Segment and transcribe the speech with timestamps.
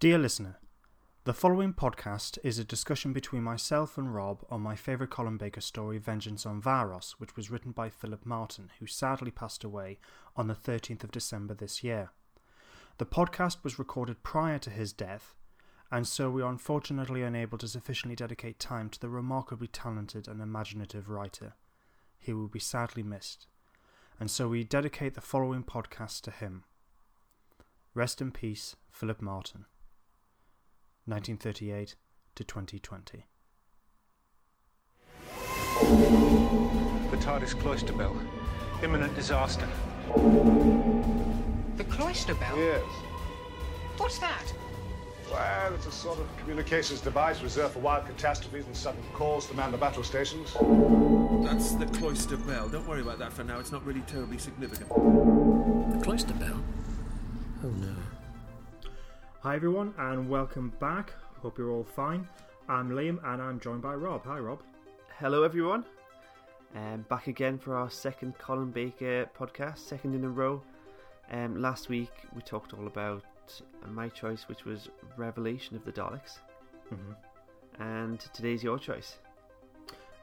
[0.00, 0.60] Dear listener,
[1.24, 5.60] the following podcast is a discussion between myself and Rob on my favourite Colin Baker
[5.60, 9.98] story, Vengeance on Varos, which was written by Philip Martin, who sadly passed away
[10.36, 12.12] on the 13th of December this year.
[12.98, 15.34] The podcast was recorded prior to his death,
[15.90, 20.40] and so we are unfortunately unable to sufficiently dedicate time to the remarkably talented and
[20.40, 21.54] imaginative writer.
[22.20, 23.48] He will be sadly missed,
[24.20, 26.62] and so we dedicate the following podcast to him.
[27.94, 29.64] Rest in peace, Philip Martin.
[31.08, 31.96] 1938
[32.34, 33.24] to 2020.
[37.10, 38.14] The TARDIS cloister bell.
[38.82, 39.66] Imminent disaster.
[41.76, 42.58] The cloister bell?
[42.58, 42.82] Yes.
[43.96, 44.52] What's that?
[45.30, 49.54] Well, it's a sort of communications device reserved for wild catastrophes and sudden calls to
[49.54, 50.54] man the battle stations.
[51.44, 52.68] That's the cloister bell.
[52.68, 53.58] Don't worry about that for now.
[53.58, 54.88] It's not really terribly significant.
[54.88, 56.60] The cloister bell?
[57.64, 57.94] Oh no.
[59.42, 61.12] Hi everyone, and welcome back.
[61.40, 62.26] Hope you're all fine.
[62.68, 64.24] I'm Liam, and I'm joined by Rob.
[64.24, 64.60] Hi, Rob.
[65.18, 65.84] Hello, everyone.
[66.74, 70.62] Um, back again for our second Colin Baker podcast, second in a row.
[71.30, 73.22] Um, last week we talked all about
[73.88, 76.38] my choice, which was Revelation of the Daleks,
[76.92, 77.82] Mm-hmm.
[77.82, 79.18] and today's your choice.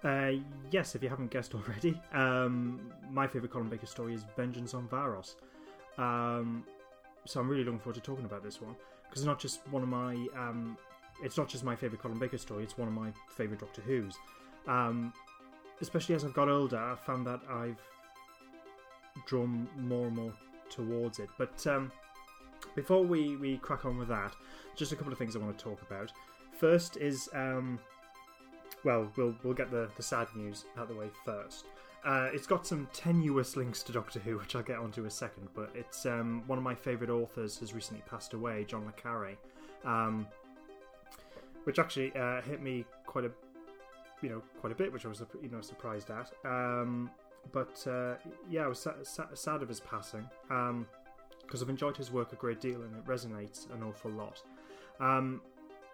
[0.04, 0.32] Uh,
[0.72, 4.88] yes, if you haven't guessed already, um, my favourite Colin Baker story is Vengeance on
[4.88, 5.36] Varos.
[5.98, 6.64] Um,
[7.26, 8.76] so I'm really looking forward to talking about this one
[9.10, 10.78] because it's not just one of my, um,
[11.24, 12.64] it's not just my favourite Colin Baker story.
[12.64, 14.16] It's one of my favourite Doctor Who's.
[14.68, 15.14] Um,
[15.82, 17.80] especially as I've got older, I've found that I've
[19.26, 20.34] drawn more and more
[20.70, 21.30] towards it.
[21.38, 21.92] But um,
[22.76, 24.34] before we, we crack on with that,
[24.76, 26.12] just a couple of things I want to talk about.
[26.60, 27.80] First is um,
[28.86, 31.66] well, we'll we'll get the, the sad news out of the way first.
[32.06, 35.12] Uh, it's got some tenuous links to Doctor Who, which I'll get onto in a
[35.12, 35.50] second.
[35.56, 39.36] But it's um, one of my favourite authors has recently passed away, John le Carre,
[39.84, 40.28] um,
[41.64, 43.32] which actually uh, hit me quite a
[44.22, 46.32] you know quite a bit, which I was you know surprised at.
[46.46, 47.10] Um,
[47.52, 48.16] but uh,
[48.50, 52.36] yeah, I was sa- sa- sad of his passing because I've enjoyed his work a
[52.36, 54.42] great deal and it resonates an awful lot.
[55.00, 55.42] Um,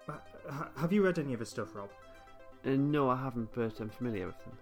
[0.07, 1.89] ha- have you read any of his stuff, Rob?
[2.65, 4.57] Uh, no, I haven't, but I'm familiar with them.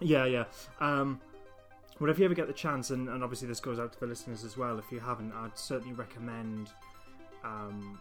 [0.00, 0.44] Yeah, yeah.
[0.80, 1.20] Um,
[1.98, 4.06] well, if you ever get the chance, and, and obviously this goes out to the
[4.06, 6.70] listeners as well, if you haven't, I'd certainly recommend
[7.42, 7.98] um,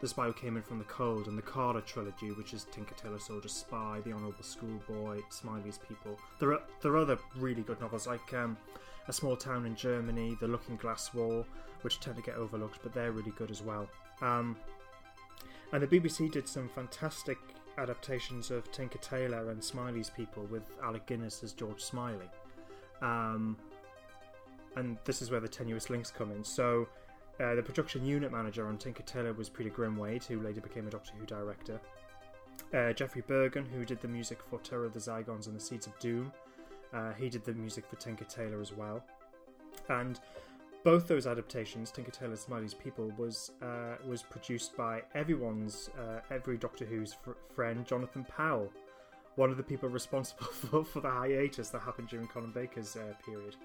[0.00, 2.94] The Spy Who Came In From the Cold and the Karla trilogy, which is Tinker
[2.94, 6.18] Tailor Soldier Spy, The Honourable Schoolboy, Smiley's People.
[6.40, 8.58] There are, there are other really good novels like um,
[9.08, 11.46] A Small Town in Germany, The Looking Glass War,
[11.80, 13.88] which tend to get overlooked, but they're really good as well.
[14.20, 14.56] Um,
[15.72, 17.38] and the BBC did some fantastic
[17.78, 22.28] adaptations of Tinker Tailor and Smiley's People with Alec Guinness as George Smiley.
[23.00, 23.56] Um,
[24.76, 26.44] and this is where the tenuous links come in.
[26.44, 26.88] So,
[27.40, 30.90] uh, the production unit manager on Tinker Tailor was Peter Grimwade, who later became a
[30.90, 31.80] Doctor Who director.
[32.72, 35.86] Uh, Geoffrey Burgon, who did the music for Terror of the Zygons and the Seeds
[35.86, 36.32] of Doom,
[36.92, 39.02] uh, he did the music for Tinker Tailor as well.
[39.88, 40.20] And
[40.84, 46.56] both those adaptations, Tinker Tailor Smiley's People, was uh, was produced by everyone's uh, every
[46.56, 48.72] Doctor Who's fr- friend, Jonathan Powell,
[49.36, 53.14] one of the people responsible for, for the hiatus that happened during Colin Baker's uh,
[53.24, 53.56] period.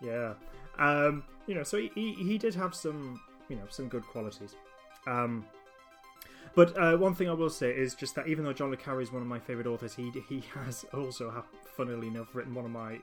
[0.00, 0.34] Yeah,
[0.78, 4.54] um, you know, so he, he he did have some you know some good qualities.
[5.06, 5.44] Um,
[6.54, 9.00] but uh, one thing I will say is just that even though John le Carre
[9.00, 11.44] is one of my favourite authors, he he has also,
[11.76, 12.98] funnily enough, written one of my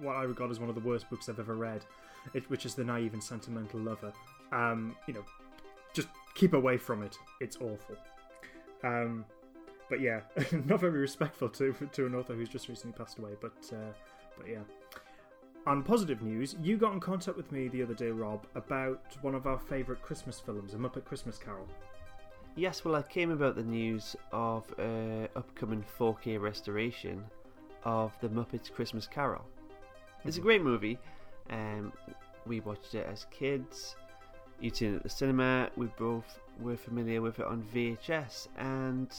[0.00, 1.84] what I regard as one of the worst books I've ever read,
[2.32, 4.12] it, which is The Naive and Sentimental Lover.
[4.52, 5.24] Um, you know,
[5.92, 7.18] just keep away from it.
[7.40, 7.96] It's awful.
[8.82, 9.24] Um,
[9.88, 10.20] but yeah,
[10.64, 13.32] not very respectful to to an author who's just recently passed away.
[13.40, 13.92] But uh,
[14.38, 14.60] but yeah.
[15.66, 19.34] On positive news, you got in contact with me the other day, Rob, about one
[19.34, 21.66] of our favourite Christmas films, A Muppet Christmas Carol.
[22.54, 27.24] Yes, well, I came about the news of uh, upcoming 4K restoration
[27.84, 29.44] of The Muppets Christmas Carol.
[30.26, 30.98] It's a great movie.
[31.50, 31.92] Um,
[32.46, 33.96] we watched it as kids.
[34.60, 35.70] You'd seen it at the cinema.
[35.76, 39.12] We both were familiar with it on VHS, and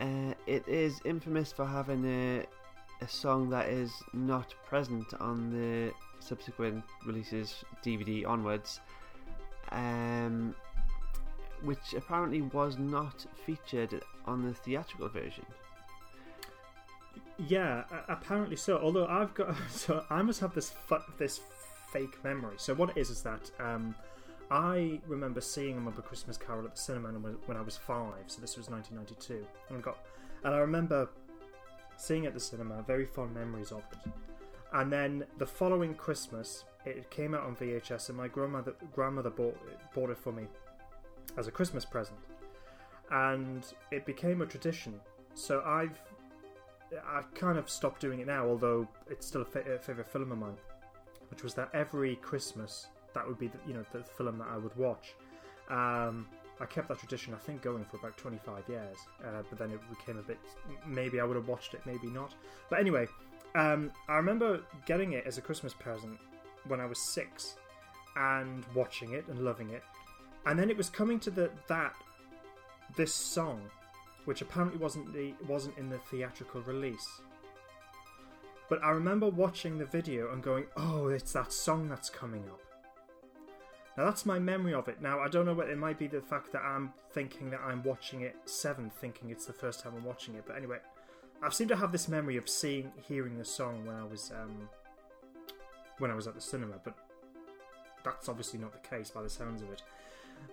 [0.00, 2.46] uh, it is infamous for having a
[3.02, 8.80] a song that is not present on the subsequent releases, DVD onwards,
[9.72, 10.54] um,
[11.62, 15.44] which apparently was not featured on the theatrical version.
[17.38, 18.78] Yeah, apparently so.
[18.78, 21.40] Although I've got, so I must have this fu- this
[21.92, 22.54] fake memory.
[22.58, 23.94] So what it is is that um,
[24.50, 27.08] I remember seeing a Muppet Christmas Carol at the cinema
[27.46, 28.24] when I was five.
[28.26, 29.98] So this was 1992, and I got,
[30.44, 31.08] and I remember
[31.96, 32.82] seeing it at the cinema.
[32.82, 34.10] Very fond memories of it.
[34.74, 39.58] And then the following Christmas, it came out on VHS, and my grandmother grandmother bought
[39.94, 40.46] bought it for me.
[41.36, 42.18] as a Christmas present,
[43.10, 45.00] and it became a tradition.
[45.34, 45.98] So I've
[47.06, 50.32] I've kind of stopped doing it now, although it's still a, fa- a favorite film
[50.32, 50.56] of mine,
[51.30, 54.56] which was that every Christmas that would be the, you know the film that I
[54.56, 55.14] would watch.
[55.70, 56.26] Um,
[56.60, 59.80] I kept that tradition, I think, going for about 25 years, uh, but then it
[59.90, 60.38] became a bit.
[60.86, 62.34] Maybe I would have watched it, maybe not.
[62.70, 63.06] But anyway,
[63.54, 66.18] um, I remember getting it as a Christmas present
[66.68, 67.56] when I was six,
[68.16, 69.82] and watching it and loving it,
[70.46, 71.94] and then it was coming to the that
[72.96, 73.62] this song,
[74.24, 77.20] which apparently wasn't the wasn't in the theatrical release.
[78.68, 82.60] But I remember watching the video and going, "Oh, it's that song that's coming up."
[83.96, 85.02] Now that's my memory of it.
[85.02, 87.82] Now I don't know whether it might be the fact that I'm thinking that I'm
[87.82, 90.44] watching it seven, thinking it's the first time I'm watching it.
[90.46, 90.78] But anyway,
[91.42, 94.68] I seem to have this memory of seeing, hearing the song when I was um,
[95.98, 96.76] when I was at the cinema.
[96.82, 96.94] But
[98.04, 99.82] that's obviously not the case by the sounds of it.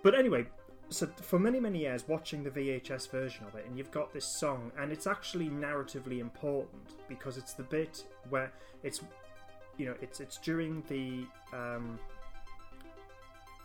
[0.04, 0.48] But anyway,
[0.90, 4.26] so for many many years watching the VHS version of it, and you've got this
[4.26, 8.52] song, and it's actually narratively important because it's the bit where
[8.84, 9.02] it's
[9.78, 11.26] you know it's it's during the
[11.56, 12.00] um,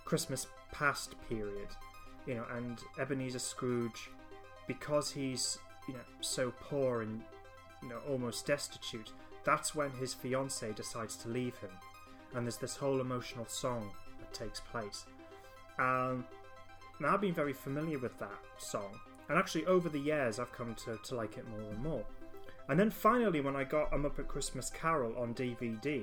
[0.05, 1.69] Christmas past period,
[2.27, 4.11] you know, and Ebenezer Scrooge,
[4.67, 7.23] because he's you know so poor and
[7.83, 9.13] you know almost destitute,
[9.45, 11.71] that's when his fiancee decides to leave him,
[12.35, 15.07] and there's this whole emotional song that takes place.
[15.79, 16.25] Um,
[17.01, 18.99] now I've been very familiar with that song,
[19.29, 22.05] and actually over the years I've come to, to like it more and more.
[22.69, 26.03] And then finally, when I got a Muppet Christmas Carol on DVD,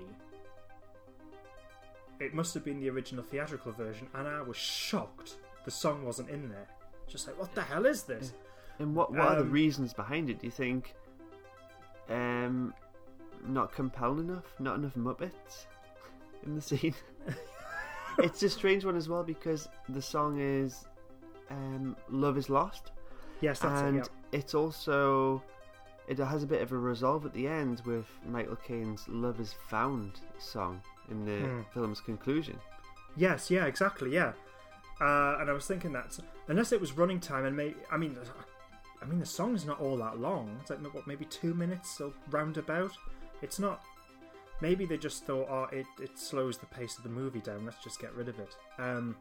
[2.19, 6.29] it must have been the original theatrical version, and I was shocked the song wasn't
[6.29, 6.67] in there.
[7.07, 8.33] Just like, what the hell is this?
[8.79, 10.39] And what what are the Um, reasons behind it?
[10.39, 10.93] Do you think
[12.09, 12.73] um
[13.45, 14.53] not compelling enough?
[14.59, 15.65] Not enough Muppets
[16.45, 16.95] in the scene?
[18.19, 20.85] It's a strange one as well because the song is
[21.49, 22.91] um Love is Lost.
[23.41, 24.09] Yes, that's and it.
[24.31, 25.41] it's also
[26.07, 29.53] it has a bit of a resolve at the end with Michael Caine's "Love Is
[29.69, 31.61] Found" song in the Hmm.
[31.73, 32.57] film's conclusion.
[33.15, 34.33] Yes, yeah, exactly, yeah.
[34.99, 36.17] Uh, and I was thinking that
[36.47, 38.17] unless it was running time, and maybe I mean,
[39.01, 40.57] I mean the song's not all that long.
[40.61, 42.91] It's like what, maybe two minutes or roundabout.
[43.41, 43.81] It's not.
[44.61, 47.65] Maybe they just thought, oh, it, it slows the pace of the movie down.
[47.65, 48.55] Let's just get rid of it.
[48.77, 49.15] Um,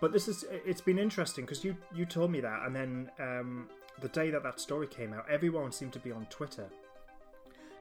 [0.00, 3.68] but this is it's been interesting because you you told me that, and then um,
[4.00, 6.68] the day that that story came out, everyone seemed to be on Twitter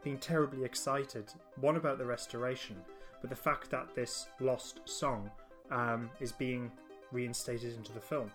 [0.03, 1.25] being terribly excited.
[1.59, 2.75] One about the restoration,
[3.21, 5.31] but the fact that this lost song
[5.71, 6.71] um, is being
[7.11, 8.31] reinstated into the film.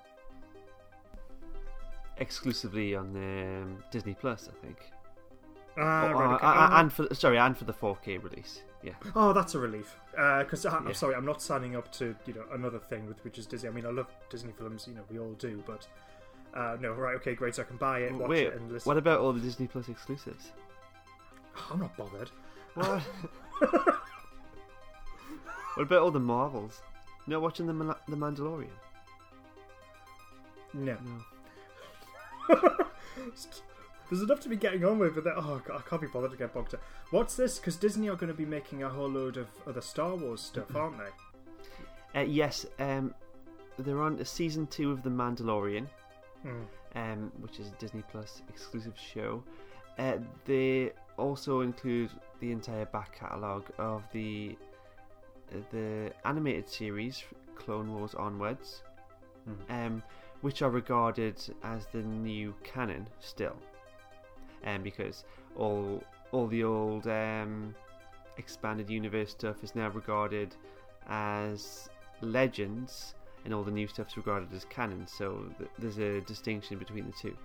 [2.17, 4.79] Exclusively on um, Disney Plus, I think.
[5.79, 6.47] Ah, Oh, right, uh, okay.
[6.47, 8.63] uh, Oh, and for sorry, and for the 4K release.
[8.83, 8.95] Yeah.
[9.15, 9.97] Oh, that's a relief.
[10.11, 10.93] Because I'm Yeah.
[10.93, 13.69] sorry, I'm not signing up to you know another thing with which is Disney.
[13.69, 14.87] I mean, I love Disney films.
[14.89, 15.63] You know, we all do.
[15.67, 15.87] But
[16.55, 17.15] uh, no, right?
[17.17, 17.55] Okay, great.
[17.55, 18.89] So I can buy it, watch Wait, it, and listen.
[18.89, 20.53] what about all the Disney Plus exclusives?
[21.57, 22.31] Oh, I'm not bothered.
[22.75, 23.03] What?
[25.75, 26.83] what about all the Marvels?
[27.27, 27.73] You not watching the
[28.09, 28.69] the Mandalorian?
[30.75, 30.97] No.
[32.49, 32.61] No.
[34.11, 36.31] There's enough to be getting on with, but then, oh, God, I can't be bothered
[36.31, 36.81] to get bogged down.
[37.11, 37.59] What's this?
[37.59, 40.75] Because Disney are going to be making a whole load of other Star Wars stuff,
[40.75, 42.21] aren't they?
[42.21, 43.15] Uh, yes, um,
[43.79, 45.87] they're on season two of The Mandalorian,
[46.47, 46.65] Mm.
[46.95, 49.43] um, which is a Disney Plus exclusive show.
[49.99, 54.57] Uh, they also include the entire back catalogue of the
[55.53, 57.25] uh, the animated series
[57.57, 58.83] Clone Wars onwards,
[59.69, 60.03] um,
[60.43, 63.57] which are regarded as the new canon still,
[64.65, 65.25] um, because
[65.57, 67.75] all all the old um,
[68.37, 70.55] expanded universe stuff is now regarded
[71.09, 71.89] as
[72.21, 75.07] legends, and all the new stuff is regarded as canon.
[75.07, 77.37] So th- there's a distinction between the two.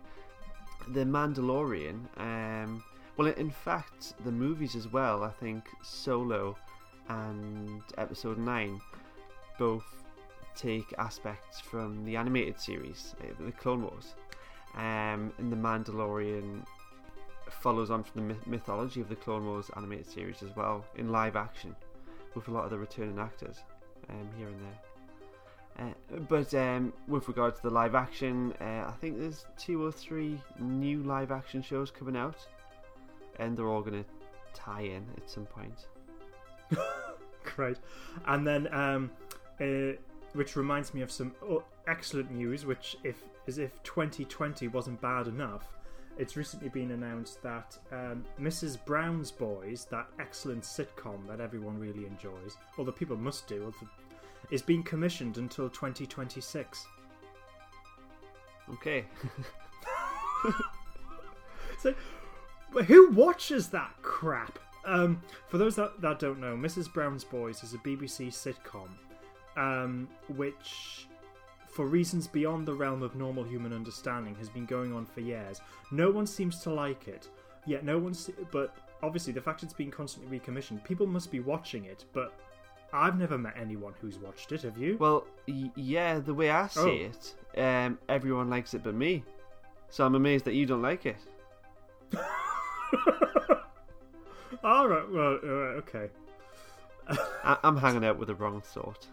[0.90, 2.84] The Mandalorian, um,
[3.16, 5.24] well, in fact, the movies as well.
[5.24, 6.58] I think Solo
[7.10, 8.82] and Episode Nine
[9.58, 9.86] both
[10.56, 14.16] take aspects from the animated series, uh, the Clone Wars,
[14.76, 16.64] um, and the Mandalorian
[17.62, 21.12] follows on from the myth- mythology of the Clone Wars animated series as well in
[21.12, 21.76] live action,
[22.36, 23.60] with a lot of the returning actors
[24.10, 24.80] um, here and there.
[25.80, 29.92] Uh, but um, with regard to the live action, uh, I think there's two or
[29.92, 32.46] three new live action shows coming out,
[33.40, 34.10] and they're all going to
[34.54, 35.88] tie in at some point.
[37.44, 37.78] Great.
[38.28, 39.12] And then, um,
[39.60, 39.98] uh,
[40.34, 45.28] which reminds me of some oh, excellent news, which, if as if 2020 wasn't bad
[45.28, 45.68] enough,
[46.18, 48.84] it's recently been announced that um, Mrs.
[48.86, 53.74] Brown's Boys, that excellent sitcom that everyone really enjoys, the people must do,
[54.52, 56.86] is being commissioned until 2026.
[58.74, 59.06] Okay.
[61.84, 61.94] So,
[62.72, 64.58] but who watches that crap?
[64.86, 66.92] Um, for those that, that don't know, Mrs.
[66.92, 68.88] Brown's Boys is a BBC sitcom,
[69.62, 71.08] um, which,
[71.76, 75.60] for reasons beyond the realm of normal human understanding, has been going on for years.
[75.92, 77.30] No one seems to like it,
[77.66, 78.30] yet no one's.
[78.52, 82.06] But obviously, the fact it's been constantly recommissioned, people must be watching it.
[82.14, 82.34] But
[82.94, 84.62] I've never met anyone who's watched it.
[84.62, 84.98] Have you?
[85.00, 89.24] Well, y- yeah, the way I see it, um, everyone likes it but me.
[89.90, 91.18] So I'm amazed that you don't like it.
[94.64, 95.10] All right.
[95.12, 96.10] Well, uh, okay.
[97.44, 99.08] I- I'm hanging out with the wrong sort.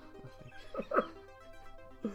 [0.78, 2.14] I think.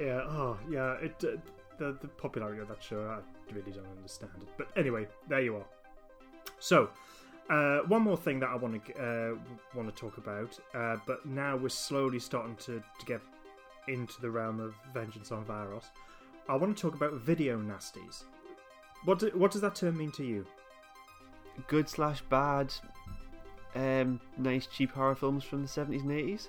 [0.00, 0.22] Yeah.
[0.26, 0.94] Oh, yeah.
[0.94, 1.36] It uh,
[1.78, 3.18] the the popularity of that show, I
[3.52, 4.48] really don't understand it.
[4.56, 5.66] But anyway, there you are.
[6.58, 6.90] So,
[7.48, 9.34] uh, one more thing that I want to uh,
[9.74, 13.20] want to talk about, uh, but now we're slowly starting to, to get
[13.88, 15.84] into the realm of vengeance on Varos.
[16.48, 18.24] I want to talk about video nasties.
[19.04, 20.46] What do, what does that term mean to you?
[21.66, 22.72] Good slash bad,
[23.74, 26.48] um, nice cheap horror films from the 70s and 80s.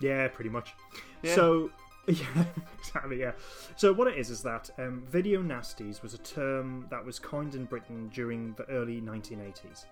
[0.00, 0.74] Yeah, pretty much.
[1.22, 1.34] Yeah.
[1.34, 1.70] So,
[2.08, 2.44] yeah,
[2.78, 3.32] exactly, yeah.
[3.76, 7.54] So, what it is is that um, video nasties was a term that was coined
[7.54, 9.86] in Britain during the early 1980s.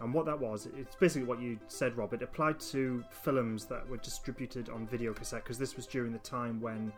[0.00, 2.12] And what that was, it's basically what you said, Rob.
[2.12, 6.18] It applied to films that were distributed on video cassette because this was during the
[6.18, 6.92] time when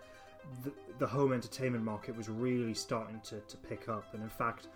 [0.64, 4.14] the, the home entertainment market was really starting to, to pick up.
[4.14, 4.68] And in fact,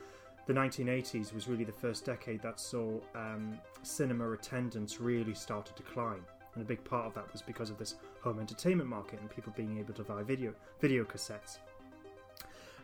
[0.47, 5.73] the 1980s was really the first decade that saw um, cinema attendance really start to
[5.75, 6.23] decline.
[6.55, 9.53] And a big part of that was because of this home entertainment market and people
[9.57, 11.59] being able to buy video video cassettes.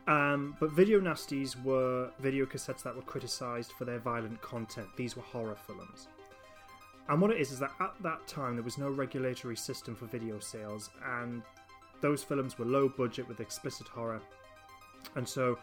[0.07, 4.89] Um, but video nasties were video cassettes that were criticised for their violent content.
[4.97, 6.09] These were horror films.
[7.09, 10.07] And what it is is that at that time there was no regulatory system for
[10.07, 10.91] video sales,
[11.21, 11.43] and
[12.01, 14.21] those films were low budget with explicit horror.
[15.15, 15.59] And so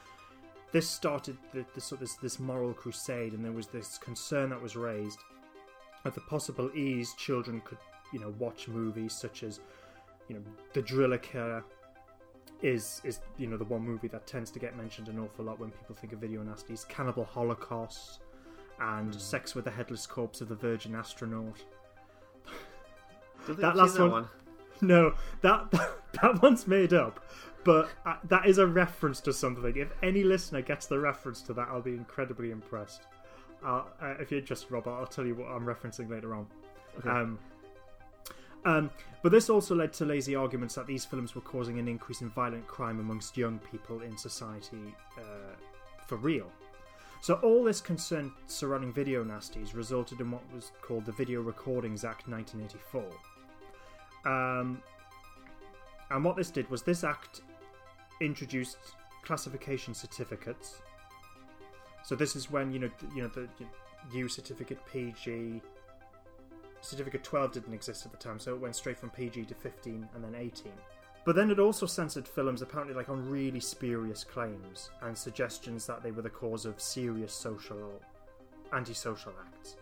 [0.72, 4.76] this started the, the, this, this moral crusade, and there was this concern that was
[4.76, 5.20] raised
[6.04, 7.78] of the possible ease children could,
[8.14, 9.60] you know, watch movies such as,
[10.28, 10.42] you know,
[10.74, 11.64] The Driller Killer
[12.62, 15.60] is is you know the one movie that tends to get mentioned an awful lot
[15.60, 16.88] when people think of video nasties.
[16.88, 18.20] Cannibal Holocaust
[18.80, 21.64] and Sex with the Headless Corpse of the Virgin Astronaut.
[23.48, 24.28] That last that one-
[24.82, 25.72] No, that
[26.22, 27.24] that one's made up,
[27.64, 29.76] but uh, that is a reference to something.
[29.78, 33.04] If any listener gets the reference to that, I'll be incredibly impressed.
[33.66, 36.48] Uh, uh, if you're interested, Rob, I'll tell you what I'm referencing later on.
[37.06, 37.40] Um,
[38.66, 38.90] um,
[39.22, 42.30] but this also led to lazy arguments that these films were causing an increase in
[42.30, 45.56] violent crime amongst young people in society uh,
[46.06, 46.48] for real.
[47.22, 52.04] So all this concern surrounding video nasties resulted in what was called the Video Recordings
[52.04, 53.04] Act 1984.
[54.32, 54.82] Um,
[56.12, 57.42] and what this did was this act
[58.22, 58.78] introduced
[59.24, 60.82] classification certificates.
[62.04, 63.48] So this is when you know you know the
[64.14, 65.62] U certificate PG
[66.86, 70.08] certificate 12 didn't exist at the time, so it went straight from PG to 15
[70.14, 70.72] and then 18.
[71.26, 76.04] But then it also censored films apparently like on really spurious claims and suggestions that
[76.04, 78.00] they were the cause of serious social
[78.74, 79.78] antisocial acts.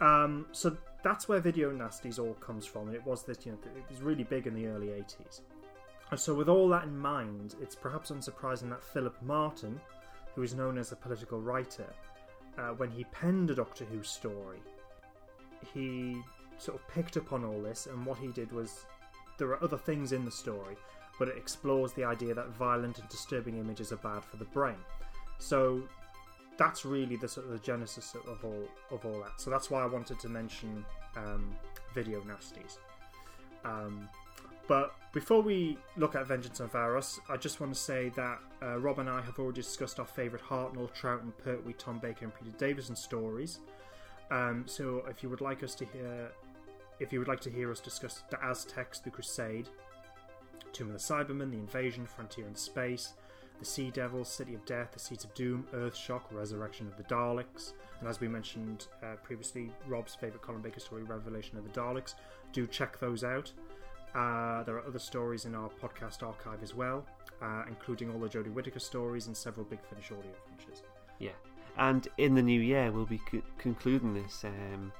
[0.00, 2.88] Um, so that's where video nasties all comes from.
[2.88, 5.40] And it was this, you know, it was really big in the early 80s.
[6.10, 9.80] And so with all that in mind, it's perhaps unsurprising that Philip Martin,
[10.34, 11.86] who is known as a political writer,
[12.58, 14.60] uh, when he penned a Doctor Who story,
[15.74, 16.20] he
[16.58, 18.86] sort of picked up on all this, and what he did was
[19.38, 20.76] there are other things in the story,
[21.18, 24.76] but it explores the idea that violent and disturbing images are bad for the brain.
[25.38, 25.82] So
[26.56, 29.40] that's really the sort of the genesis of all of all that.
[29.40, 30.84] So that's why I wanted to mention
[31.16, 31.54] um,
[31.94, 32.78] video nasties.
[33.64, 34.08] Um,
[34.68, 38.78] but before we look at Vengeance on Varos, I just want to say that uh,
[38.78, 42.56] Rob and I have already discussed our favourite Hartnell, Troughton, Pertwee, Tom Baker, and Peter
[42.56, 43.58] Davison stories.
[44.30, 46.32] Um, so if you would like us to hear,
[47.00, 49.68] if you would like to hear us discuss the Aztecs, the Crusade,
[50.72, 53.14] Tomb of the Cybermen, the Invasion, Frontier in Space,
[53.58, 57.74] the Sea Devils, City of Death, the Seeds of Doom, Earthshock, Resurrection of the Daleks,
[58.02, 62.14] and as we mentioned uh, previously, Rob's favourite Colin Baker story, Revelation of the Daleks.
[62.52, 63.52] Do check those out.
[64.12, 67.06] Uh, there are other stories in our podcast archive as well,
[67.40, 70.82] uh, including all the Jodie Whittaker stories and several Big Finish audio adventures.
[71.20, 71.30] Yeah,
[71.78, 74.92] and in the new year we'll be co- concluding this um,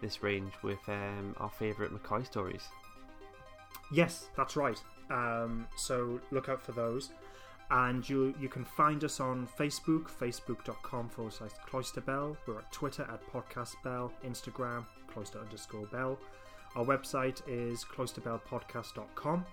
[0.00, 2.62] this range with um, our favourite McCoy stories.
[3.92, 4.80] Yes, that's right.
[5.10, 7.10] Um, so look out for those.
[7.70, 12.36] And you you can find us on Facebook, facebook.com forward slash cloisterbell.
[12.46, 16.18] We're at Twitter at podcastbell, Instagram, cloister underscore bell.
[16.76, 19.46] Our website is cloisterbellpodcast.com.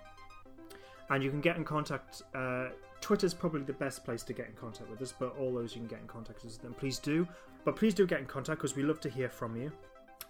[1.11, 2.23] And you can get in contact.
[2.33, 2.69] Uh,
[3.01, 5.81] Twitter's probably the best place to get in contact with us, but all those you
[5.81, 7.27] can get in contact with us, then please do.
[7.65, 9.71] But please do get in contact because we love to hear from you.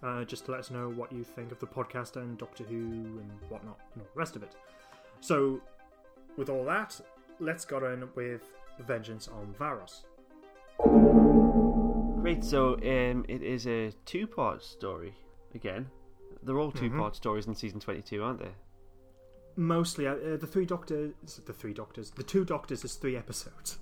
[0.03, 2.75] Uh, just to let us know what you think of the podcast and Doctor Who
[2.75, 4.55] and whatnot, and all the rest of it.
[5.19, 5.61] So,
[6.37, 6.99] with all that,
[7.39, 8.41] let's go on with
[8.79, 10.05] Vengeance on Varos.
[12.21, 12.43] Great.
[12.43, 15.13] So um, it is a two-part story
[15.53, 15.87] again.
[16.41, 18.51] They're all two-part stories in season twenty-two, aren't they?
[19.55, 21.13] Mostly, uh, the three doctors,
[21.45, 23.79] the three doctors, the two doctors is three episodes.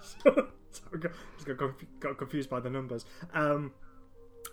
[0.00, 0.48] so,
[0.92, 3.04] I got, just got, got confused by the numbers.
[3.34, 3.72] Um,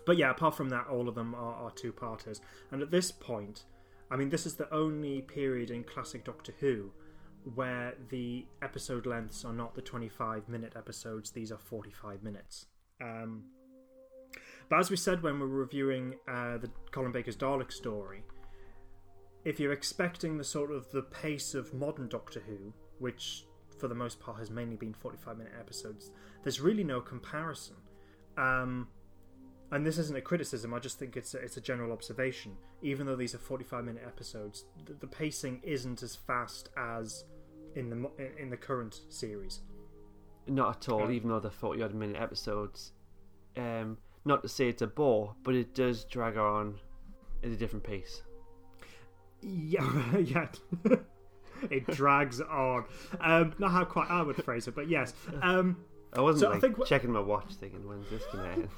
[0.06, 2.40] but yeah, apart from that, all of them are, are two parters.
[2.70, 3.64] And at this point,
[4.10, 6.90] I mean, this is the only period in classic Doctor Who
[7.54, 12.66] where the episode lengths are not the 25 minute episodes, these are 45 minutes.
[13.00, 13.44] Um,
[14.68, 18.24] but as we said when we were reviewing uh, the Colin Baker's Dalek story,
[19.46, 23.44] if you're expecting the sort of the pace of modern Doctor Who, which
[23.78, 26.10] for the most part has mainly been 45 minute episodes,
[26.42, 27.76] there's really no comparison.
[28.36, 28.88] Um,
[29.70, 32.56] and this isn't a criticism, I just think it's a, it's a general observation.
[32.82, 37.24] Even though these are 45 minute episodes, the, the pacing isn't as fast as
[37.76, 39.60] in the in the current series.
[40.48, 41.02] Not at all.
[41.02, 41.14] Okay.
[41.14, 42.92] Even though they're forty-odd minute episodes.
[43.56, 46.78] Um, not to say it's a bore, but it does drag on
[47.44, 48.22] at a different pace.
[49.42, 50.48] Yeah, yeah.
[51.70, 52.84] it drags on.
[53.20, 55.14] Um, not how quite I would phrase it, but yes.
[55.42, 55.78] Um,
[56.12, 58.68] I wasn't So I think checking my watch, thinking when's this gonna end.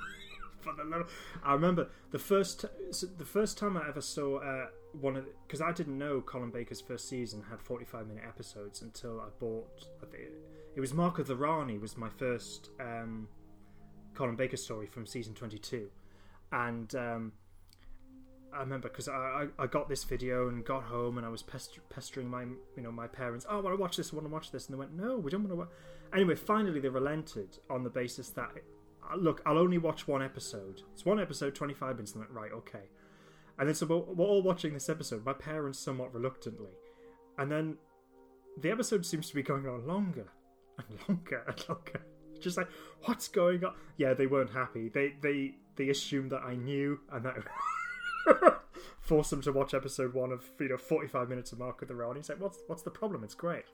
[0.60, 1.06] for the little-
[1.44, 5.60] I remember the first so the first time I ever saw uh, one of because
[5.60, 10.06] I didn't know Colin Baker's first season had 45 minute episodes until I bought I
[10.06, 10.24] think
[10.74, 13.28] it was Mark of the Rani was my first um,
[14.14, 15.88] Colin Baker story from season 22
[16.52, 17.32] and um,
[18.52, 19.12] I remember because I,
[19.58, 22.82] I I got this video and got home and I was pester- pestering my you
[22.82, 24.74] know my parents oh I want to watch this I want to watch this and
[24.74, 25.68] they went no we don't want to watch
[26.14, 28.50] anyway finally they relented on the basis that
[29.10, 30.82] uh, look I'll only watch one episode.
[30.92, 32.88] It's one episode 25 minutes and I went right okay.
[33.58, 36.72] And then so we're, we're all watching this episode my parents somewhat reluctantly.
[37.36, 37.76] And then
[38.60, 40.28] the episode seems to be going on longer
[40.78, 42.02] and longer and longer.
[42.40, 42.68] Just like
[43.04, 43.74] what's going on?
[43.96, 44.88] Yeah they weren't happy.
[44.88, 47.36] They they they assumed that I knew and that
[49.00, 51.94] forced them to watch episode one of you know 45 minutes of Mark of the
[51.94, 52.16] Realm.
[52.16, 53.24] He's like, what's what's the problem?
[53.24, 53.64] It's great.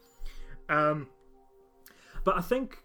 [0.68, 1.08] Um,
[2.24, 2.78] but I think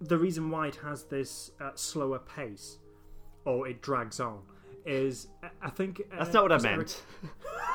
[0.00, 2.78] the reason why it has this uh, slower pace,
[3.44, 4.42] or it drags on,
[4.84, 5.28] is
[5.62, 7.02] I think uh, That's not what I meant.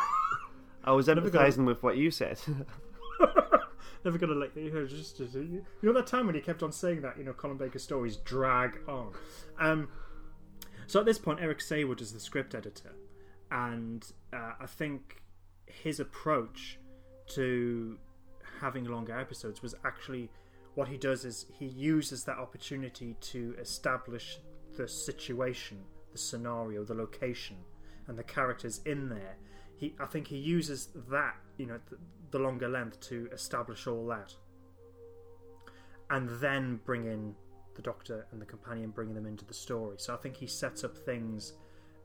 [0.84, 2.40] I was empathizing with what you said.
[4.04, 4.88] Never gonna let you know.
[4.88, 7.18] Just, just you know that time when he kept on saying that.
[7.20, 9.14] You know, Colin Baker's stories drag on.
[9.60, 9.90] Um,
[10.88, 12.94] so at this point, Eric Saward is the script editor,
[13.52, 15.22] and uh, I think
[15.66, 16.80] his approach
[17.36, 17.98] to
[18.60, 20.30] having longer episodes was actually
[20.76, 24.40] what he does is he uses that opportunity to establish
[24.78, 25.80] the situation,
[26.12, 27.58] the scenario, the location,
[28.08, 29.36] and the characters in there.
[29.76, 31.98] He, I think he uses that, you know, the,
[32.32, 34.34] the longer length to establish all that,
[36.10, 37.36] and then bring in
[37.76, 39.96] the Doctor and the companion, bringing them into the story.
[40.00, 41.54] So I think he sets up things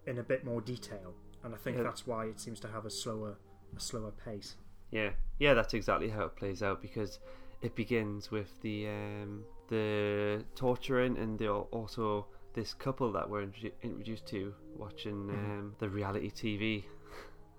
[0.06, 1.82] in a bit more detail, and I think Yeah.
[1.84, 3.36] that's why it seems to have a slower,
[3.76, 4.56] a slower pace.
[4.90, 7.18] Yeah, yeah, that's exactly how it plays out because
[7.62, 13.42] it begins with the um, the torturing and the, also this couple that we're
[13.82, 15.50] introduced to watching Mm-hmm.
[15.58, 16.84] um, the reality TV.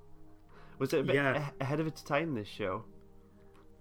[0.80, 1.50] Was it a bit Yeah.
[1.60, 2.34] ahead of its time?
[2.34, 2.86] This show.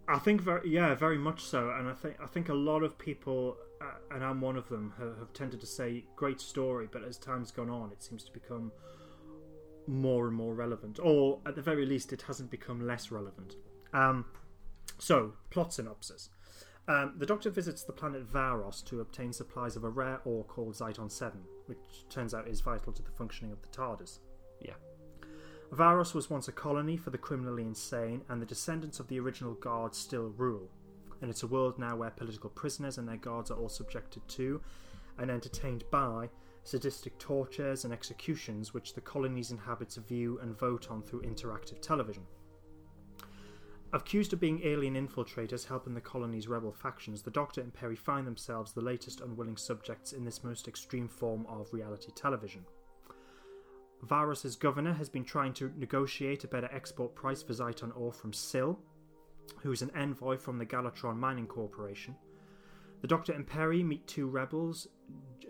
[0.08, 2.96] I think very yeah, very much so, and I think I think a lot of
[2.96, 7.02] people, uh, and I'm one of them, have, have tended to say great story, but
[7.02, 8.70] as time's gone on, it seems to become
[9.88, 13.56] more and more relevant, or at the very least, it hasn't become less relevant.
[13.92, 14.26] Um,
[14.98, 16.30] so, plot synopsis:
[16.86, 20.74] um, the Doctor visits the planet Varos to obtain supplies of a rare ore called
[20.74, 24.20] Zeiton Seven, which turns out is vital to the functioning of the TARDIS.
[24.60, 24.74] Yeah.
[25.72, 29.54] Varos was once a colony for the criminally insane, and the descendants of the original
[29.54, 30.70] guards still rule.
[31.20, 34.60] And it's a world now where political prisoners and their guards are all subjected to
[35.18, 36.28] and entertained by
[36.62, 42.24] sadistic tortures and executions which the colony's inhabitants view and vote on through interactive television.
[43.92, 48.26] Accused of being alien infiltrators helping the colony's rebel factions, the Doctor and Peri find
[48.26, 52.64] themselves the latest unwilling subjects in this most extreme form of reality television.
[54.04, 58.32] Varos's governor has been trying to negotiate a better export price for Zeiton ore from
[58.32, 58.78] Sil,
[59.62, 62.14] who is an envoy from the Galatron Mining Corporation.
[63.00, 64.88] The Doctor and Peri meet two rebels,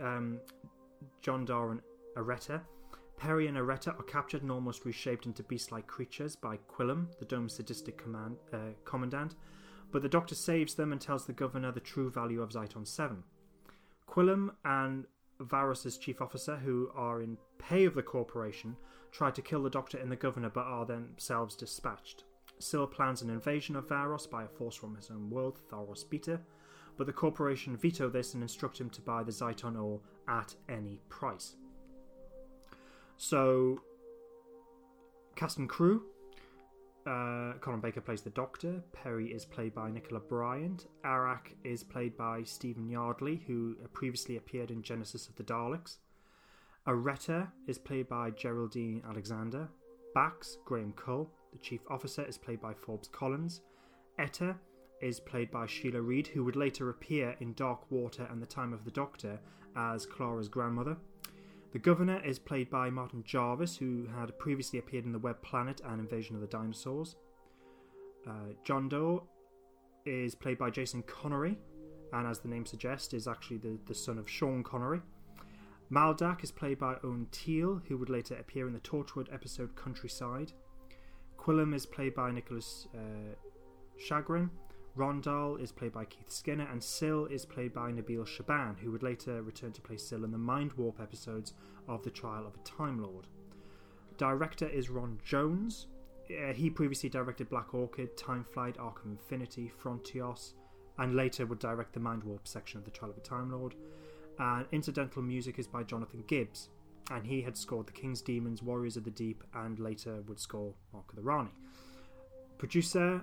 [0.01, 0.41] um,
[1.23, 1.81] Jondar and
[2.17, 2.63] Areta,
[3.17, 7.55] Peri and Areta are captured and almost reshaped into beast-like creatures by Quillam, the dome's
[7.55, 9.37] sadistic command, uh, commandant,
[9.91, 13.23] but the Doctor saves them and tells the Governor the true value of Zeiton 7.
[14.07, 15.07] Quillam and
[15.40, 18.77] Varos's chief officer, who are in pay of the corporation,
[19.12, 22.25] try to kill the Doctor and the Governor but are themselves dispatched.
[22.61, 26.40] Sil plans an invasion of Varos by a force from his own world, Thoros Beta,
[26.96, 31.01] but the corporation veto this and instruct him to buy the Zeiton ore at any
[31.09, 31.57] price.
[33.18, 33.81] So,
[35.35, 36.05] cast and crew.
[37.07, 38.83] Uh, Colin Baker plays the Doctor.
[38.92, 40.87] Peri is played by Nicola Bryant.
[41.05, 45.99] Arak is played by Stephen Yardley, who previously appeared in Genesis of the Daleks.
[46.87, 49.69] Areta is played by Geraldine Alexander.
[50.14, 51.31] Bax, Graham Cull.
[51.53, 53.61] The Chief Officer is played by Forbes Collins.
[54.19, 54.57] Etta
[55.01, 58.73] is played by Sheila Reid, who would later appear in Dark Water and The Time
[58.73, 59.38] of the Doctor
[59.77, 60.97] as Clara's grandmother.
[61.77, 65.83] The Governor is played by Martin Jarvis, who had previously appeared in The Web Planet
[65.85, 67.17] and Invasion of the Dinosaurs.
[68.27, 69.23] Uh, Jondar
[70.07, 71.59] is played by Jason Connery,
[72.15, 75.03] and as the name suggests, is actually the, the son of Sean Connery.
[75.93, 80.53] Maldak is played by Owen Teale, who would later appear in the Torchwood episode Countryside.
[81.39, 83.35] Quillam is played by Nicholas uh,
[83.99, 84.49] Chagrin.
[84.97, 89.03] Rondel is played by Keith Skinner, and Sil is played by Nabil Shaban, who would
[89.03, 91.53] later return to play Sil in the Mind Warp episodes
[91.87, 93.27] of The Trial of a Time Lord.
[94.17, 95.89] Director is Ron Jones.
[96.31, 100.55] Uh, he previously directed Black Orchid, Time Flight, Arc of Infinity, Frontios,
[100.99, 103.75] and later would direct the Mind Warp section of The Trial of a Time Lord.
[104.39, 106.71] And incidental music is by Jonathan Gibbs,
[107.11, 110.73] and he had scored The King's Demons, Warriors of the Deep, and later would score
[110.95, 111.53] Mark of the Rani.
[112.57, 113.23] Producer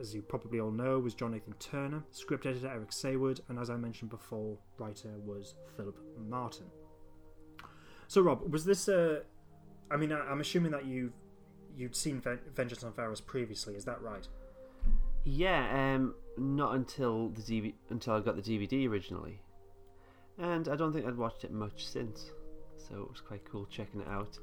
[0.00, 3.70] as you probably all know, was John Nathan Turner, script editor Eric Saward, and as
[3.70, 6.66] I mentioned before, writer was Philip Martin.
[8.08, 9.22] So, Rob, was this a?
[9.90, 11.12] I mean, I, am assuming that you
[11.76, 12.22] you'd seen
[12.54, 13.74] Vengeance on Varos previously.
[13.74, 14.26] Is that right?
[15.24, 19.40] Yeah, um, not until the DV- until I got the DVD originally,
[20.38, 22.30] and I don't think I'd watched it much since.
[22.76, 24.38] So it was quite cool checking it out.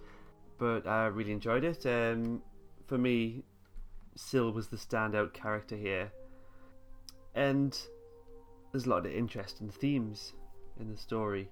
[0.58, 1.86] But I really enjoyed it.
[1.86, 2.42] Um,
[2.86, 3.44] for me,
[4.18, 6.12] Sil was the standout character here.
[7.36, 7.78] And
[8.72, 10.34] there's a lot of interesting themes
[10.80, 11.50] in the story.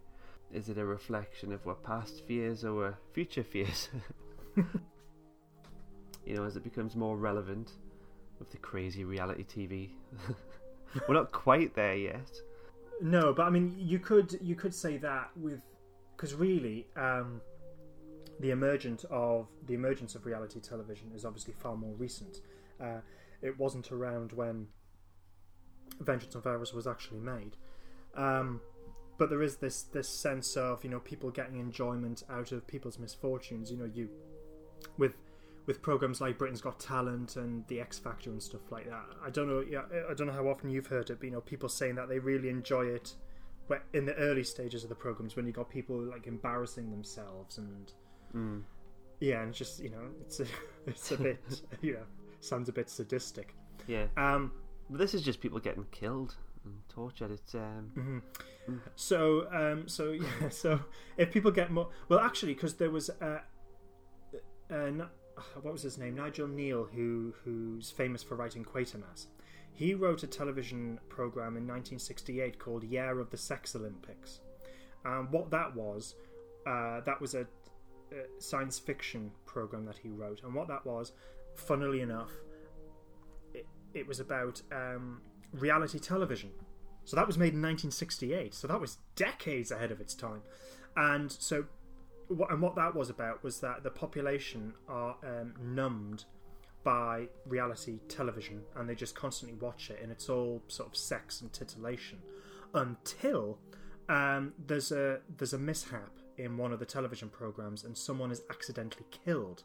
[0.52, 3.90] Is it a reflection of our past fears or future fears?
[6.26, 7.72] you know, as it becomes more relevant
[8.40, 9.90] with the crazy reality TV.
[11.08, 12.32] We're not quite there yet.
[13.02, 15.62] No, but I mean, you could you could say that with
[16.16, 17.42] because really, um,
[18.40, 22.40] the emergence of the emergence of reality television is obviously far more recent.
[22.80, 23.00] Uh,
[23.42, 24.68] it wasn't around when
[26.00, 27.56] Vengeance on Varos was actually made.
[28.16, 28.62] Um,
[29.18, 33.00] but there is this this sense of you know people getting enjoyment out of people's
[33.00, 33.72] misfortunes.
[33.72, 34.10] You know, you
[34.98, 35.14] with
[35.66, 39.06] with programs like Britain's Got Talent and The X Factor and stuff like that.
[39.26, 39.64] I don't know.
[39.68, 42.10] Yeah, I don't know how often you've heard it, but you know, people saying that
[42.10, 43.16] they really enjoy it
[43.94, 47.94] in the early stages of the programs when you got people like embarrassing themselves and
[48.36, 48.62] mm.
[49.20, 50.46] yeah, and just you know, it's a
[50.88, 51.40] it's a bit
[51.82, 52.06] you know
[52.46, 53.56] sounds a bit sadistic.
[53.88, 54.06] Yeah.
[54.18, 54.52] Um,
[54.90, 57.32] this is just people getting killed and tortured.
[57.32, 57.92] It's um.
[57.96, 58.78] Mm-hmm.
[58.96, 60.50] So um, so yeah.
[60.50, 60.80] So
[61.18, 63.40] if people get more, well, actually, because there was uh,
[64.72, 64.92] uh,
[65.62, 66.16] what was his name?
[66.16, 69.28] Nigel Kneale, who who's famous for writing Quatermass.
[69.76, 74.40] He wrote a television program in 1968 called Year of the Sex Olympics.
[75.04, 76.16] And what that was,
[76.66, 80.44] uh, that was a, a science fiction program that he wrote.
[80.44, 81.12] And what that was,
[81.56, 82.32] funnily enough,
[83.54, 86.52] it, it was about um, reality television.
[87.06, 88.54] So that was made in 1968.
[88.54, 90.42] So that was decades ahead of its time.
[90.98, 91.66] And so,
[92.28, 96.26] what, and what that was about was that the population are um, numbed
[96.84, 101.42] by reality television and they just constantly watch it and it's all sort of sex
[101.42, 102.20] and titillation
[102.76, 103.58] until
[104.08, 108.44] um, there's a there's a mishap in one of the television programs and someone is
[108.52, 109.64] accidentally killed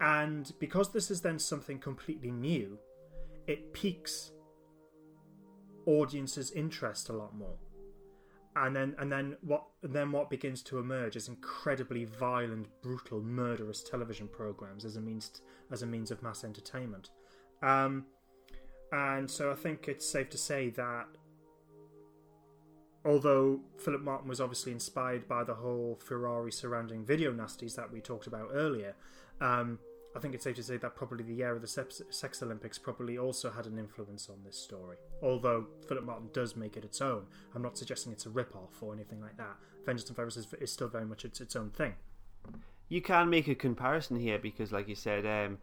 [0.00, 2.78] and because this is then something completely new,
[3.46, 4.32] it piques
[5.86, 7.56] audiences' interest a lot more.
[8.56, 9.64] And then, and then what?
[9.82, 15.00] And then what begins to emerge is incredibly violent, brutal, murderous television programs as a
[15.00, 17.10] means to, as a means of mass entertainment.
[17.62, 18.06] Um,
[18.92, 21.06] and so I think it's safe to say that
[23.04, 28.00] although Philip Martin was obviously inspired by the whole Ferrari surrounding video nasties that we
[28.00, 28.94] talked about earlier,
[29.40, 29.78] um,
[30.16, 33.18] I think it's safe to say that probably the year of the Sex Olympics probably
[33.18, 34.96] also had an influence on this story.
[35.22, 38.94] Although Philip Martin does make it its own, I'm not suggesting it's a rip-off or
[38.94, 39.56] anything like that.
[39.84, 41.94] Vengeance on Varos is, is still very much its, its own thing.
[42.88, 45.58] you can make a comparison here because, like you said, um,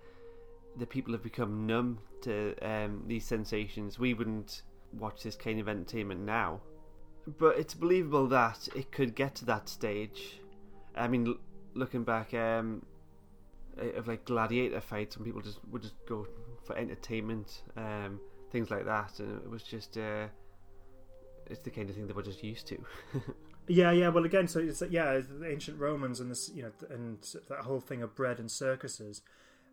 [0.77, 3.97] the people have become numb to um, these sensations.
[3.97, 4.61] We wouldn't
[4.93, 6.61] watch this kind of entertainment now,
[7.39, 10.41] but it's believable that it could get to that stage.
[10.95, 11.37] I mean,
[11.73, 12.85] looking back um,
[13.77, 16.27] of like gladiator fights, when people just would just go
[16.65, 18.19] for entertainment, um,
[18.51, 20.27] things like that, and it was just uh,
[21.47, 22.77] it's the kind of thing that we're just used to.
[23.67, 24.09] Yeah, yeah.
[24.09, 27.59] Well, again, so it's yeah, it's the ancient Romans and this, you know, and that
[27.59, 29.21] whole thing of bread and circuses,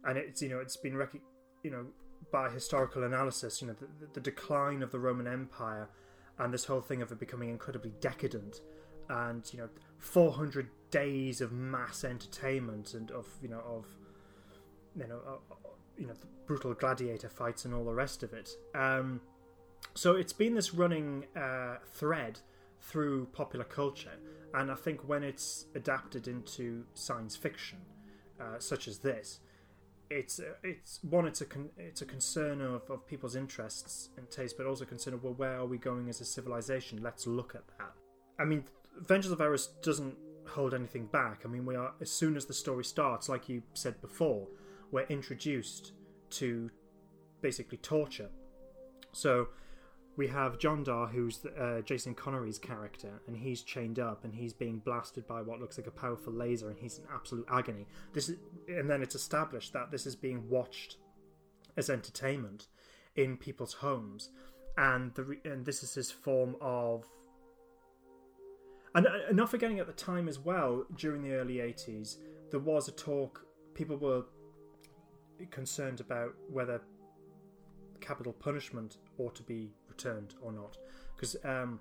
[0.04, 1.20] and it's you know it's been rec-
[1.64, 1.86] you know
[2.30, 5.88] by historical analysis, you know, the, the decline of the Roman Empire,
[6.38, 8.60] and this whole thing of it becoming incredibly decadent,
[9.08, 9.68] and you know,
[10.00, 13.86] four hundred days of mass entertainment and of you know of
[14.96, 15.54] you know uh,
[15.96, 16.14] you know
[16.46, 18.50] brutal gladiator fights and all the rest of it.
[18.74, 19.20] Um,
[19.94, 22.40] so it's been this running uh, thread
[22.80, 24.18] through popular culture,
[24.54, 27.78] and I think when it's adapted into science fiction,
[28.40, 29.40] uh, such as this,
[30.08, 34.30] it's uh, it's one it's a con- it's a concern of, of people's interests and
[34.30, 37.00] taste, but also concern of well, where are we going as a civilization?
[37.02, 37.92] Let's look at that.
[38.38, 38.64] I mean,
[39.06, 41.42] Vengeance on Varos doesn't hold anything back.
[41.44, 44.48] I mean, we are as soon as the story starts, like you said before,
[44.90, 45.92] we're introduced
[46.30, 46.70] to
[47.40, 48.28] basically torture.
[49.12, 49.48] So
[50.16, 54.78] we have Jondar, who's uh, Jason Connery's character, and he's chained up and he's being
[54.78, 57.86] blasted by what looks like a powerful laser, and he's in absolute agony.
[58.12, 58.36] This is,
[58.68, 60.96] and then it's established that this is being watched
[61.76, 62.66] as entertainment
[63.16, 64.30] in people's homes,
[64.76, 67.06] and the and this is his form of.
[68.94, 72.16] And, and not forgetting at the time as well, during the early '80s,
[72.50, 73.44] there was a talk.
[73.74, 74.24] People were
[75.50, 76.80] concerned about whether
[78.00, 80.76] capital punishment ought to be returned or not.
[81.14, 81.80] Because um,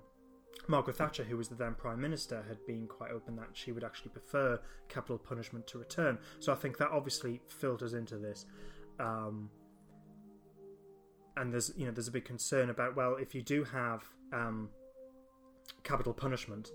[0.68, 3.84] Margaret Thatcher, who was the then Prime Minister, had been quite open that she would
[3.84, 6.18] actually prefer capital punishment to return.
[6.38, 8.46] So I think that obviously filters into this.
[8.98, 9.50] Um,
[11.36, 14.68] and there's you know there's a big concern about well if you do have um,
[15.82, 16.70] capital punishment,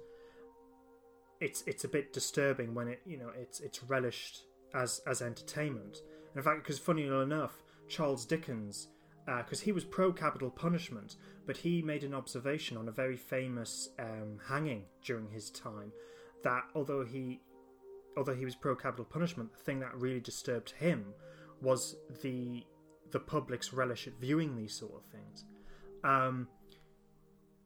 [1.46, 6.02] it's it's a bit disturbing when it you know it's it's relished as as entertainment.
[6.30, 8.90] And in fact, because funny enough, Charles Dickens
[9.38, 11.16] because he was pro capital punishment,
[11.48, 15.92] but he made an observation on a very famous um, hanging during his time
[16.44, 17.42] that although he
[18.18, 21.14] although he was pro capital punishment, the thing that really disturbed him
[21.62, 22.64] was the
[23.12, 25.46] the public's relish at viewing these sort of things.
[26.04, 26.48] Um,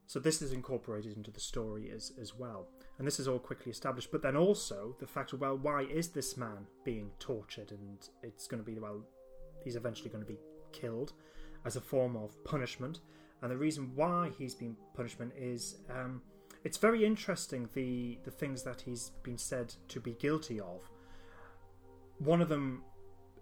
[0.06, 2.68] so this is incorporated into the story as as well,
[3.00, 4.12] and this is all quickly established.
[4.12, 7.72] But then also the fact of well, why is this man being tortured?
[7.72, 9.02] And it's going to be well,
[9.64, 10.38] he's eventually going to be
[10.72, 11.14] killed
[11.66, 13.00] as a form of punishment.
[13.42, 16.22] And the reason why he's been punishment is um,
[16.66, 20.90] it's very interesting the the things that he's been said to be guilty of.
[22.18, 22.84] One of them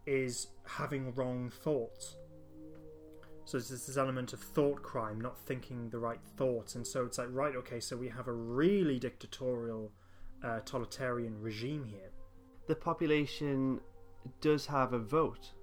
[0.05, 2.15] is having wrong thoughts.
[3.47, 7.17] So there's this element of thought crime, not thinking the right thoughts, and so it's
[7.17, 9.93] like right, okay, so we have a really dictatorial,
[10.43, 12.11] uh, totalitarian regime here.
[12.67, 13.79] the population
[14.41, 15.53] does have a vote.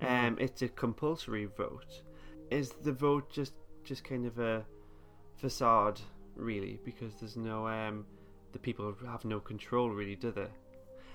[0.00, 2.02] Um, it's a compulsory vote.
[2.50, 3.54] Is the vote just
[3.84, 4.64] just kind of a
[5.36, 6.00] facade,
[6.34, 6.80] really?
[6.84, 8.04] Because there's no um,
[8.50, 10.50] the people have no control, really, do they?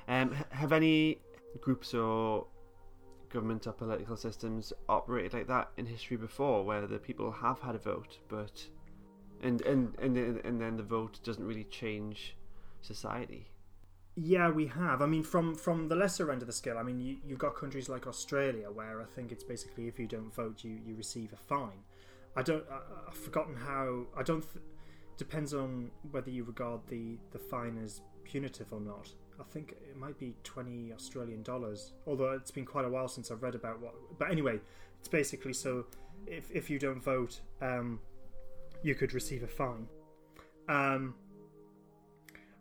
[0.08, 1.20] Um, have any
[1.60, 2.48] groups or
[3.30, 7.76] government or political systems operated like that in history before, where the people have had
[7.76, 8.66] a vote, but
[9.42, 12.36] and and and then- and then the vote doesn't really change
[12.82, 13.48] society?
[14.16, 15.02] Yeah, we have.
[15.02, 17.56] I mean, from from the lesser end of the scale, I mean, you, you've got
[17.56, 21.34] countries like Australia where I think it's basically if you don't vote, you, you receive
[21.34, 21.84] a fine.
[22.36, 22.64] I don't.
[22.72, 24.08] I, I've forgotten how.
[24.16, 24.42] I don't.
[24.42, 24.64] Th-
[25.18, 29.14] depends on whether you regard the the fine as punitive or not.
[29.40, 31.94] I think it might be twenty Australian dollars.
[32.06, 33.94] Although it's been quite a while since I've read about what.
[34.18, 34.60] But anyway,
[35.00, 35.86] it's basically so
[36.26, 38.00] if if you don't vote, um,
[38.84, 39.88] you could receive a fine.
[40.68, 41.16] Um,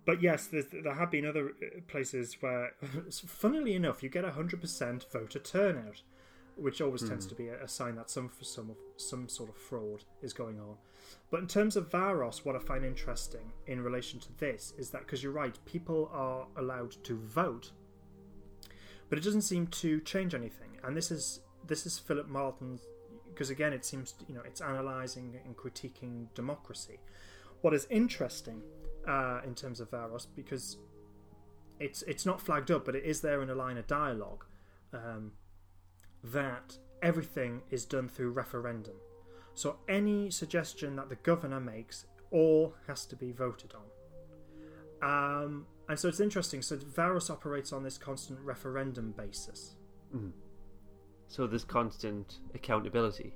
[0.05, 2.73] but yes, there have been other uh, places where,
[3.11, 6.03] funnily enough, you get a hundred percent voter turnout,
[6.57, 9.57] which always tends to be a, a sign that some some of, some sort of
[9.57, 10.77] fraud is going on.
[11.31, 15.03] But in terms of Varos, what I find interesting in relation to this is that
[15.03, 17.73] because you're right, people are allowed to vote,
[19.09, 20.79] but it doesn't seem to change anything.
[20.83, 22.83] And this is this is Philip Martin's
[23.29, 26.99] because again, it seems you know it's analysing and critiquing democracy.
[27.61, 28.63] What is interesting
[29.07, 30.79] uh, in terms of Varos because
[31.79, 34.45] it's it's not flagged up, but it is there in a line of dialogue
[34.93, 35.33] um,
[36.33, 38.95] that everything is done through referendum.
[39.55, 43.87] So any suggestion that the governor makes all has to be voted on.
[45.03, 46.63] Um, and so it's interesting.
[46.63, 49.77] So Varos operates on this constant referendum basis.
[51.29, 53.35] So there's constant accountability.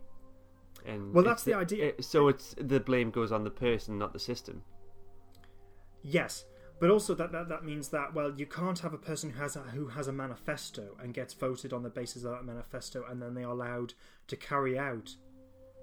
[0.86, 1.88] And Well, that's the idea.
[1.88, 4.62] it- so it's the blame goes on the person, not the system.
[6.02, 6.46] Yes,
[6.80, 9.54] but also that, that that means that well, you can't have a person who has
[9.54, 13.20] a, who has a manifesto and gets voted on the basis of that manifesto, and
[13.20, 13.92] then they are allowed
[14.28, 15.14] to carry out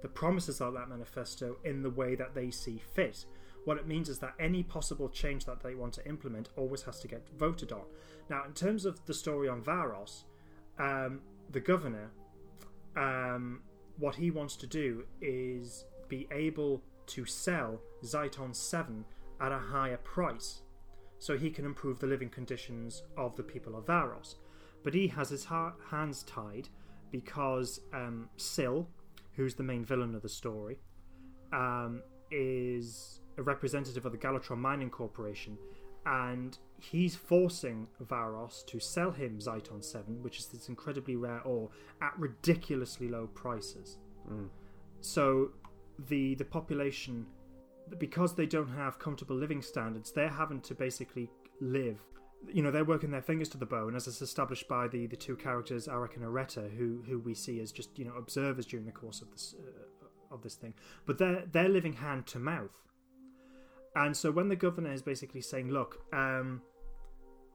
[0.01, 3.25] the promises of that manifesto in the way that they see fit.
[3.65, 6.99] What it means is that any possible change that they want to implement always has
[7.01, 7.83] to get voted on.
[8.29, 10.23] Now, in terms of the story on Varos,
[10.79, 12.10] um, the governor,
[12.95, 13.62] um,
[13.99, 19.03] what he wants to do is be able to sell Zeiton 7
[19.41, 20.62] at a higher price
[21.19, 24.36] so he can improve the living conditions of the people of Varos.
[24.84, 26.69] But he has his ha- hands tied
[27.12, 28.88] because um, Sil,
[29.36, 30.80] who's the main villain of the story,
[31.53, 32.01] um,
[32.32, 35.58] is a representative of the Galatron Mining Corporation,
[36.06, 41.69] and he's forcing Varos to sell him Zeiton 7, which is this incredibly rare ore,
[42.01, 43.97] at ridiculously low prices.
[45.01, 45.51] So
[46.10, 47.25] the the population,
[47.97, 52.00] because they don't have comfortable living standards, they're having to basically live.
[52.52, 55.15] You know, they're working their fingers to the bone, as is established by the, the
[55.15, 58.86] two characters Arak and Areta, who who we see as just you know observers during
[58.86, 60.73] the course of this uh, of this thing.
[61.06, 62.84] But they're they're living hand to mouth,
[63.95, 66.62] and so when the governor is basically saying, "Look, um,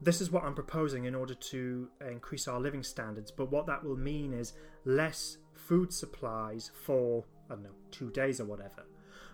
[0.03, 3.31] this is what I'm proposing in order to increase our living standards.
[3.31, 4.53] But what that will mean is
[4.85, 8.85] less food supplies for, I don't know, two days or whatever.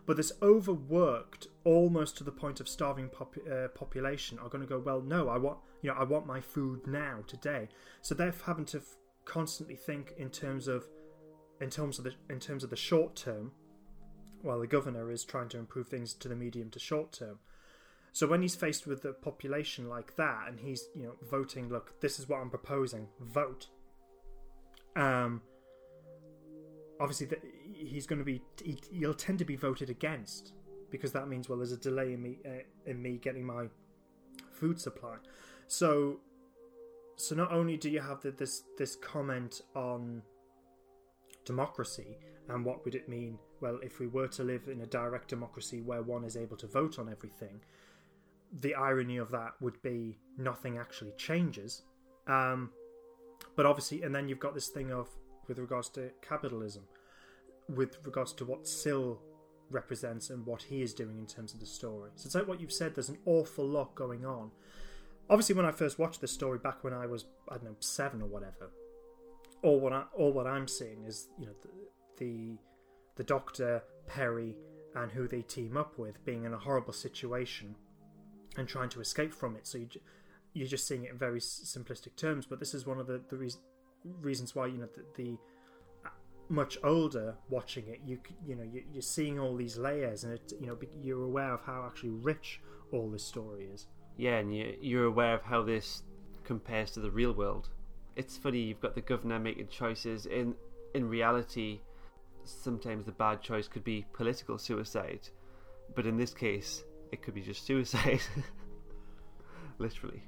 [0.06, 4.68] But this overworked, almost to the point of starving pop- uh, population are going to
[4.68, 7.70] go, well, no, I want, you know, I want my food now, today.
[8.02, 10.88] So they're having to f- constantly think in terms of,
[11.62, 13.52] in terms of the, in terms of the short term,
[14.42, 17.40] while the governor is trying to improve things to the medium to short term.
[18.12, 22.00] So when he's faced with a population like that, and he's you know voting, look,
[22.02, 23.68] this is what I'm proposing, vote.
[24.96, 25.42] Um,
[27.00, 27.38] obviously, the,
[27.74, 30.54] he's going to be he, he'll tend to be voted against
[30.90, 33.68] because that means well, there's a delay in me uh, in me getting my
[34.52, 35.16] food supply.
[35.68, 36.20] So,
[37.16, 40.22] so not only do you have the, this this comment on
[41.46, 42.18] democracy
[42.50, 45.82] and what would it mean well if we were to live in a direct democracy
[45.82, 47.60] where one is able to vote on everything
[48.52, 51.84] the irony of that would be nothing actually changes.
[52.28, 52.72] Um,
[53.56, 55.08] but obviously, and then you've got this thing of
[55.48, 56.84] with regards to capitalism,
[57.70, 59.22] with regards to what Sil
[59.70, 62.12] represents and what he is doing in terms of the story.
[62.16, 62.96] So it's like what you've said.
[62.96, 64.52] There's an awful lot going on.
[65.30, 68.22] Obviously, when I first watched this story back when I was I don't know seven
[68.22, 68.72] or whatever,
[69.62, 71.70] all what I, all what I'm seeing is you know the,
[72.18, 72.58] the
[73.16, 74.56] the Doctor Peri
[74.96, 77.76] and who they team up with being in a horrible situation
[78.58, 79.68] and trying to escape from it.
[79.68, 79.88] So you,
[80.54, 82.46] you're just seeing it in very simplistic terms.
[82.48, 83.58] But this is one of the, the reas
[84.22, 85.38] reasons why you know the, the
[86.50, 90.54] much older watching it, you you know you, you're seeing all these layers, and it
[90.60, 93.88] you know you're aware of how actually rich all this story is.
[94.18, 96.04] Yeah, and you, you're aware of how this
[96.44, 97.70] compares to the real world.
[98.16, 100.26] It's funny you've got the governor making choices.
[100.26, 100.56] In
[100.94, 101.80] in reality,
[102.44, 105.30] sometimes the bad choice could be political suicide,
[105.96, 108.22] but in this case, it could be just suicide.
[109.78, 110.24] Literally.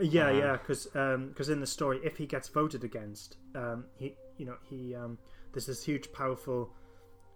[0.00, 4.46] Yeah, Um, yeah, because in the story, if he gets voted against, um, he you
[4.46, 5.18] know he um,
[5.52, 6.72] there's this huge, powerful,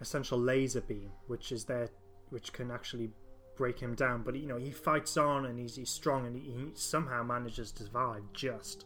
[0.00, 1.88] essential laser beam which is there,
[2.30, 3.10] which can actually
[3.56, 4.22] break him down.
[4.22, 7.72] But you know he fights on and he's, he's strong and he, he somehow manages
[7.72, 8.84] to survive just.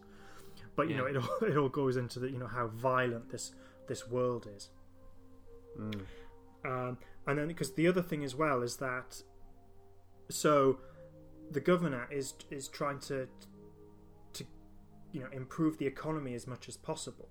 [0.76, 3.52] But you know it all, it all goes into the you know how violent this
[3.88, 4.70] this world is.
[5.78, 6.02] Mm.
[6.64, 9.22] Um, and then because the other thing as well is that
[10.28, 10.78] so
[11.50, 13.28] the governor is is trying to
[14.32, 14.44] to
[15.12, 17.28] you know improve the economy as much as possible.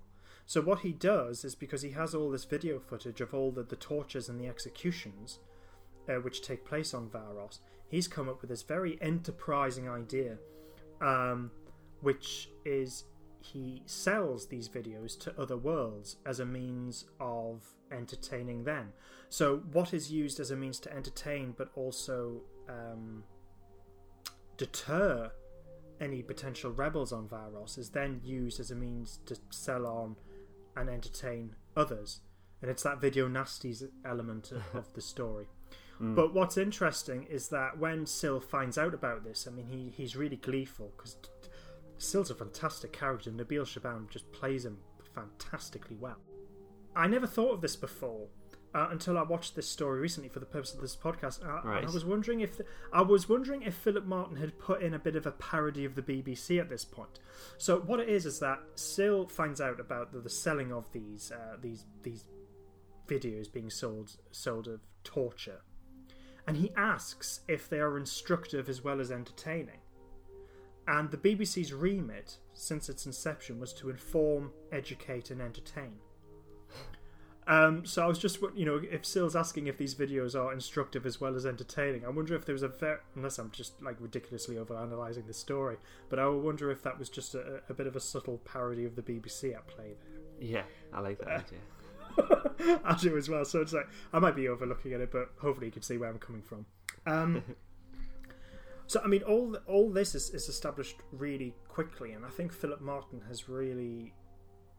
[0.50, 3.62] So what he does is because he has all this video footage of all the,
[3.62, 5.38] the tortures and the executions
[6.08, 10.38] uh, which take place on Varos, he's come up with this very enterprising idea,
[11.00, 11.52] um,
[12.00, 13.04] which is
[13.38, 18.92] he sells these videos to other worlds as a means of entertaining them.
[19.28, 23.22] So what is used as a means to entertain, but also um,
[24.56, 25.30] deter
[26.00, 30.16] any potential rebels on Varos, is then used as a means to sell on
[30.76, 32.20] and entertain others.
[32.62, 35.46] And it's that video nasties element of, of the story.
[36.00, 36.14] Mm.
[36.14, 40.16] But what's interesting is that when Sil finds out about this, I mean, he, he's
[40.16, 41.16] really gleeful because
[41.98, 43.30] Sil's a fantastic character.
[43.30, 44.78] Nabil Shaban just plays him
[45.14, 46.16] fantastically well.
[46.96, 48.28] I never thought of this before,
[48.74, 51.44] uh, until I watched this story recently for the purpose of this podcast.
[51.44, 51.84] Uh, Right.
[51.84, 52.60] I was wondering if
[52.92, 55.94] I was wondering if Philip Martin had put in a bit of a parody of
[55.94, 57.18] the BBC at this point.
[57.58, 61.32] So what it is is that Sil finds out about the, the selling of these
[61.32, 62.24] uh, these these
[63.06, 65.62] videos being sold sold of torture,
[66.46, 69.80] and he asks if they are instructive as well as entertaining.
[70.86, 75.94] And the BBC's remit since its inception was to inform, educate, and entertain.
[77.50, 81.04] Um, so I was just, you know, if Sil's asking if these videos are instructive
[81.04, 83.96] as well as entertaining, I wonder if there was a ver- unless I'm just like
[83.98, 85.76] ridiculously overanalyzing the story,
[86.08, 88.94] but I wonder if that was just a, a bit of a subtle parody of
[88.94, 90.48] the BBC at play there.
[90.48, 90.62] Yeah,
[90.94, 91.44] I like that
[92.20, 92.78] idea.
[92.84, 93.44] I do as well.
[93.44, 96.08] So it's like I might be overlooking at it, but hopefully you can see where
[96.08, 96.66] I'm coming from.
[97.04, 97.42] Um,
[98.86, 102.80] so I mean, all all this is, is established really quickly, and I think Philip
[102.80, 104.14] Martin has really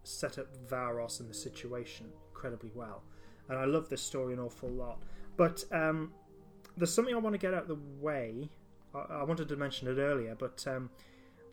[0.04, 2.08] set up Varos and the situation
[2.42, 3.04] incredibly well.
[3.50, 5.04] And I love this story an awful lot.
[5.38, 6.12] But um,
[6.78, 8.50] there's something I want to get out of the way.
[8.96, 10.90] I, I wanted to mention it earlier, but um,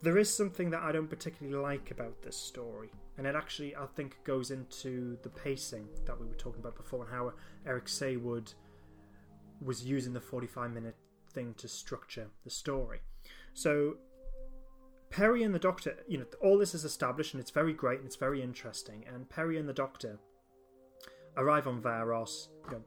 [0.03, 2.91] there is something that I don't particularly like about this story.
[3.17, 7.05] And it actually, I think, goes into the pacing that we were talking about before
[7.05, 7.33] and how
[7.67, 8.55] Eric Saward
[9.61, 10.97] was using the 45 minute
[11.33, 13.01] thing to structure the story.
[13.55, 13.97] So
[15.11, 18.07] Peri and the Doctor, you know, all this is established and it's very great and
[18.07, 19.05] it's very interesting.
[19.13, 20.21] And Peri and the Doctor
[21.39, 22.49] arrive on Varos.
[22.67, 22.83] You know,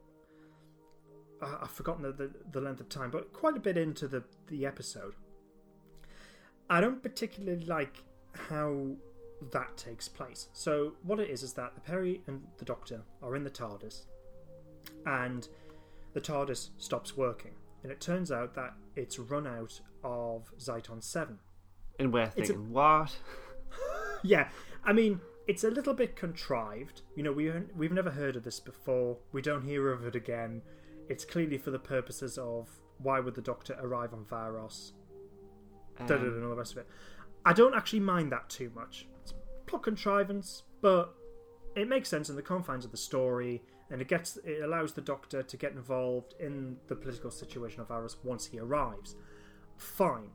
[1.42, 4.22] I- I've forgotten the, the, the length of time, but quite a bit into the,
[4.46, 5.14] the episode.
[6.70, 8.02] I don't particularly like
[8.48, 8.92] how
[9.50, 10.48] that takes place.
[10.52, 14.04] So what it is is that the Peri and the Doctor are in the TARDIS,
[15.04, 15.48] and
[16.14, 21.38] the TARDIS stops working, and it turns out that it's run out of Zeiton Seven.
[21.98, 23.16] And we're It's a- thinking, what?
[24.24, 24.50] Yeah,
[24.84, 27.02] I mean, it's a little bit contrived.
[27.16, 29.18] You know, we we've never heard of this before.
[29.32, 30.62] We don't hear of it again.
[31.08, 32.68] It's clearly for the purposes of
[32.98, 34.92] why would the Doctor arrive on Varos?
[35.98, 36.88] Da, da, da, Um, and all the rest of it.
[37.44, 39.08] I don't actually mind that too much.
[39.20, 39.34] It's
[39.66, 41.14] plot contrivance, but
[41.74, 45.00] it makes sense in the confines of the story, and it gets it allows the
[45.00, 49.16] Doctor to get involved in the political situation of Varos once he arrives.
[49.76, 50.30] Fine.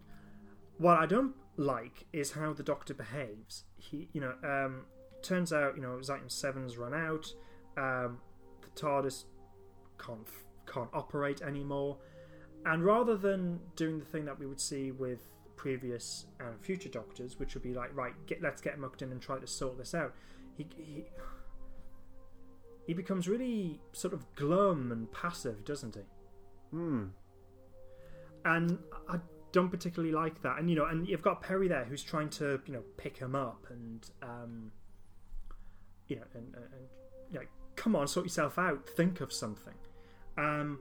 [0.77, 3.63] What I don't like is how the Doctor behaves.
[3.77, 4.85] He, you know, um,
[5.21, 7.33] turns out, you know, Zeiton 7's run out.
[7.77, 8.19] Um,
[8.61, 9.25] the TARDIS
[9.97, 10.27] can't
[10.71, 11.97] can't operate anymore,
[12.65, 15.19] and rather than doing the thing that we would see with
[15.55, 19.21] previous and future Doctors, which would be like, right, get let's get mucked in and
[19.21, 20.13] try to sort this out,
[20.55, 21.05] he he,
[22.85, 26.01] he becomes really sort of glum and passive, doesn't he?
[26.71, 27.05] Hmm.
[28.43, 28.77] and
[29.09, 29.19] I
[29.53, 30.59] don't particularly like that.
[30.59, 33.35] And you know, and you've got Peri there who's trying to you know pick him
[33.35, 34.71] up and um,
[36.07, 36.87] you know, and, and, and
[37.31, 37.45] you know,
[37.75, 39.73] come on, sort yourself out, think of something.
[40.37, 40.79] Um,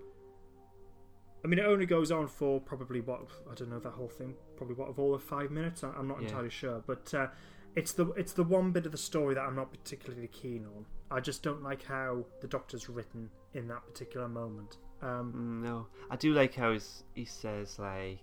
[1.44, 3.20] I mean, it only goes on for probably what
[3.50, 5.84] I don't know that whole thing, probably what of all of five minutes.
[5.84, 6.28] I- I'm not Yeah.
[6.28, 7.28] entirely sure, but uh,
[7.76, 10.86] it's the it's the one bit of the story that I'm not particularly keen on.
[11.10, 14.78] I just don't like how the Doctor's written in that particular moment.
[15.02, 16.76] Um, Mm, No, I do like how
[17.14, 18.18] he says like,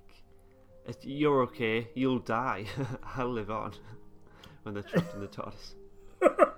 [1.01, 1.87] "You're okay.
[1.95, 2.65] You'll die.
[3.15, 3.73] I'll live on."
[4.63, 5.75] when they're trapped in the TARDIS.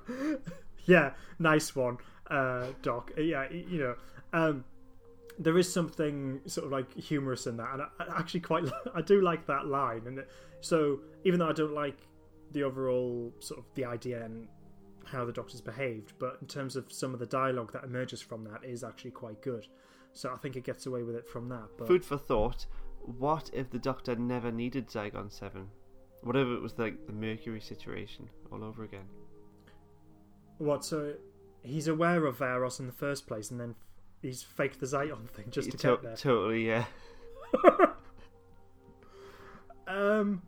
[0.85, 1.97] yeah, nice one,
[2.29, 3.11] uh, Doc.
[3.17, 3.95] Uh, Yeah, you know,
[4.33, 4.63] um,
[5.39, 8.63] there is something sort of like humorous in that, and I, I actually quite
[8.95, 10.03] I do like that line.
[10.07, 10.29] And it-
[10.61, 11.97] so, even though I don't like
[12.51, 14.47] the overall sort of the idea and
[15.03, 18.43] how the Doctor's behaved, but in terms of some of the dialogue that emerges from
[18.45, 19.67] that is actually quite good.
[20.13, 21.67] So I think it gets away with it from that.
[21.77, 22.65] But Food for thought.
[23.19, 25.67] What if the Doctor never needed Zeiton Seven?
[26.23, 29.05] What if it was like the Mercury situation all over again?
[30.57, 30.83] What?
[30.85, 31.13] So
[31.63, 33.75] he's aware of Varos in the first place, and then
[34.21, 36.15] he's faked the Zeiton thing just to To- get there.
[36.15, 36.85] Totally, yeah.
[39.87, 40.41] Um,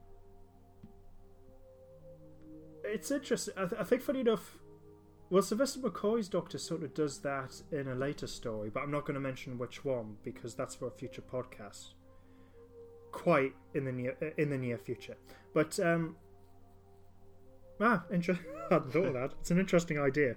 [2.83, 3.53] it's interesting.
[3.57, 4.57] I, th- I think, funny enough,
[5.29, 9.01] well, Sylvester McCoy's Doctor sort of does that in a later story, but I'm not
[9.05, 11.89] going to mention which one because that's for a future podcast.
[13.11, 15.17] Quite in the near in the near future,
[15.53, 16.15] but um,
[17.81, 18.47] ah, interesting.
[18.71, 19.31] I hadn't thought of that.
[19.39, 20.35] It's an interesting idea,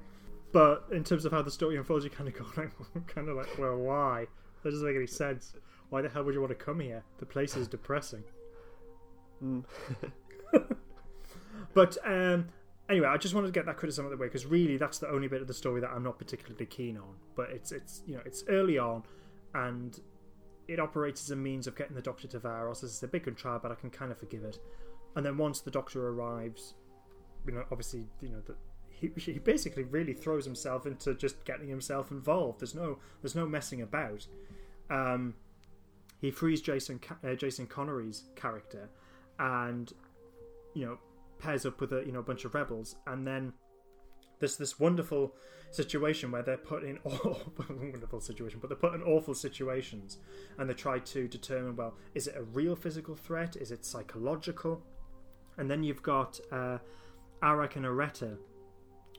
[0.52, 3.36] but in terms of how the story unfolds, you kind of go like, kind of
[3.36, 4.26] like, well, why?
[4.62, 5.54] That doesn't make any sense.
[5.88, 7.02] Why the hell would you want to come here?
[7.18, 8.22] The place is depressing.
[9.42, 9.64] Mm.
[11.74, 12.48] But um,
[12.88, 14.98] anyway, I just wanted to get that criticism out of the way because really, that's
[14.98, 17.14] the only bit of the story that I'm not particularly keen on.
[17.36, 19.04] But it's it's you know it's early on,
[19.54, 19.98] and
[20.68, 22.82] it operates as a means of getting the Doctor to Varos.
[22.82, 24.58] is a big contrive, but I can kind of forgive it.
[25.16, 26.74] And then once the Doctor arrives,
[27.46, 28.56] you know, obviously, you know that
[29.00, 32.60] he, he basically really throws himself into just getting himself involved.
[32.60, 34.26] There's no there's no messing about.
[34.90, 35.34] Um,
[36.20, 38.90] he frees Jason uh, Jason Connery's character,
[39.38, 39.92] and
[40.74, 40.98] you know
[41.38, 43.52] pairs up with a you know a bunch of rebels, and then
[44.38, 45.34] there's this wonderful
[45.70, 50.18] situation where they're put in all wonderful situation, but they're put in awful situations,
[50.58, 53.56] and they try to determine well, is it a real physical threat?
[53.56, 54.82] Is it psychological?
[55.56, 56.78] And then you've got uh,
[57.42, 58.36] Arak and Areta,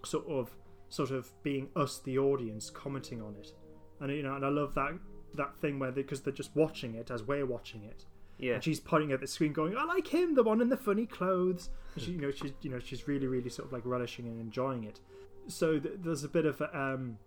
[0.06, 0.52] sort of
[0.90, 3.54] sort of being us, the audience, commenting on it,
[4.00, 4.92] and you know, and I love that
[5.36, 8.06] that thing where because they, are just watching it as we're watching it.
[8.38, 8.56] Yeah.
[8.56, 11.06] And she's pointing at the screen, going, "I like him, the one in the funny
[11.06, 14.28] clothes." And she, you know, she's you know she's really really sort of like relishing
[14.28, 15.00] and enjoying it.
[15.48, 17.18] So th- there's a bit of um,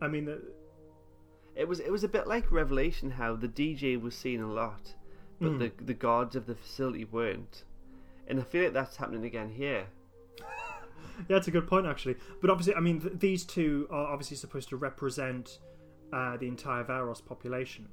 [0.00, 0.42] I mean, the,
[1.54, 4.94] It was it was a bit like Revelation, how the DJ was seen a lot,
[5.40, 5.58] but Mm.
[5.58, 7.64] the the guards of the facility weren't,
[8.28, 9.86] and I feel like that's happening again here.
[11.28, 12.16] yeah, it's a good point actually.
[12.40, 15.58] But obviously, I mean, th- these two are obviously supposed to represent
[16.12, 17.88] uh, the entire Varos population,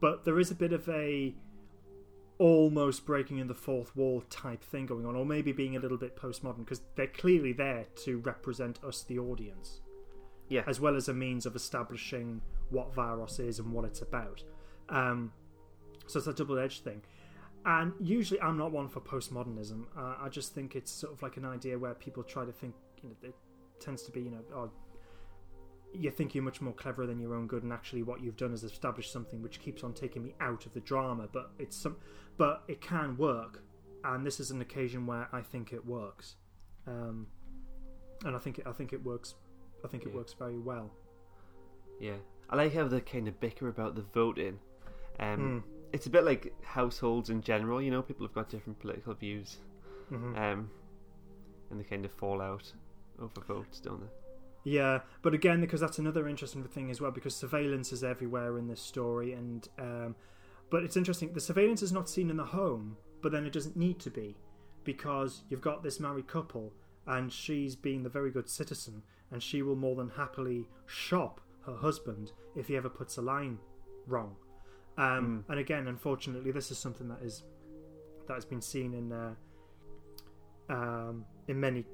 [0.00, 1.34] but there is a bit of a
[2.38, 5.98] almost breaking in the fourth wall type thing going on, or maybe being a little
[5.98, 9.80] bit postmodern because they're clearly there to represent us, the audience.
[10.50, 10.62] Yeah.
[10.66, 14.42] as well as a means of establishing what Varos is and what it's about.
[14.88, 15.30] Um,
[16.06, 17.02] so it's a double edged thing.
[17.64, 19.84] And usually, I'm not one for postmodernism.
[19.96, 22.74] Uh, I just think it's sort of like an idea where people try to think.
[23.02, 23.34] You know, it
[23.80, 24.70] tends to be, you know, oh,
[25.92, 28.52] you think you're much more clever than your own good, and actually, what you've done
[28.52, 31.28] is established something which keeps on taking me out of the drama.
[31.32, 31.96] But it's some,
[32.36, 33.62] but it can work,
[34.04, 36.36] and this is an occasion where I think it works.
[36.86, 37.26] Um,
[38.24, 39.34] and I think it, I think it works.
[39.84, 40.16] I think it Yeah.
[40.16, 40.90] works very well.
[42.00, 42.16] Yeah,
[42.48, 44.58] I like how they kind of bicker about the voting.
[45.20, 45.77] Um, Hmm.
[45.92, 47.80] It's a bit like households in general.
[47.80, 49.58] You know, people have got different political views,
[50.10, 50.36] Mhm.
[50.36, 50.70] um,
[51.70, 52.72] and they kind of fall out
[53.18, 54.10] over votes, don't they?
[54.64, 58.68] Yeah, but again, because that's another interesting thing as well, because surveillance is everywhere in
[58.68, 60.14] this story, and um,
[60.70, 61.32] but it's interesting.
[61.32, 64.36] The surveillance is not seen in the home, but then it doesn't need to be,
[64.84, 66.74] because you've got this married couple,
[67.06, 71.76] and she's being the very good citizen, and she will more than happily shop her
[71.76, 73.58] husband if he ever puts a line
[74.06, 74.36] wrong.
[74.98, 77.44] Um, And again, unfortunately, this is something that is
[78.26, 79.34] that has been seen in uh,
[80.68, 81.84] um, in many,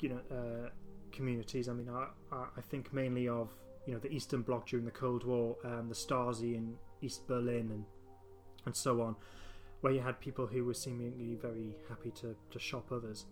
[0.00, 0.70] you know, uh,
[1.12, 1.68] communities.
[1.68, 3.54] I mean, I, I I think mainly of
[3.86, 7.70] you know the Eastern Bloc during the Cold War, um, the Stasi in East Berlin,
[7.70, 7.84] and
[8.64, 9.16] and so on,
[9.82, 13.26] where you had people who were seemingly very happy to, to shop others.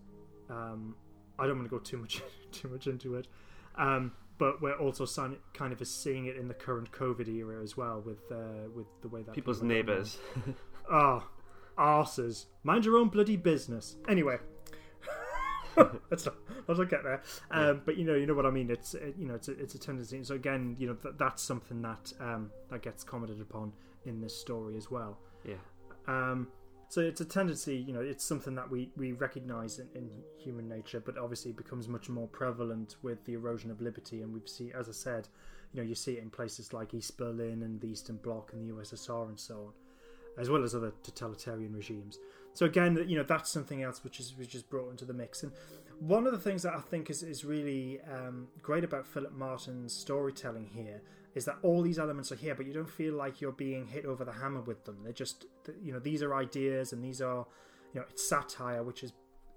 [0.49, 0.95] Um,
[1.37, 2.21] I don't want to go too much
[2.51, 3.27] too much into it,
[3.75, 7.75] um, but we're also sign- kind of seeing it in the current COVID era as
[7.77, 10.17] well, with uh, with the way that People's people neighbours.
[10.89, 11.27] Ah,
[11.77, 12.45] arses.
[12.63, 13.95] Mind your own bloody business.
[14.07, 14.37] Anyway,
[16.11, 16.35] let's not
[16.67, 17.21] let's not get there.
[17.51, 18.69] Um, But you know, you know what I mean.
[18.69, 20.23] It's uh, you know, it's a, it's a tendency.
[20.23, 23.73] So again, you know, th- that's something that um, that gets commented upon
[24.05, 25.17] in this story as well.
[25.43, 25.55] yeah,
[26.07, 26.47] Um,
[26.87, 30.67] so it's a tendency, you know, it's something that we, we recognize in, in human
[30.67, 34.21] nature, but obviously it becomes much more prevalent with the erosion of liberty.
[34.21, 35.27] And we've seen, as I said,
[35.73, 38.61] you know, you see it in places like East Berlin and the Eastern Bloc and
[38.61, 39.73] the USSR and so on,
[40.37, 42.19] as well as other totalitarian regimes.
[42.53, 45.43] So again, you know, that's something else which is which is brought into the mix.
[45.43, 45.51] And
[45.99, 49.93] one of the things that I think is is really um, great about Philip Martin's
[49.93, 51.01] storytelling here
[51.35, 54.05] is that all these elements are here, but you don't feel like you're being hit
[54.05, 54.97] over the hammer with them.
[55.03, 55.45] They're just,
[55.83, 57.45] you know, these are ideas and these are,
[57.93, 59.11] you know, it's satire, which is,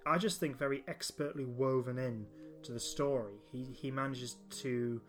[0.05, 2.27] I just think, very expertly woven in
[2.65, 3.35] to the story.
[3.53, 5.01] He he manages to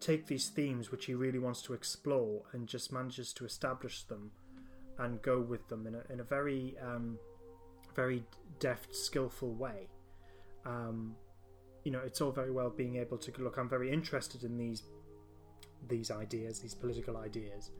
[0.00, 4.30] take these themes which he really wants to explore and just manages to establish them
[4.98, 7.18] and go with them in a in a very um,
[7.94, 8.24] very
[8.58, 9.88] deft, skillful way.
[10.66, 11.14] Um,
[11.84, 13.56] you know, it's all very well being able to look.
[13.56, 14.82] I'm very interested in these
[15.88, 17.70] these ideas, these political ideas,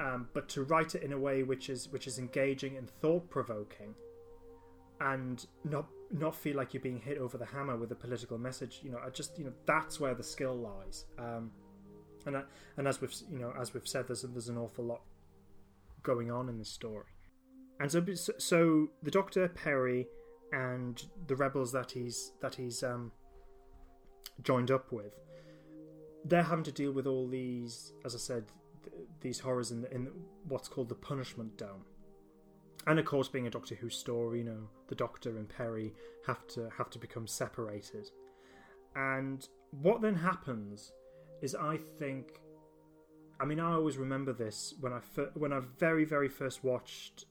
[0.00, 3.28] um, but to write it in a way which is which is engaging and thought
[3.30, 3.94] provoking,
[5.00, 8.80] and not not feel like you're being hit over the hammer with a political message.
[8.82, 11.04] You know, I just you know that's where the skill lies.
[11.18, 11.50] Um,
[12.26, 12.42] and I,
[12.76, 15.02] and as we've you know as we've said, there's there's an awful lot
[16.02, 17.06] going on in this story,
[17.78, 18.04] and so
[18.38, 20.08] so the Doctor Peri
[20.52, 23.12] and the rebels that he's that he's um,
[24.42, 25.14] joined up with
[26.24, 28.44] they're having to deal with all these, as I said,
[28.84, 30.08] th- these horrors in, the, in
[30.48, 31.84] what's called the punishment dome.
[32.86, 35.94] And of course, being a Doctor Who story, you know, the Doctor and Peri
[36.26, 38.10] have to have to become separated.
[38.96, 40.92] And what then happens
[41.40, 42.40] is, I think,
[43.40, 47.26] I mean, I always remember this when I fir- when I very very first watched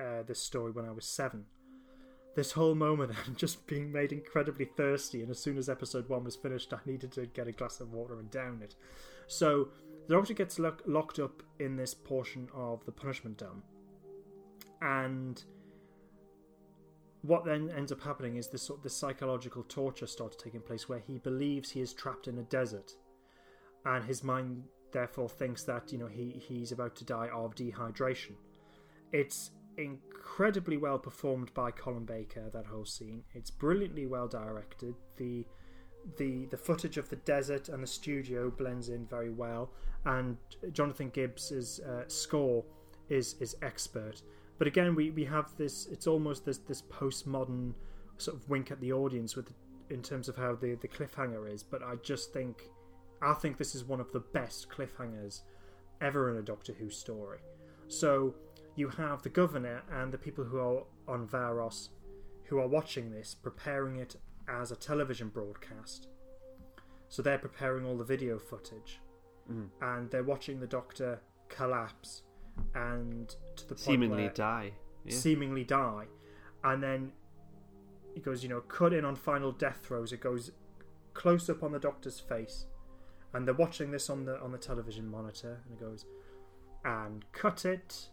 [0.00, 1.44] uh, this story when I was seven.
[2.36, 5.22] This whole moment and just being made incredibly thirsty.
[5.22, 7.92] And as soon as episode one was finished, I needed to get a glass of
[7.92, 8.76] water and down it.
[9.26, 9.70] So
[10.06, 13.62] the doctor gets lock- locked up in this portion of the punishment dome,
[14.80, 15.42] and
[17.22, 21.00] what then ends up happening is this sort of psychological torture starts taking place where
[21.00, 22.92] he believes he is trapped in a desert,
[23.84, 24.62] and his mind
[24.92, 28.34] therefore thinks that you know he he's about to die of dehydration.
[29.12, 32.50] It's incredibly well performed by Colin Baker.
[32.52, 33.22] That whole scene.
[33.34, 34.94] It's brilliantly well directed.
[35.16, 35.44] The
[36.18, 39.70] the the footage of the desert and the studio blends in very well,
[40.04, 40.36] and
[40.72, 42.64] Jonathan Gibbs's uh, score
[43.08, 44.22] is is expert.
[44.58, 45.86] But again, we, we have this.
[45.86, 47.74] It's almost this this postmodern
[48.18, 49.52] sort of wink at the audience with
[49.90, 51.62] in terms of how the the cliffhanger is.
[51.62, 52.70] But I just think
[53.22, 55.42] I think this is one of the best cliffhangers
[56.00, 57.38] ever in a Doctor Who story.
[57.88, 58.34] So
[58.76, 61.88] you have the governor and the people who are on Varos
[62.44, 64.16] who are watching this, preparing it
[64.48, 66.08] as a television broadcast.
[67.08, 69.00] So they're preparing all the video footage,
[69.50, 69.68] Mm.
[69.80, 72.22] and they're watching the Doctor collapse
[72.74, 74.72] and to the point Seemingly die.
[75.04, 75.14] Yeah.
[75.16, 76.06] seemingly die,
[76.64, 77.12] and then
[78.16, 80.12] it goes, you know, cut in on final death throes.
[80.12, 80.50] It goes
[81.14, 82.66] close up on the Doctor's face,
[83.32, 86.06] and they're watching this on the on the television monitor, and it goes,
[86.84, 88.08] and cut it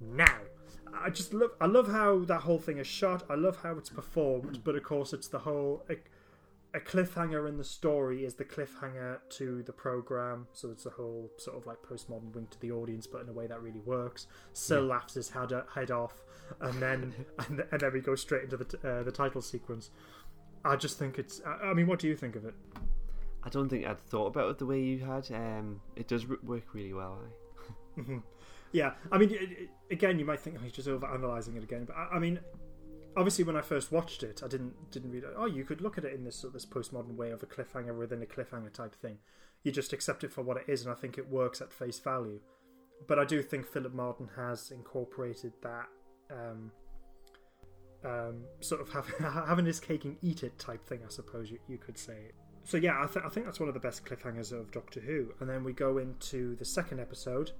[0.00, 0.38] now.
[0.98, 3.24] I just love I love how that whole thing is shot.
[3.28, 5.96] I love how it's performed, but of course it's the whole a,
[6.76, 10.46] a cliffhanger in the story is the cliffhanger to the program.
[10.52, 13.32] So it's a whole sort of like postmodern wink to the audience, but in a
[13.32, 14.26] way that really works.
[14.56, 14.90] Sil Yeah.
[14.94, 16.24] laughs his head, head off,
[16.60, 17.14] and then
[17.48, 19.90] and, and then we go straight into the uh, the title sequence.
[20.64, 21.42] I just think it's.
[21.44, 22.54] I I mean, what do you think of it?
[23.44, 25.30] I don't think I'd thought about it the way you had.
[25.30, 27.18] Um, it does work really well.
[27.98, 28.02] eh?
[28.72, 31.96] Yeah, I mean, again, you might think oh, he's just over analyzing it again, but
[31.96, 32.40] I, I mean,
[33.16, 35.24] obviously, when I first watched it, I didn't didn't read.
[35.36, 37.46] Oh, you could look at it in this sort of this postmodern way of a
[37.46, 39.18] cliffhanger within a cliffhanger type thing.
[39.62, 41.98] You just accept it for what it is, and I think it works at face
[41.98, 42.40] value.
[43.06, 45.86] But I do think Philip Martin has incorporated that
[46.30, 46.70] um,
[48.04, 49.06] um, sort of have,
[49.48, 52.32] having his cake and eat it type thing, I suppose you, you could say.
[52.64, 55.32] So yeah, I, th- I think that's one of the best cliffhangers of Doctor Who.
[55.40, 57.52] And then we go into the second episode,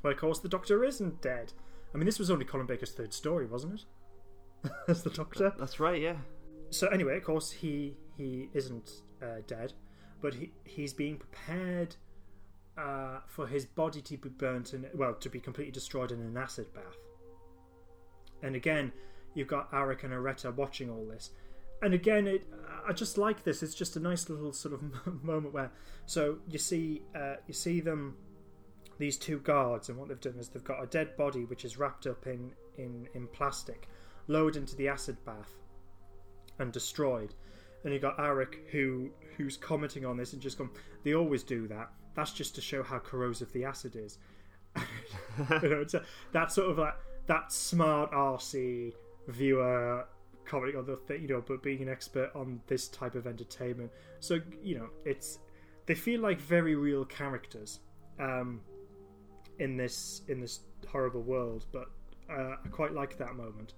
[0.00, 1.52] where of course the Doctor isn't dead.
[1.94, 4.70] I mean, this was only Colin Baker's third story, wasn't it?
[4.88, 5.52] As the Doctor.
[5.58, 6.00] That's right.
[6.00, 6.16] Yeah.
[6.70, 9.72] So anyway, of course he he isn't uh, dead,
[10.20, 11.96] but he he's being prepared
[12.78, 16.36] uh, for his body to be burnt and well to be completely destroyed in an
[16.36, 16.96] acid bath.
[18.42, 18.92] And again,
[19.34, 21.30] you've got Arak and Areta watching all this,
[21.82, 22.46] and again, it
[22.86, 23.62] I just like this.
[23.62, 24.82] It's just a nice little sort of
[25.24, 25.70] moment where
[26.06, 28.16] so you see uh, you see them
[29.00, 31.78] these two guards, and what they've done is they've got a dead body which is
[31.78, 33.88] wrapped up in in in plastic,
[34.28, 35.52] lowered into the acid bath
[36.58, 37.34] and destroyed.
[37.82, 40.70] And you got Arak who who's commenting on this and just gone.
[41.02, 41.90] They always do that.
[42.14, 44.18] That's just to show how corrosive the acid is.
[44.76, 46.94] you know, it's a, that sort of like
[47.26, 48.92] that smart RC
[49.28, 50.06] viewer
[50.44, 53.90] commenting on the thing, you know, but being an expert on this type of entertainment.
[54.20, 55.38] So you know, it's
[55.86, 57.80] they feel like very real characters
[58.18, 58.60] um,
[59.60, 61.66] in this in this horrible world.
[61.72, 61.86] But
[62.28, 63.74] uh, I quite like that moment.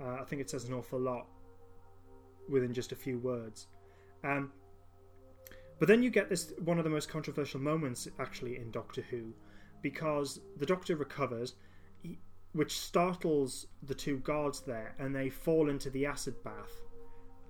[0.00, 1.26] Uh, I think it says an awful lot
[2.48, 3.66] within just a few words.
[4.24, 4.52] Um,
[5.78, 9.32] but then you get this one of the most controversial moments actually in Doctor Who,
[9.80, 11.54] because the Doctor recovers,
[12.52, 16.82] which startles the two guards there, and they fall into the acid bath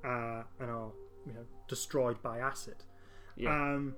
[0.04, 0.92] uh, and are
[1.26, 2.76] you know destroyed by acid.
[3.36, 3.50] Yeah.
[3.50, 3.94] Um,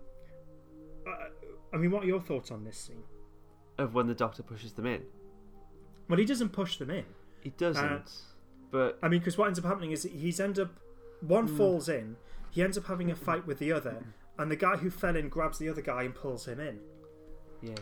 [1.06, 1.28] uh,
[1.72, 3.02] I mean, what are your thoughts on this scene?
[3.78, 5.02] Of when the Doctor pushes them in.
[6.08, 7.04] Well, he doesn't push them in.
[7.42, 7.84] He doesn't.
[7.84, 8.00] Uh,
[8.70, 10.70] but I mean, because what ends up happening is he's end up
[11.20, 11.56] one Mm.
[11.56, 12.16] falls in,
[12.50, 14.04] he ends up having a fight with the other,
[14.38, 16.80] and the guy who fell in grabs the other guy and pulls him in.
[17.62, 17.74] yeah.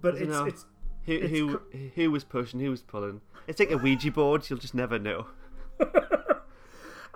[0.00, 0.44] But it's know.
[0.44, 0.64] it's
[1.06, 2.60] Who it's who cr- who was pushing?
[2.60, 3.20] Who was pulling?
[3.46, 4.48] It's like a Ouija board.
[4.48, 5.26] You'll just never know.
[5.80, 5.88] and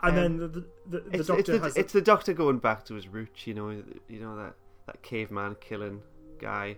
[0.03, 2.59] Um, then the the, the, the it's, doctor it's, the, has it's the Doctor going
[2.59, 3.47] back to his roots.
[3.47, 3.71] You know.
[4.09, 4.55] You know that
[4.87, 6.03] that caveman killing
[6.41, 6.77] guy.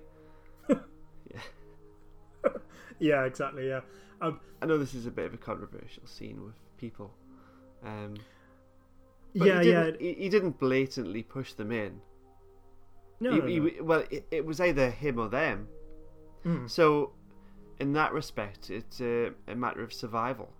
[1.32, 1.40] Yeah
[2.98, 3.80] yeah, exactly yeah
[4.20, 7.12] um, I know this is a bit of a controversial scene with people.
[7.84, 8.14] Um,
[9.34, 12.00] yeah he yeah didn't, he, he didn't blatantly push them in.
[13.20, 15.68] no, He- no, he- well, it, it was either him or them.
[16.46, 16.70] Mm.
[16.70, 17.12] So,
[17.80, 20.50] in that respect, it's a, a matter of survival.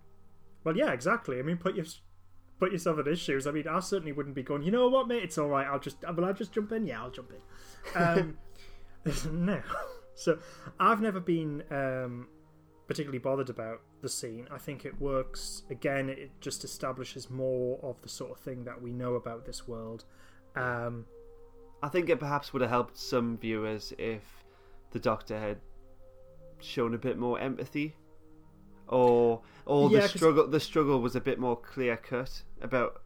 [0.65, 1.87] well yeah exactly I mean put your
[2.59, 5.07] put yourself in his shoes I mean I certainly wouldn't be going you know what
[5.09, 8.03] mate it's all right I'll just will I just jump in yeah I'll jump in
[8.03, 8.39] um,
[9.31, 9.61] no
[10.15, 10.39] so
[10.79, 12.29] I've never been um,
[12.87, 14.47] particularly bothered about the scene.
[14.51, 16.09] I think it works again.
[16.09, 20.05] It just establishes more of the sort of thing that we know about this world.
[20.55, 21.07] Um,
[21.83, 24.23] I think it perhaps would have helped some viewers if
[24.93, 25.59] the Doctor had
[26.61, 27.97] shown a bit more empathy,
[28.89, 33.03] or or Yeah, the struggle the struggle was a bit more clear cut about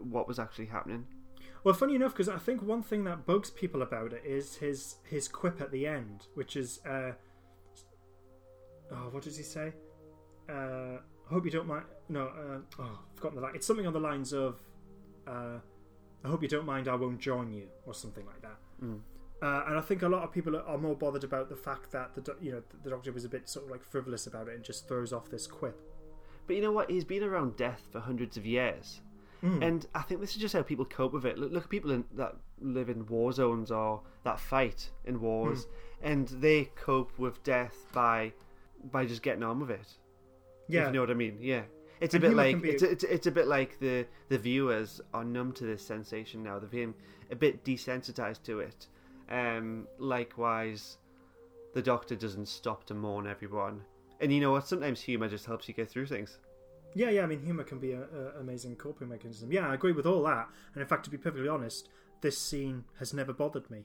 [0.00, 1.06] what was actually happening.
[1.68, 4.96] Well, funny enough, because I think one thing that bugs people about it is his
[5.04, 7.12] his quip at the end, which is, uh,
[8.90, 9.74] oh, what does he say?
[10.48, 11.84] Uh, I hope you don't mind.
[12.08, 13.54] No, uh, oh, I've forgotten the line.
[13.54, 14.62] It's something on the lines of,
[15.26, 15.58] uh,
[16.24, 16.88] "I hope you don't mind.
[16.88, 18.58] I won't join you," or something like that.
[19.42, 21.90] Uh, and I think a lot of people are- are more bothered about the fact
[21.90, 24.48] that the do- you know the doctor was a bit sort of like frivolous about
[24.48, 25.78] it and just throws off this quip.
[26.46, 26.88] But you know what?
[26.88, 29.02] He's been around death for hundreds of years.
[29.62, 31.38] And I think this is just how people cope with it.
[31.38, 35.66] Look, look at people in, that live in war zones or that fight in wars,
[36.02, 38.32] and they cope with death by
[38.90, 39.80] by just getting on with it.
[39.80, 41.38] if Yeah, you know what I mean.
[41.40, 41.62] Yeah,
[42.00, 45.00] it's a bit like be- it's, a, it's, it's a bit like the the viewers
[45.14, 46.58] are numb to this sensation now.
[46.58, 46.94] They've been
[47.30, 48.86] a bit desensitized to it.
[49.30, 50.98] Um, likewise,
[51.74, 53.82] the Doctor doesn't stop to mourn everyone.
[54.20, 54.66] And you know what?
[54.66, 56.38] Sometimes humor just helps you get through things.
[56.98, 57.22] Yeah, yeah.
[57.22, 58.04] I mean, humor can be an
[58.40, 59.52] amazing coping mechanism.
[59.52, 60.48] Yeah, I agree with all that.
[60.74, 61.88] And in fact, to be perfectly honest,
[62.22, 63.84] this scene has never bothered me.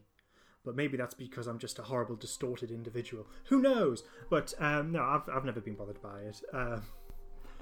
[0.65, 3.27] But maybe that's because I'm just a horrible, distorted individual.
[3.49, 4.03] Who knows?
[4.31, 6.41] But um, no, I've I've never been bothered by it.
[6.51, 6.79] Uh,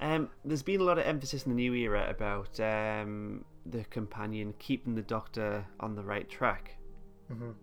[0.00, 4.54] Um, there's been a lot of emphasis in the new era about um, the companion
[4.58, 6.76] keeping the Doctor on the right track.
[7.30, 7.54] Mhm.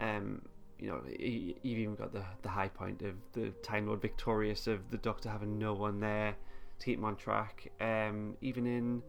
[0.00, 0.42] Um,
[0.80, 4.90] you know, you've even got the the high point of the Time Lord victorious of
[4.90, 6.36] the Doctor having no one there
[6.78, 7.70] to keep him on track.
[7.80, 9.02] Um, even in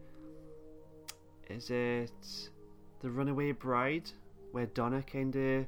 [1.48, 2.50] is it
[3.00, 4.10] the Runaway Bride
[4.52, 5.66] where Donna kind of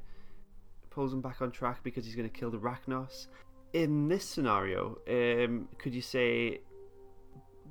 [0.90, 3.26] pulls him back on track because he's going to kill the Racnoss.
[3.72, 6.60] In this scenario, um, could you say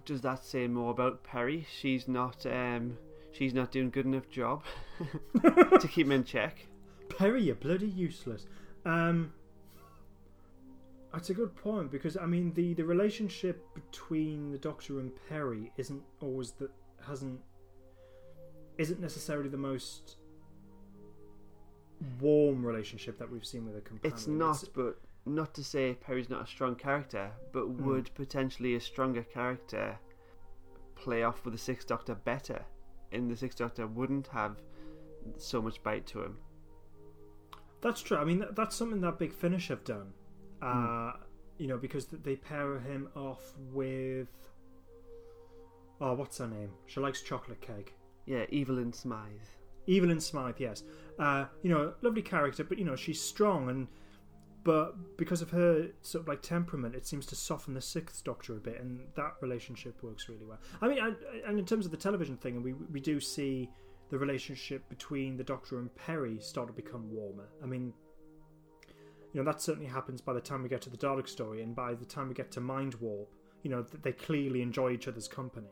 [0.05, 1.65] does that say more about Peri?
[1.79, 2.97] She's not um,
[3.31, 4.63] she's not doing good enough job
[5.43, 6.65] to keep him in check.
[7.09, 8.47] Peri, you're bloody useless.
[8.85, 9.33] Um,
[11.13, 15.71] that's a good point because I mean the the relationship between the Doctor and Peri
[15.77, 16.71] isn't always that
[17.05, 17.39] hasn't
[18.77, 20.17] isn't necessarily the most
[22.19, 24.13] warm relationship that we've seen with a companion.
[24.15, 27.85] It's not, but not to say Peri's not a strong character, but Hmm.
[27.85, 29.99] would potentially a stronger character
[30.95, 32.65] play off with the Sixth Doctor better?
[33.11, 34.61] And the Sixth Doctor wouldn't have
[35.37, 36.37] so much bite to him.
[37.81, 38.17] That's true.
[38.17, 40.13] I mean, that, that's something that Big Finish have done.
[40.61, 41.13] Uh,
[41.57, 44.29] You know, because they pair him off with.
[45.99, 46.71] Oh, what's her name?
[46.87, 47.93] She likes chocolate cake.
[48.25, 49.47] Yeah, Evelyn Smythe.
[49.87, 50.83] Evelyn Smythe, yes.
[51.19, 53.87] Uh, you know, lovely character, but you know, she's strong and.
[54.63, 58.53] But because of her sort of like temperament, it seems to soften the Sixth Doctor
[58.57, 60.59] a bit, and that relationship works really well.
[60.81, 61.15] I mean, and,
[61.47, 63.69] and in terms of the television thing, and we we do see
[64.09, 67.49] the relationship between the Doctor and Peri start to become warmer.
[67.63, 67.93] I mean,
[69.33, 71.75] you know that certainly happens by the time we get to the Dalek story, and
[71.75, 73.29] by the time we get to Mind Warp,
[73.63, 75.69] you know they clearly enjoy each other's company,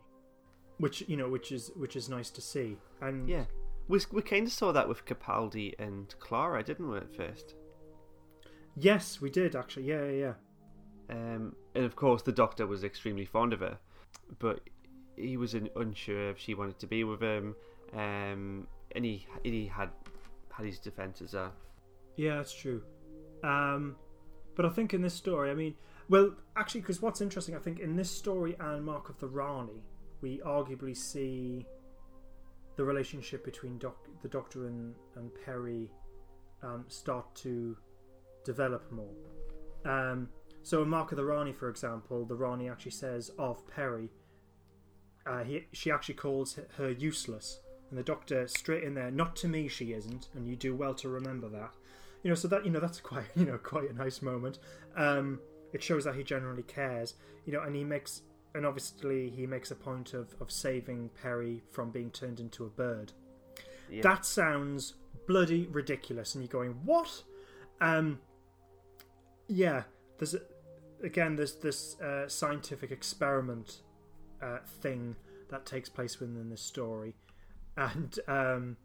[0.78, 2.78] which you know which is which is nice to see.
[3.02, 3.46] And Yeah.
[3.88, 7.56] We, we kind of saw that with Capaldi and Clara, didn't we, at first?
[8.78, 9.86] yes, we did actually.
[9.86, 10.34] Yeah, yeah,
[11.10, 11.16] yeah.
[11.16, 13.80] Um, and of course, the Doctor was extremely fond of her,
[14.38, 14.60] but
[15.16, 17.56] he was un- unsure if she wanted to be with him.
[17.94, 19.90] Um, and he he had
[20.52, 21.56] had his defences up.
[22.16, 22.84] Yeah, that's true.
[23.44, 23.96] Um,
[24.56, 25.76] but I think in this story, I mean,
[26.10, 29.84] well, actually, because what's interesting, I think in this story and Mark of the Rani,
[30.22, 31.66] we arguably see
[32.76, 35.92] the relationship between doc- the Doctor and, and Peri
[36.64, 37.78] um, start to
[38.44, 39.16] develop more.
[39.86, 40.30] Um,
[40.64, 44.10] so in Mark of the Rani, for example, the Rani actually says of Peri,
[45.26, 47.60] uh, he, she actually calls her useless.
[47.90, 50.94] And the Doctor straight in there, not to me she isn't, and you do well
[50.96, 51.74] to remember that.
[52.24, 54.60] You know, so that you know that's quite you know quite a nice moment.
[54.96, 55.40] Um,
[55.74, 57.16] it shows that he generally cares.
[57.46, 58.22] You know, and he makes
[58.56, 62.70] and obviously he makes a point of of saving Peri from being turned into a
[62.70, 63.14] bird.
[63.90, 64.02] Yeah.
[64.02, 64.96] That sounds
[65.28, 67.24] bloody ridiculous, and you're going what?
[67.82, 68.20] Um,
[69.48, 69.84] yeah,
[70.18, 70.42] there's a,
[71.04, 73.82] again there's this uh, scientific experiment
[74.42, 75.16] uh, thing
[75.50, 77.16] that takes place within this story,
[77.78, 78.78] and um,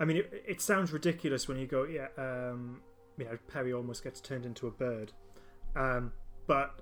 [0.00, 2.80] I mean it, it sounds ridiculous when you go yeah um,
[3.18, 5.12] you know Peri almost gets turned into a bird,
[5.76, 6.12] um,
[6.46, 6.80] but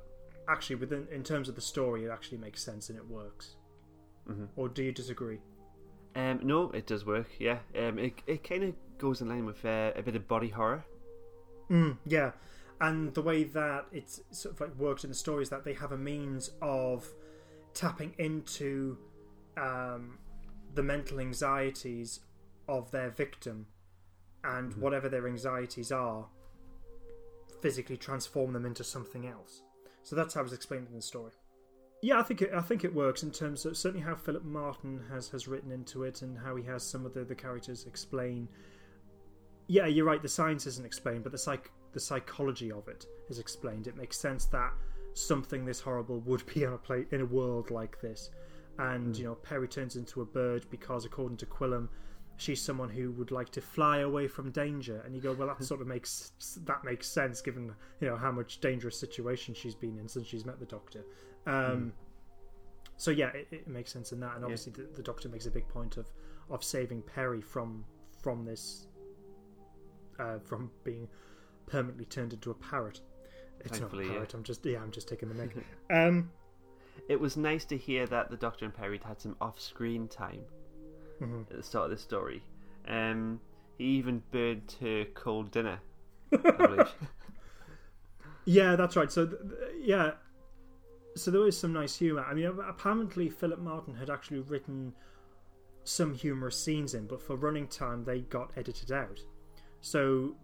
[0.49, 3.57] actually within in terms of the story it actually makes sense and it works.
[4.29, 4.49] Mhm.
[4.57, 5.41] Or do you disagree?
[6.15, 7.29] Um, no, it does work.
[7.39, 10.49] Yeah, um, it it kind of goes in line with uh, a bit of body
[10.49, 10.85] horror.
[11.71, 12.33] Mm, yeah,
[12.81, 15.75] and the way that it's sort of like works in the story is that they
[15.75, 17.07] have a means of
[17.75, 18.97] tapping into
[19.57, 20.19] um,
[20.75, 22.21] the mental anxieties
[22.69, 23.67] of their victim
[24.45, 24.81] and mm-hmm.
[24.81, 26.27] whatever their anxieties are
[27.61, 29.63] physically transform them into something else
[30.03, 31.33] so that's how it's explained in the story
[32.01, 35.01] yeah, I think it, I think it works in terms of certainly how Philip Martin
[35.11, 38.49] has, has written into it and how he has some of the, the characters explain.
[39.67, 40.23] Yeah, you're right.
[40.23, 43.87] The science isn't explained, but the psych the psychology of it is explained.
[43.87, 44.73] It makes sense that
[45.15, 48.31] something this horrible would be on a play in a world like this,
[48.79, 49.19] and mm.
[49.19, 51.89] you know Peri turns into a bird because, according to Quillam,
[52.39, 55.03] she's someone who would like to fly away from danger.
[55.05, 56.33] And you go, well, that sort of makes
[56.65, 60.47] that makes sense given you know how much dangerous situation she's been in since she's
[60.47, 61.05] met the Doctor.
[61.47, 61.93] Um,
[62.97, 65.51] So yeah, it, it makes sense in that, and obviously the, the Doctor makes a
[65.51, 66.07] big point of
[66.51, 67.85] of saving Peri from
[68.23, 68.87] from this
[70.19, 71.09] uh, from being
[71.67, 73.01] permanently turned into a parrot.
[73.61, 74.13] It's not a yeah.
[74.13, 74.35] parrot.
[74.35, 75.57] I'm just yeah, I'm just taking the mic.
[75.91, 76.31] um,
[77.09, 80.43] It was nice to hear that the Doctor and Peri had some off-screen time
[81.21, 81.41] Mm-hmm.
[81.51, 82.43] at the start of the story.
[82.87, 83.41] Um,
[83.77, 85.81] he even burnt her cold dinner.
[88.45, 89.13] Yeah, that's right.
[89.13, 90.13] So, th- th- yeah,
[91.17, 92.25] so there was some nice humor.
[92.25, 94.95] I mean, apparently Philip Martin had actually written
[95.85, 99.21] some humorous scenes in, but for running time they got edited out.
[99.83, 100.35] So,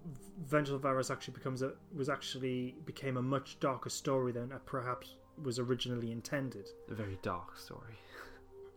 [0.44, 4.66] Vengeance on Varos actually becomes a was actually became a much darker story than it
[4.66, 6.68] perhaps was originally intended.
[6.90, 7.94] a very dark story.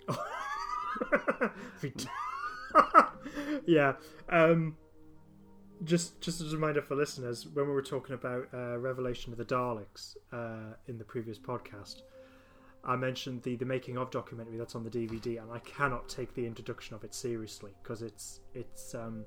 [3.66, 3.94] yeah.
[4.30, 4.76] Um,
[5.84, 9.38] just just as a reminder for listeners, when we were talking about uh, Revelation of
[9.38, 12.02] the Daleks uh, in the previous podcast,
[12.84, 16.34] I mentioned the the making of documentary that's on the DVD, and I cannot take
[16.34, 19.24] the introduction of it seriously because it's it's um,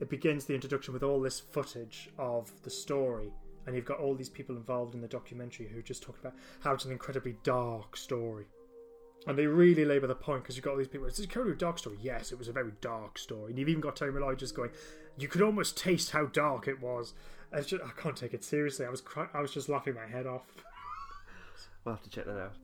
[0.00, 3.32] it begins the introduction with all this footage of the story.
[3.66, 6.72] And you've got all these people involved in the documentary who just talk about how
[6.72, 8.46] it's an incredibly dark story.
[9.26, 11.06] And they really labour the point because you've got all these people.
[11.06, 11.98] It's a incredibly dark story.
[12.00, 13.50] Yes, it was a very dark story.
[13.50, 14.70] And you've even got Terry Malloy just going,
[15.18, 17.14] you could almost taste how dark it was.
[17.52, 18.86] It's just, I can't take it seriously.
[18.86, 20.46] I was cry- I was just laughing my head off.
[21.84, 22.54] We'll have to check that out.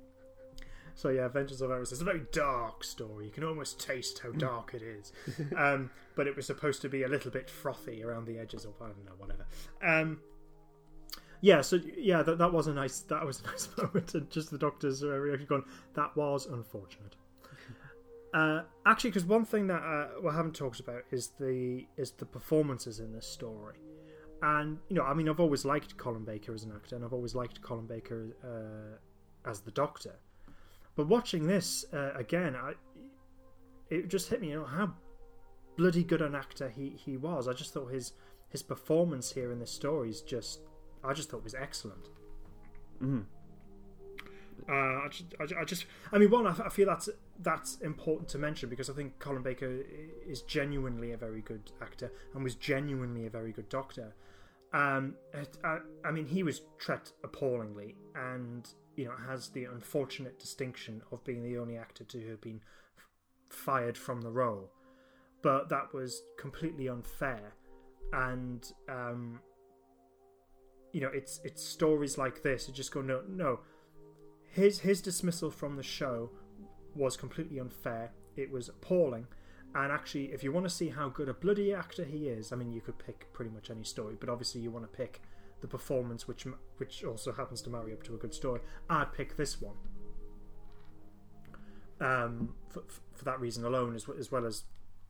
[0.94, 3.26] So yeah, Vengeance on Varos is a very dark story.
[3.26, 5.12] You can almost taste how dark it is.
[5.56, 8.72] um, but it was supposed to be a little bit frothy around the edges, or
[8.80, 9.46] I don't know, whatever.
[9.82, 10.20] Um,
[11.42, 14.50] yeah, so yeah, that, that was a nice that was a nice moment, and just
[14.50, 15.64] the doctor's uh, reaction going,
[15.94, 17.16] "That was unfortunate."
[18.34, 22.24] Uh, actually, because one thing that uh, we haven't talked about is the is the
[22.24, 23.76] performances in this story,
[24.40, 27.12] and you know, I mean, I've always liked Colin Baker as an actor, and I've
[27.12, 30.14] always liked Colin Baker uh, as the Doctor.
[30.96, 32.72] But watching this uh, again, I,
[33.90, 34.94] it just hit me, you know, how
[35.76, 37.48] bloody good an actor he, he was.
[37.48, 38.14] I just thought his
[38.48, 40.60] his performance here in this story is just,
[41.04, 42.08] I just thought it was excellent.
[43.02, 43.24] Mhm.
[44.68, 47.08] Uh, I, just, I, ju- I just, I mean, one, I feel that's
[47.40, 49.80] that's important to mention because I think Colin Baker
[50.24, 54.14] is genuinely a very good actor and was genuinely a very good doctor.
[54.72, 60.38] Um, it, I, I mean, he was treated appallingly, and you know has the unfortunate
[60.38, 62.60] distinction of being the only actor to have been
[62.96, 63.08] f-
[63.58, 64.70] fired from the role.
[65.42, 67.54] But that was completely unfair,
[68.12, 69.40] and um,
[70.92, 72.68] you know, it's it's stories like this.
[72.68, 73.60] You just go, no, no.
[74.50, 76.30] His his dismissal from the show
[76.94, 78.12] was completely unfair.
[78.36, 79.26] It was appalling.
[79.74, 82.56] And actually, if you want to see how good a bloody actor he is, I
[82.56, 85.22] mean, you could pick pretty much any story, but obviously you want to pick
[85.62, 88.60] the performance, which which also happens to marry up to a good story.
[88.90, 89.76] I'd pick this one.
[92.00, 92.82] Um, for,
[93.14, 94.64] for that reason alone, as, as well as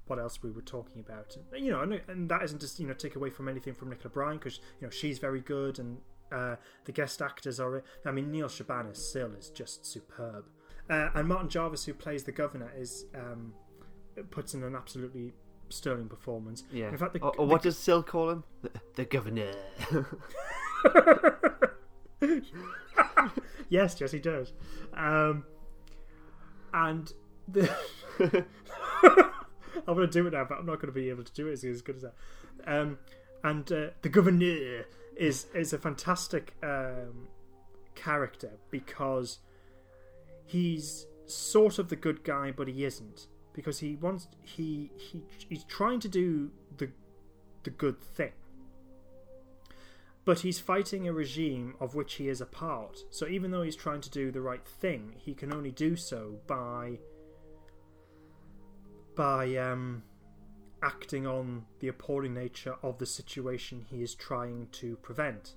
[0.07, 1.37] what else we were talking about.
[1.53, 3.91] And, you know, and, and that isn't just you know take away from anything from
[3.91, 5.99] Nicola Bryant because you know she's very good and
[6.33, 7.83] uh, the guest actors are.
[8.07, 10.47] I mean, Nabil Shaban as Sil is just superb,
[10.91, 13.53] uh, and Martin Jarvis, who plays the governor, is um,
[14.31, 15.33] puts in an absolutely
[15.69, 16.65] sterling performance.
[16.73, 16.89] Yeah.
[16.89, 18.45] In fact, the, or, or the- what does Sil call him?
[18.63, 19.53] The, the governor.
[23.69, 24.53] yes, yes, he does.
[24.95, 25.45] Um,
[26.75, 27.13] and
[27.49, 27.71] the
[29.89, 31.49] I'm going to do it now, but I'm not going to be able to do
[31.49, 32.15] it as, as good as that.
[32.67, 32.99] Um,
[33.45, 34.85] and uh, the governor
[35.17, 37.29] is is a fantastic um,
[37.95, 39.39] character because
[40.47, 45.65] he's sort of the good guy, but he isn't because he wants he he he's
[45.65, 46.91] trying to do the
[47.65, 48.33] the good thing
[50.25, 53.05] but he's fighting a regime of which he is a part.
[53.11, 56.39] So even though he's trying to do the right thing, he can only do so
[56.47, 56.99] by
[59.15, 60.03] by um
[60.83, 65.55] acting on the appalling nature of the situation he is trying to prevent.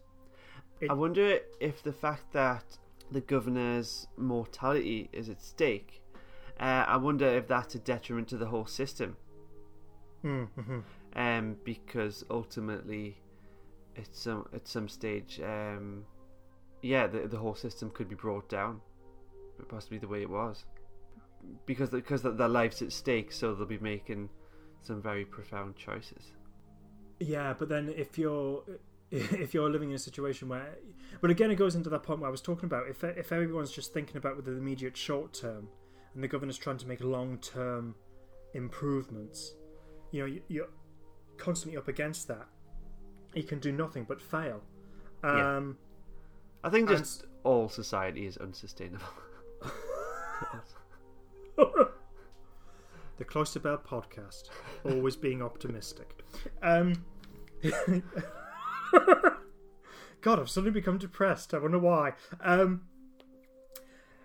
[0.80, 2.78] It- I wonder if the fact that
[3.12, 6.02] the governor's mortality is at stake,
[6.60, 9.18] uh, I wonder if that's a detriment to the whole system.
[10.24, 10.80] Mm-hmm.
[11.16, 13.18] Um, because ultimately,
[13.98, 16.06] at some at some stage, um,
[16.82, 18.82] yeah, the the whole system could be brought down,
[19.70, 20.66] possibly the way it was,
[21.66, 24.30] because because their lives at stake, so they'll be making
[24.82, 26.32] some very profound choices.
[27.20, 28.64] Yeah, but then if you're
[29.12, 30.76] if you're living in a situation where,
[31.22, 32.88] but again, it goes into that point where I was talking about.
[32.88, 35.68] If if everyone's just thinking about with the immediate short term,
[36.14, 37.96] and the governor's trying to make long term
[38.54, 39.54] improvements,
[40.12, 40.70] you know, you- you're
[41.38, 42.48] constantly up against that.
[43.34, 44.62] He can do nothing but fail.
[45.24, 45.58] Yeah.
[45.58, 45.78] Um,
[46.64, 49.06] I think just all society is unsustainable.
[53.18, 54.50] the Cloister Bell podcast,
[54.84, 56.24] always being optimistic.
[56.62, 57.04] Um,
[60.22, 61.54] God, I've suddenly become depressed.
[61.54, 62.14] I wonder why.
[62.42, 62.82] Um,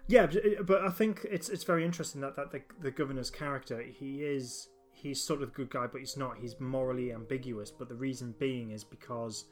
[0.06, 0.26] yeah,
[0.62, 4.68] but- I think it's it's very interesting that, that the, the governor's character he is
[4.92, 6.38] he's sort of the good guy, but he's not.
[6.38, 7.70] He's morally ambiguous.
[7.70, 9.44] But the reason being is because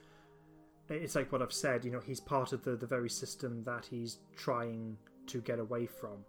[0.88, 1.84] it's like what I've said.
[1.84, 4.96] You know, he's part of the the very system that he's trying
[5.28, 6.24] to get away from.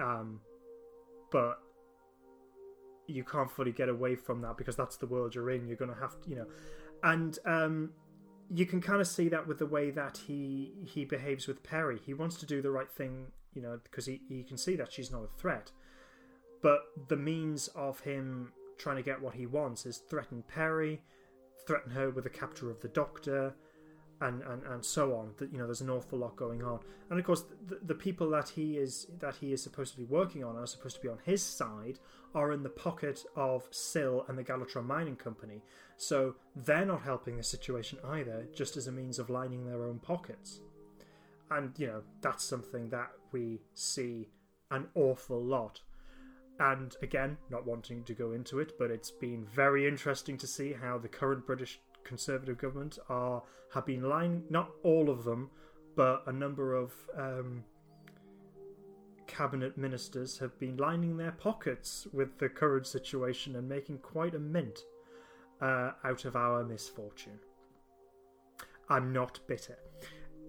[0.00, 0.40] Um,
[1.32, 1.58] but
[3.08, 5.66] you can't fully get away from that because that's the world you're in.
[5.66, 6.46] You're going to have to, you know,
[7.02, 7.90] and um,
[8.50, 11.98] you can kind of see that with the way that he he behaves with Peri.
[12.04, 14.92] He wants to do the right thing, you know, because he he can see that
[14.92, 15.72] she's not a threat.
[16.62, 21.00] But the means of him trying to get what he wants is threaten Peri,
[21.66, 23.54] threaten her with the capture of the Doctor,
[24.20, 25.32] and and, and so on.
[25.38, 28.30] That you know, there's an awful lot going on, and of course, the, the people
[28.30, 31.08] that he is that he is supposed to be working on are supposed to be
[31.08, 31.98] on his side
[32.34, 35.62] are in the pocket of Sil and the Galatron Mining Company.
[35.96, 39.98] So they're not helping the situation either, just as a means of lining their own
[39.98, 40.60] pockets.
[41.50, 44.28] And you know, that's something that we see
[44.70, 45.80] an awful lot.
[46.60, 50.72] And again, not wanting to go into it, but it's been very interesting to see
[50.72, 53.42] how the current British Conservative government are
[53.74, 55.50] have been lining not all of them,
[55.94, 57.62] but a number of um,
[59.26, 64.38] cabinet ministers have been lining their pockets with the current situation and making quite a
[64.38, 64.80] mint
[65.60, 67.38] uh, out of our misfortune.
[68.88, 69.76] I'm not bitter.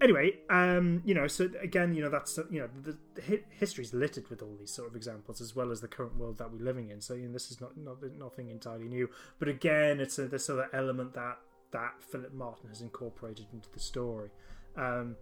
[0.00, 3.92] Anyway, um, you know, so again, you know, that's you know, the, the hi- history's
[3.92, 6.64] littered with all these sort of examples, as well as the current world that we're
[6.64, 7.02] living in.
[7.02, 9.10] So, you know, this is not, not nothing entirely new.
[9.38, 11.36] But again, it's a, this other element that
[11.72, 14.30] that Philip Martin has incorporated into the story.
[14.76, 15.16] Um,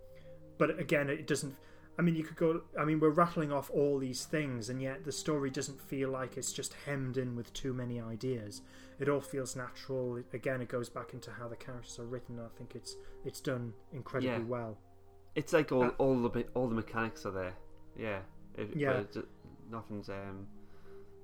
[0.59, 1.55] but again, it doesn't.
[1.99, 2.62] I mean, you could go.
[2.78, 6.36] I mean, we're rattling off all these things, and yet the story doesn't feel like
[6.36, 8.62] it's just hemmed in with too many ideas.
[9.01, 10.16] It all feels natural.
[10.16, 12.38] It- Again, it goes back into how the characters are written.
[12.38, 14.49] I think it's it's done incredibly Yeah.
[14.49, 14.78] well.
[15.34, 17.55] It's like all Uh, all the me- all the mechanics are there.
[17.96, 18.20] Yeah.
[18.57, 18.92] It, Yeah.
[18.92, 19.18] But it's,
[19.70, 20.46] nothing's um,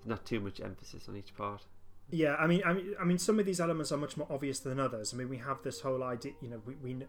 [0.04, 1.64] not too much emphasis on each part.
[2.10, 4.60] Yeah, I mean, I mean, I mean, some of these elements are much more obvious
[4.60, 5.12] than others.
[5.12, 6.32] I mean, we have this whole idea.
[6.40, 7.06] You know, we, we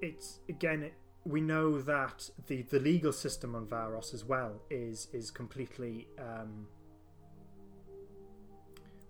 [0.00, 5.08] it's again, it, we know that the the legal system on Varos as well is
[5.12, 6.68] is completely um,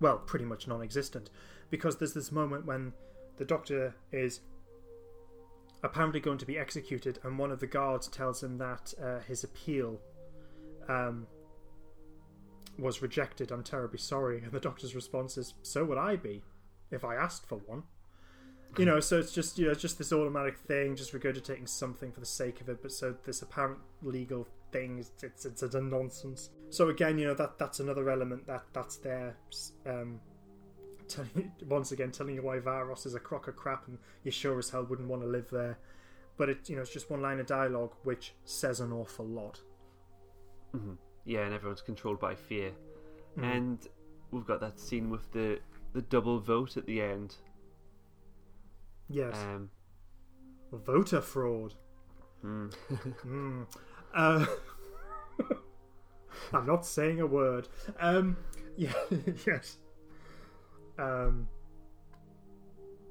[0.00, 1.30] well, pretty much non-existent,
[1.68, 2.92] because there's this moment when
[3.36, 4.40] the Doctor is
[5.82, 9.44] apparently going to be executed, and one of the guards tells him that uh, his
[9.44, 10.00] appeal.
[10.88, 11.26] Um,
[12.78, 13.50] was rejected.
[13.50, 14.42] I'm terribly sorry.
[14.42, 16.42] And the doctor's response is, "So would I be,
[16.90, 17.84] if I asked for one."
[18.78, 22.20] You know, so it's just you know, just this automatic thing, just regurgitating something for
[22.20, 22.82] the sake of it.
[22.82, 26.50] But so this apparent legal thing, it's it's, it's a nonsense.
[26.70, 29.36] So again, you know that that's another element that that's there.
[29.86, 30.20] Um,
[31.08, 34.58] telling, once again, telling you why Varos is a crock of crap, and you sure
[34.58, 35.78] as hell wouldn't want to live there.
[36.36, 39.60] But it you know it's just one line of dialogue which says an awful lot.
[40.72, 40.94] hmm
[41.24, 42.72] Yeah, and everyone's controlled by fear.
[43.36, 43.42] Mhm.
[43.56, 43.88] And
[44.30, 45.60] we've got that scene with the
[45.92, 47.36] the double vote at the end.
[49.08, 49.70] Yes, Um,
[50.72, 51.74] voter fraud.
[52.44, 52.72] mm.
[53.26, 53.66] Mm.
[54.14, 54.46] Uh,
[56.52, 57.68] I'm not saying a word.
[57.98, 58.36] Um,
[58.76, 58.92] yeah,
[59.46, 59.78] yes.
[60.98, 61.48] Um,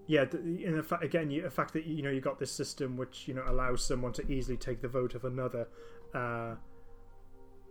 [0.08, 2.98] yeah, in the fa- again, you, the fact that you know you got this system
[2.98, 5.68] which you know allows someone to easily take the vote of another,
[6.14, 6.56] uh,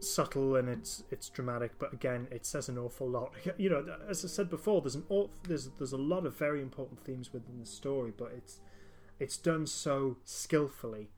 [0.01, 3.33] subtle and it's it's dramatic, but again, it says an awful lot.
[3.59, 6.63] You know, as I said before, there's an aw- there's there's a lot of very
[6.63, 8.61] important themes within the story, but it's
[9.19, 11.11] it's done so skillfully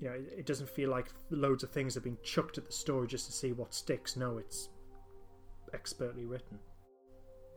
[0.00, 2.72] you know, it, it doesn't feel like loads of things have been chucked at the
[2.72, 4.16] story just to see what sticks.
[4.16, 4.70] No, it's
[5.74, 6.58] expertly written.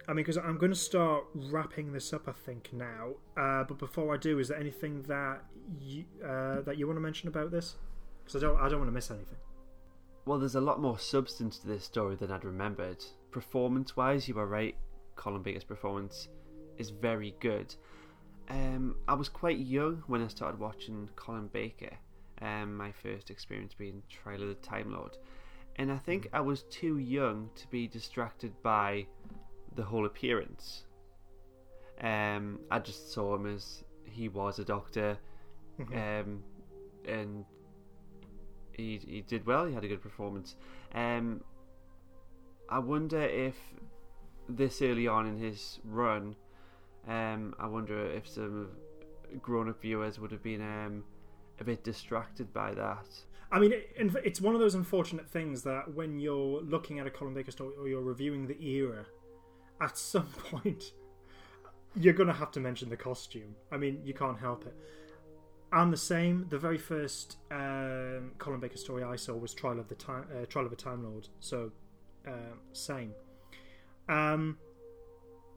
[0.07, 3.13] I mean, because I'm going to start wrapping this up, I think now.
[3.37, 5.45] Uh, but before I do, is there anything that
[5.79, 7.75] you uh, that you want to mention about this?
[8.23, 9.37] Because I don't, I don't want to miss anything.
[10.25, 13.03] Well, there's a lot more substance to this story than I'd remembered.
[13.31, 14.75] Performance wise, you are right.
[15.15, 16.29] Colin Baker's performance
[16.77, 17.75] is very good.
[18.49, 21.97] Um, I was quite young when I started watching Colin Baker.
[22.41, 25.17] Um, my first experience being Trial of the Time Lord,
[25.77, 29.05] and I think I was too young to be distracted by
[29.75, 30.85] the whole appearance.
[32.01, 35.17] Um, I just saw him as he was a doctor,
[35.93, 36.43] um,
[37.07, 37.45] and
[38.73, 39.65] he he did well.
[39.65, 40.55] He had a good performance.
[40.93, 41.43] Um,
[42.69, 43.55] I wonder if
[44.49, 46.35] this early on in his run,
[47.07, 48.69] um, I wonder if some
[49.41, 51.03] grown-up viewers would have been um,
[51.59, 53.07] a bit distracted by that.
[53.51, 53.89] I mean, it,
[54.23, 57.73] it's one of those unfortunate things that when you're looking at a Colin Baker story
[57.77, 59.05] or you're reviewing the era,
[59.81, 60.93] at some point
[61.95, 63.55] you're going to have to mention the costume.
[63.71, 64.75] I mean, you can't help it.
[65.73, 66.45] I'm the same.
[66.49, 70.45] The very first um, Colin Baker story I saw was Trial of the Time, uh,
[70.45, 71.27] Trial of a Time Lord.
[71.39, 71.71] So,
[72.27, 73.13] um same.
[74.07, 74.57] Um,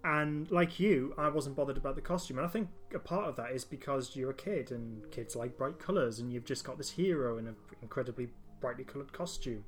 [0.04, 2.38] and like you, I wasn't bothered about the costume.
[2.38, 5.58] And I think a part of that is because you're a kid and kids like
[5.58, 8.28] bright colours, and you've just got this hero in an incredibly
[8.60, 9.64] brightly coloured costume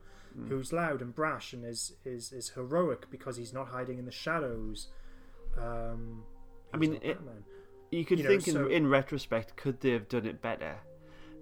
[0.48, 4.12] who's loud and brash and is, is, is heroic because he's not hiding in the
[4.12, 4.88] shadows.
[5.60, 6.22] Um,
[6.72, 7.18] I mean, it-.
[7.90, 10.76] You could You know, think so- in, in retrospect, could they have done it better?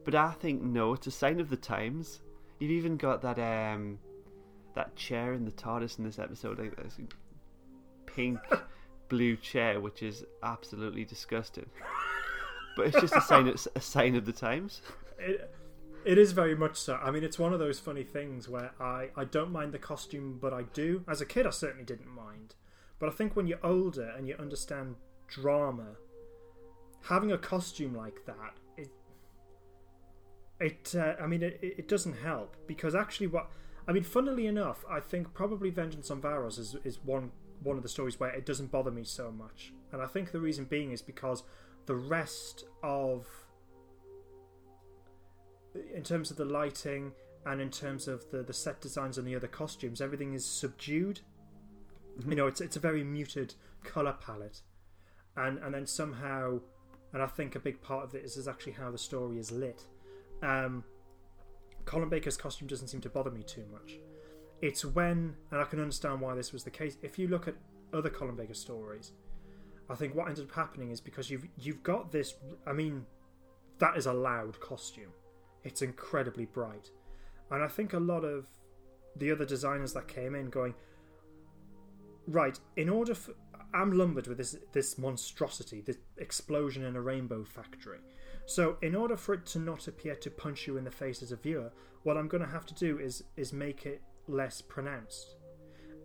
[0.05, 0.93] But I think no.
[0.93, 2.21] It's a sign of the times.
[2.61, 3.99] You've even got that um,
[4.75, 6.99] that chair in the TARDIS in this episode, like this
[8.07, 8.39] pink
[9.09, 11.67] blue chair, which is absolutely disgusting.
[12.77, 14.83] But it's just a sign, of, a sign of the times.
[15.19, 15.51] it,
[16.05, 16.95] it is very much so.
[17.03, 20.39] I mean, it's one of those funny things where I, I don't mind the costume,
[20.41, 21.03] but I do.
[21.09, 22.55] As a kid, I certainly didn't mind.
[23.01, 25.97] But I think when you're older and you understand drama,
[27.09, 28.91] having a costume like that, it,
[30.61, 33.51] it uh, I mean, it, it doesn't help because actually, what
[33.89, 37.31] I mean, funnily enough, I think probably Vengeance on Varos is is one
[37.63, 40.41] one of the stories where it doesn't bother me so much, and I think the
[40.41, 41.43] reason being is because
[41.87, 43.27] the rest of
[45.95, 47.13] in terms of the lighting
[47.45, 51.21] and in terms of the, the set designs and the other costumes, everything is subdued.
[52.27, 53.55] You know, it's it's a very muted
[53.85, 54.63] color palette,
[55.37, 56.61] and and then somehow,
[57.17, 59.51] and I think a big part of it is, is actually how the story is
[59.51, 59.85] lit.
[60.43, 60.85] Um,
[61.87, 63.95] Colin Baker's costume doesn't seem to bother me too much.
[64.61, 66.99] It's when, and I can understand why this was the case.
[67.01, 67.55] If you look at
[67.95, 69.13] other Colin Baker stories,
[69.89, 72.35] I think what ended up happening is because you've you've got this.
[72.67, 73.07] I mean,
[73.79, 75.15] that is a loud costume.
[75.65, 76.91] It's incredibly bright,
[77.51, 78.47] and I think a lot of
[79.17, 80.75] the other designers that came in going,
[82.29, 83.33] right, in order for
[83.75, 88.01] I'm lumbered with this this monstrosity, this explosion in a rainbow factory.
[88.47, 91.33] So in order for it to not appear to punch you in the face as
[91.33, 91.73] a viewer,
[92.05, 95.37] what I'm going to have to do is is make it less pronounced.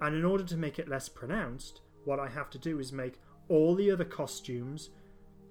[0.01, 3.19] And in order to make it less pronounced, what I have to do is make
[3.47, 4.89] all the other costumes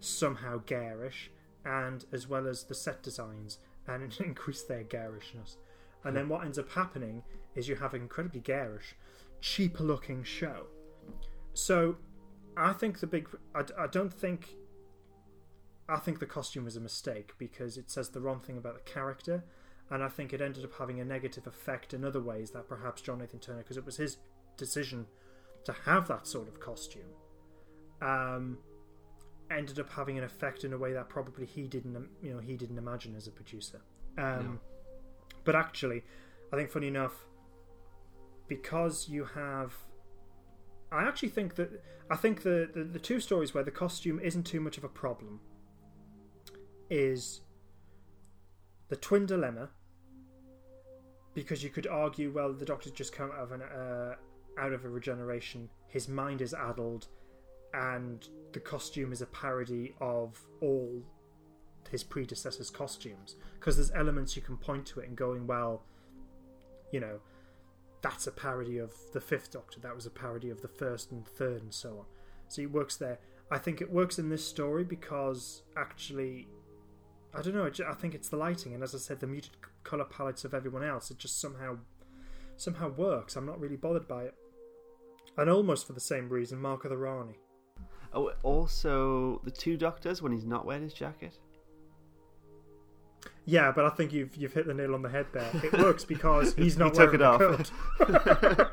[0.00, 1.30] somehow garish,
[1.64, 5.58] and as well as the set designs, and increase their garishness.
[6.04, 7.22] And then what ends up happening
[7.54, 8.96] is you have an incredibly garish,
[9.40, 10.66] cheaper looking show.
[11.60, 11.96] So
[12.56, 13.28] I think the big.
[13.54, 14.56] I, I don't think.
[15.88, 18.90] I think the costume was a mistake because it says the wrong thing about the
[18.90, 19.44] character,
[19.90, 23.02] and I think it ended up having a negative effect in other ways that perhaps
[23.02, 24.18] John Nathan Turner, because it was his
[24.56, 25.06] decision
[25.64, 27.10] to have that sort of costume,
[28.00, 28.58] um,
[29.50, 32.56] ended up having an effect in a way that probably he didn't, you know, he
[32.56, 33.80] didn't imagine as a producer.
[34.16, 34.60] Um,
[35.44, 36.04] But actually,
[36.52, 37.26] I think funny enough,
[38.46, 39.74] because you have
[40.92, 44.44] I actually think that I think the, the, the two stories where the costume isn't
[44.44, 45.40] too much of a problem
[46.88, 47.42] is
[48.88, 49.70] the twin dilemma
[51.34, 54.14] because you could argue well the doctor's just come out of an uh,
[54.58, 57.06] out of a regeneration his mind is addled
[57.74, 61.02] and the costume is a parody of all
[61.90, 63.36] his predecessors costumes.
[63.54, 65.82] Because there's elements you can point to it and going well
[66.92, 67.20] you know
[68.02, 69.80] that's a parody of the fifth Doctor.
[69.80, 72.04] That was a parody of the first and third, and so on.
[72.48, 73.18] So it works there.
[73.50, 76.48] I think it works in this story because actually,
[77.34, 77.70] I don't know.
[77.88, 79.52] I think it's the lighting, and as I said, the muted
[79.84, 81.10] color palettes of everyone else.
[81.10, 81.78] It just somehow,
[82.56, 83.36] somehow works.
[83.36, 84.34] I'm not really bothered by it,
[85.36, 87.38] and almost for the same reason, Mark of the Rani.
[88.12, 91.38] Oh, also the two doctors when he's not wearing his jacket.
[93.46, 95.50] Yeah, but I think you've you've hit the nail on the head there.
[95.64, 97.40] It works because he's not He took wearing it off.
[97.40, 98.70] coat.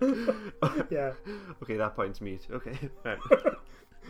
[0.00, 1.12] yeah, yeah.
[1.62, 2.46] Okay, that point's mute.
[2.50, 2.76] Okay.
[3.04, 3.18] Right.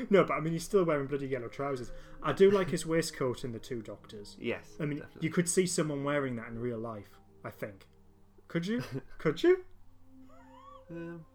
[0.08, 1.90] No, but I mean, he's still wearing bloody yellow trousers.
[2.22, 4.38] I do like his waistcoat in the two Doctors.
[4.40, 4.64] yes.
[4.80, 5.26] I mean, definitely.
[5.26, 7.10] you could see someone wearing that in real life.
[7.44, 7.86] I think.
[8.48, 8.82] Could you?
[9.18, 9.58] could you?
[10.90, 11.26] Um,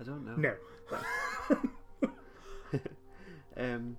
[0.00, 0.34] I don't know.
[0.36, 0.54] No.
[3.56, 3.96] Um,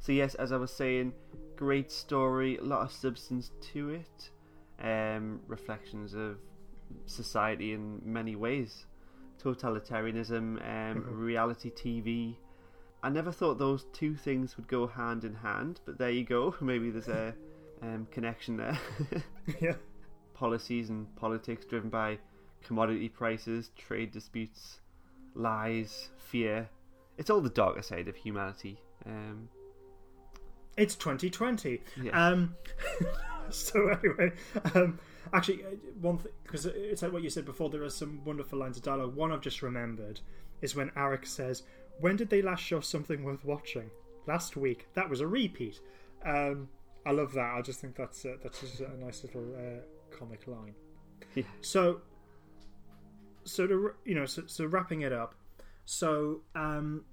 [0.00, 1.12] so yes, as I was saying,
[1.56, 4.30] great story, a lot of substance to it.
[4.78, 6.38] Um, reflections of
[7.06, 8.86] society in many ways,
[9.42, 12.36] totalitarianism, um, reality TV.
[13.02, 16.54] I never thought those two things would go hand in hand, but there you go.
[16.60, 17.34] Maybe there's a
[17.82, 18.78] um, connection there.
[19.60, 19.74] yeah.
[20.34, 22.18] Policies and politics driven by
[22.62, 24.80] commodity prices, trade disputes,
[25.34, 26.68] lies, fear.
[27.16, 28.78] It's all the darker side of humanity.
[29.06, 29.48] Um,
[30.76, 31.80] It's 2020.
[32.02, 32.26] Yeah.
[32.26, 32.54] Um,
[33.50, 34.32] so anyway,
[34.74, 34.98] um,
[35.32, 37.70] actually, uh, one thing because it's like what you said before.
[37.70, 39.14] There are some wonderful lines of dialogue.
[39.14, 40.20] One I've just remembered
[40.62, 41.62] is when Arak says,
[42.00, 43.90] "When did they last show something worth watching?
[44.26, 44.88] Last week.
[44.94, 45.80] That was a repeat."
[46.24, 46.68] Um,
[47.06, 47.54] I love that.
[47.56, 50.74] I just think that's uh, that's just a nice little uh, comic line.
[51.34, 51.44] Yeah.
[51.60, 52.00] So,
[53.44, 55.34] so to you know, so, so wrapping it up.
[55.84, 57.04] So, um,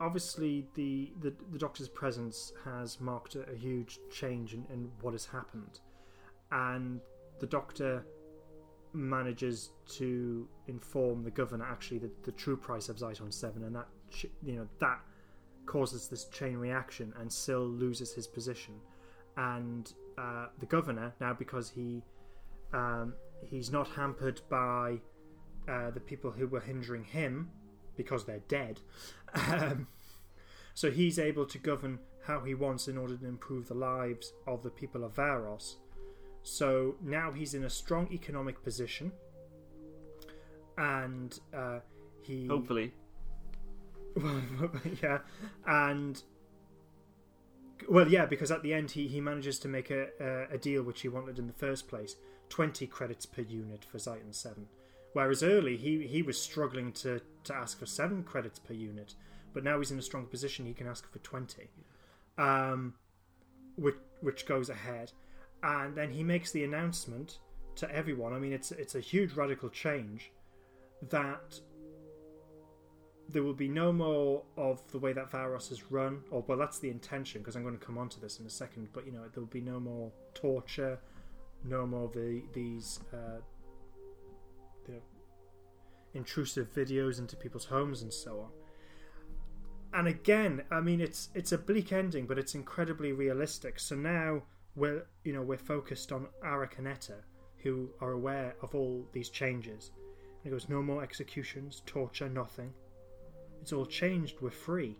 [0.00, 5.12] obviously, the, the the Doctor's presence has marked a, a huge change in, in what
[5.12, 5.80] has happened,
[6.50, 7.00] and
[7.40, 8.04] the Doctor
[8.94, 13.88] manages to inform the governor actually the, the true price of Zeiton Seven, and that
[14.42, 15.00] you know that
[15.66, 18.74] causes this chain reaction, and Sil loses his position,
[19.36, 22.02] and uh, the governor now because he
[22.72, 23.14] um,
[23.44, 24.98] he's not hampered by
[25.68, 27.50] uh, the people who were hindering him
[27.96, 28.80] because they're dead.
[29.34, 29.88] Um,
[30.74, 34.62] so he's able to govern how he wants in order to improve the lives of
[34.62, 35.76] the people of Varos.
[36.42, 39.12] So now he's in a strong economic position,
[40.76, 41.80] and uh,
[42.22, 42.92] he hopefully,
[45.02, 45.18] yeah,
[45.66, 46.22] and
[47.88, 50.82] well, yeah, because at the end he, he manages to make a, a a deal
[50.82, 52.16] which he wanted in the first place:
[52.48, 54.68] twenty credits per unit for Zeiton Seven.
[55.12, 59.14] Whereas early he he was struggling to to ask for seven credits per unit,
[59.52, 61.70] but now he's in a strong position; he can ask for twenty,
[62.36, 62.94] um,
[63.76, 65.12] which which goes ahead,
[65.62, 67.38] and then he makes the announcement
[67.76, 68.32] to everyone.
[68.32, 70.30] I mean, it's it's a huge radical change
[71.10, 71.60] that
[73.28, 76.78] there will be no more of the way that Varos is run, or well, that's
[76.78, 78.88] the intention because I'm going to come on to this in a second.
[78.92, 80.98] But you know, there will be no more torture,
[81.64, 83.40] no more the these uh,
[86.14, 88.50] intrusive videos into people's homes and so on.
[89.94, 93.80] And again, I mean, it's it's a bleak ending, but it's incredibly realistic.
[93.80, 94.42] So now
[94.76, 97.22] we're you know we're focused on Arak and Areta,
[97.62, 99.90] who are aware of all these changes.
[99.96, 102.72] And he goes, no more executions, torture, nothing.
[103.60, 104.36] It's all changed.
[104.40, 104.96] We're free.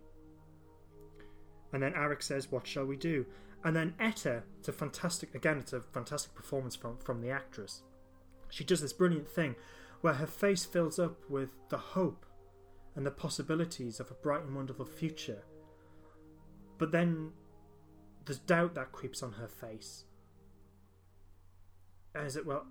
[1.73, 3.27] And then Arak says, "What shall we do?"
[3.65, 5.35] And then Areta, it's a fantastic.
[5.35, 7.83] Again, it's a fantastic performance from from the actress.
[8.49, 9.55] She does this brilliant thing
[10.01, 12.25] where her face fills up with the hope
[12.95, 15.43] and the possibilities of a bright and wonderful future.
[16.79, 17.33] But then
[18.25, 20.05] there's doubt that creeps on her face.
[22.15, 22.67] And is it well?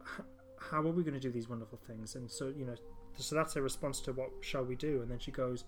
[0.59, 2.15] How are we going to do these wonderful things?
[2.15, 2.75] And so you know,
[3.15, 5.01] so that's her response to what shall we do?
[5.01, 5.65] And then she goes,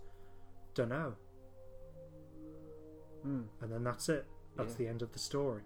[0.74, 1.14] "Don't know."
[3.24, 3.42] Hmm.
[3.62, 4.26] And then that's it.
[4.56, 4.78] That's Yeah.
[4.78, 5.64] the end of the story.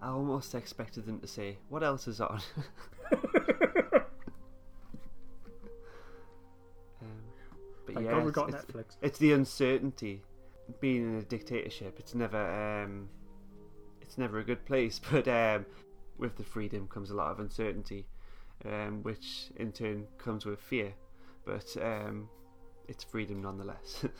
[0.00, 2.40] I almost expected them to say, "What else is on?"
[7.88, 8.96] but Thank yeah, God we it's- got it's, Netflix.
[9.02, 10.22] it's the uncertainty.
[10.80, 13.08] Being in a dictatorship, it's never, um,
[14.02, 15.00] it's never a good place.
[15.10, 15.64] But um,
[16.18, 18.06] with the freedom comes a lot of uncertainty,
[18.66, 20.92] um, which in turn comes with fear.
[21.46, 22.28] But um,
[22.88, 24.04] it's freedom nonetheless.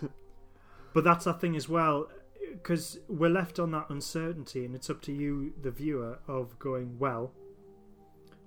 [0.95, 2.09] But that's our thing as well,
[2.51, 6.99] because we're left on that uncertainty, and it's up to you, the viewer, of going,
[6.99, 7.35] well,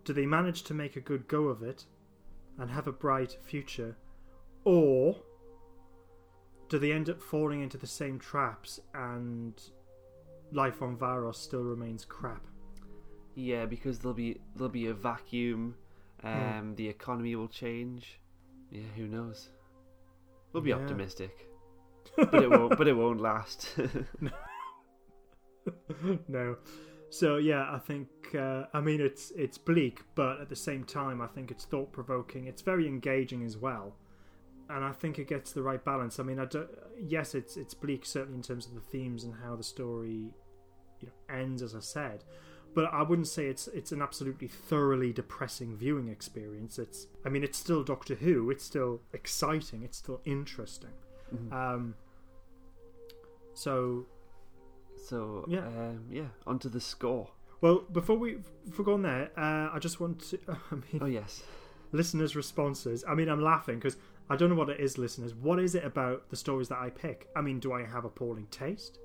[0.04, 1.86] do they manage to make a good go of it
[2.58, 3.96] and have a bright future,
[4.64, 5.16] or
[6.70, 9.62] do they end up falling into the same traps and
[10.52, 12.46] life on Varos still remains crap?
[13.36, 15.76] Yeah, because there'll be there'll be a vacuum.
[16.24, 18.20] Um, The economy will change.
[18.70, 19.50] Yeah, who knows?
[20.54, 20.72] We'll be Yeah.
[20.72, 21.50] optimistic,
[22.16, 22.78] but it won't.
[22.78, 23.70] But it won't last.
[26.28, 26.58] no.
[27.10, 28.08] So yeah, I think
[28.38, 31.92] uh, I mean it's it's bleak, but at the same time, I think it's thought
[31.92, 32.48] provoking.
[32.48, 33.96] It's very engaging as well,
[34.72, 36.20] and I think it gets the right balance.
[36.20, 36.70] I mean, I don't,
[37.00, 40.34] yes, it's it's bleak certainly in terms of the themes and how the story
[41.00, 42.24] you know ends, as I said,
[42.74, 46.80] but I wouldn't say it's it's an absolutely thoroughly depressing viewing experience.
[46.80, 48.50] It's I mean it's still Doctor Who.
[48.50, 49.84] It's still exciting.
[49.84, 50.94] It's still interesting.
[51.36, 51.52] Mhm.
[51.54, 51.96] Um,
[53.54, 54.06] so
[55.10, 55.66] So Yeah.
[55.68, 57.30] um, yeah, onto the score.
[57.62, 58.36] well, before we
[58.66, 60.40] before we go on there, uh, I just want to.
[60.72, 61.44] I mean, Oh yes,
[61.92, 63.04] listeners' responses.
[63.08, 63.98] I mean, I'm laughing because
[64.32, 65.36] I don't know what it is, listeners.
[65.36, 67.28] What is it about the stories that I pick?
[67.36, 68.98] I mean, do I have appalling taste?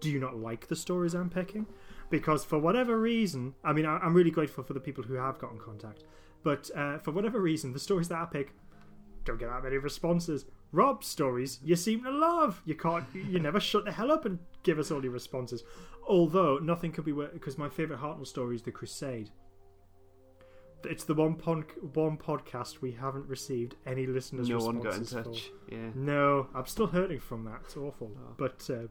[0.00, 1.66] Do you not like the stories I'm picking?
[2.10, 5.38] Because for whatever reason, I mean, I- I'm really grateful for the people who have
[5.38, 6.02] got in contact,
[6.42, 8.52] but uh, for whatever reason, the stories that I pick
[9.24, 10.46] don't get that many responses.
[10.72, 12.60] Rob's stories, you seem to love.
[12.64, 15.62] You can't, you never shut the hell up and give us all your responses.
[16.08, 19.30] Although nothing could be worse, because my favourite Hartnell story is The Crusade.
[20.84, 21.64] It's the one pon-
[21.94, 25.22] one podcast we haven't received any listeners' no one got in responses for.
[25.24, 25.50] touch.
[25.70, 25.90] Yeah.
[25.94, 27.60] No, I'm still hurting from that.
[27.64, 28.10] It's awful.
[28.16, 28.34] Oh.
[28.36, 28.88] But uh,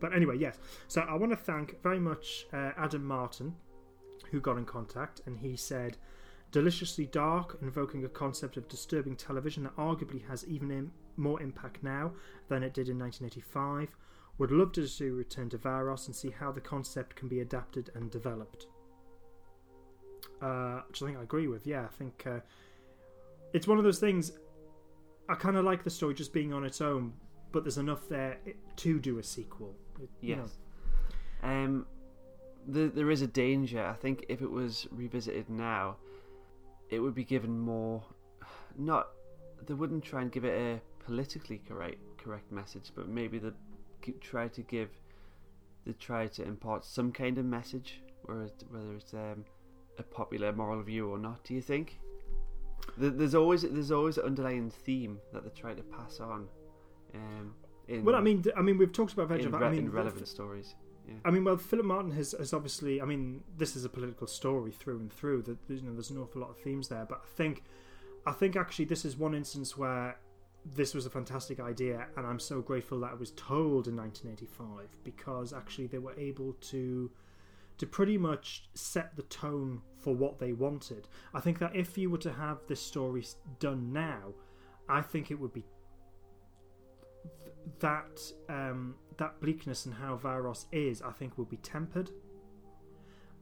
[0.00, 0.58] but anyway, yes.
[0.88, 3.54] So I want to thank very much uh, Adam Martin,
[4.30, 5.98] who got in contact, and he said,
[6.50, 11.82] "Deliciously dark, invoking a concept of disturbing television that arguably has even im- more impact
[11.82, 12.12] now
[12.48, 13.94] than it did in 1985.
[14.38, 17.90] Would love to see Return to Varos and see how the concept can be adapted
[17.94, 18.66] and developed."
[20.42, 21.66] Uh, which I think I agree with.
[21.66, 22.40] Yeah, I think uh,
[23.52, 24.32] it's one of those things.
[25.28, 27.14] I kind of like the story just being on its own,
[27.52, 28.38] but there's enough there
[28.76, 29.74] to do a sequel.
[30.02, 30.42] It- you know.
[30.42, 30.58] Yes.
[31.42, 31.86] Um,
[32.66, 33.84] the, there is a danger.
[33.84, 35.96] I think if it was revisited now,
[36.90, 38.02] it would be given more.
[38.76, 39.08] Not,
[39.66, 43.50] they wouldn't try and give it a politically correct correct message, but maybe they
[44.20, 44.88] try to give,
[45.86, 49.44] they try to impart some kind of message, whereas whether it's um,
[49.98, 51.44] a popular moral view or not.
[51.44, 51.98] Do you think?
[52.96, 56.46] There's always there's always an underlying theme that they try to pass on.
[57.14, 57.54] Um,
[57.88, 59.42] in, Well, I mean, I mean, we've talked about Veg.
[59.42, 60.74] in, I mean, the- relevant stories.
[61.06, 61.14] Yeah.
[61.24, 63.00] I mean, well, Philip Martin has, has obviously.
[63.00, 65.42] I mean, this is a political story through and through.
[65.42, 67.04] That you know, there's an awful lot of themes there.
[67.06, 67.62] But I think,
[68.26, 70.16] I think actually, this is one instance where
[70.64, 74.96] this was a fantastic idea, and I'm so grateful that it was told in 1985
[75.04, 77.10] because actually they were able to,
[77.78, 81.08] to pretty much set the tone for what they wanted.
[81.32, 83.24] I think that if you were to have this story
[83.58, 84.34] done now,
[84.88, 85.64] I think it would be
[87.44, 92.10] th- that um, that bleakness and how Varos is, I think, will be tempered.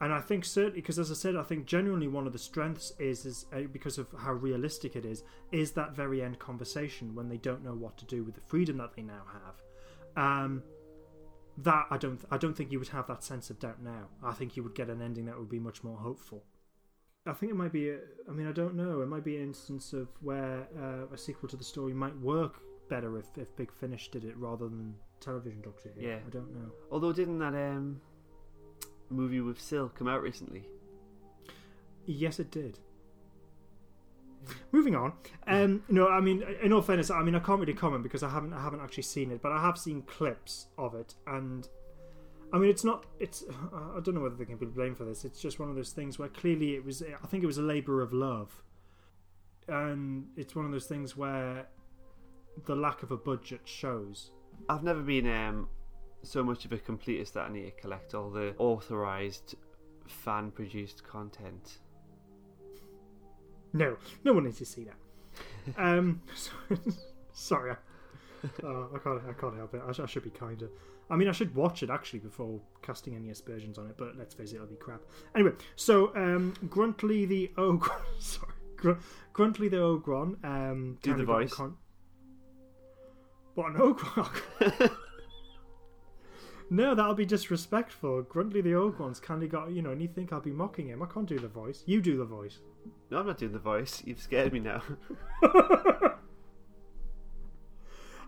[0.01, 2.93] And I think certainly, because as I said, I think genuinely one of the strengths
[2.99, 5.23] is is uh, because of how realistic it is,
[5.53, 8.79] is that very end conversation when they don't know what to do with the freedom
[8.79, 10.25] that they now have.
[10.25, 10.63] Um,
[11.59, 14.09] that I don't, I don't think you would have that sense of doubt now.
[14.23, 16.45] I think you would get an ending that would be much more hopeful.
[17.27, 17.91] I think it might be.
[17.91, 17.99] A,
[18.29, 19.01] I mean, I don't know.
[19.01, 22.61] It might be an instance of where uh, a sequel to the story might work
[22.89, 26.05] better if, if Big Finish did it rather than television Doctor Who.
[26.05, 26.19] Yeah.
[26.27, 26.73] I don't know.
[26.91, 28.01] Although didn't that um
[29.09, 30.67] movie with Sil come out recently?
[32.07, 32.81] Yes, it did.
[34.73, 35.13] Moving on.
[35.47, 38.29] Um, no, I mean, in all fairness, I mean, I can't really comment because I
[38.29, 41.69] haven't, I haven't actually seen it, but I have seen clips of it, and
[42.53, 45.25] I mean, it's not, it's, I don't know whether they can be blamed for this.
[45.25, 47.63] It's just one of those things where clearly it was, I think it was a
[47.63, 48.63] labour of love,
[49.69, 51.67] and it's one of those things where
[52.67, 54.33] the lack of a budget shows.
[54.69, 55.69] I've never been um
[56.23, 59.57] so much of a completist that I need to collect all the authorized
[60.07, 61.79] fan produced content.
[63.73, 64.97] No, no one needs to see that.
[65.79, 66.21] Um,
[67.33, 67.77] sorry, I,
[68.65, 69.23] oh, I can't.
[69.29, 69.83] I can't help it.
[69.87, 70.69] I, sh- I should be kinder.
[71.11, 73.97] I mean, I should watch it actually before casting any aspersions on it.
[73.97, 75.01] But let's face it, it'll be crap.
[75.35, 77.91] Anyway, so um, Gruntley the Ogre.
[78.19, 78.93] Sorry, Gr-
[79.35, 80.43] Gruntley the Ogron.
[80.45, 81.55] Um, Do the kindly got in voice.
[81.55, 81.77] Con-
[83.55, 84.91] what an Ogron?
[86.73, 88.23] no, that'll be disrespectful.
[88.23, 91.03] Gruntley the Ogron's kindly got you know, and you think I'll be mocking him?
[91.03, 91.83] I can't do the voice.
[91.85, 92.61] You do the voice.
[93.11, 94.03] No, I'm not doing the voice.
[94.07, 94.83] You've scared me now.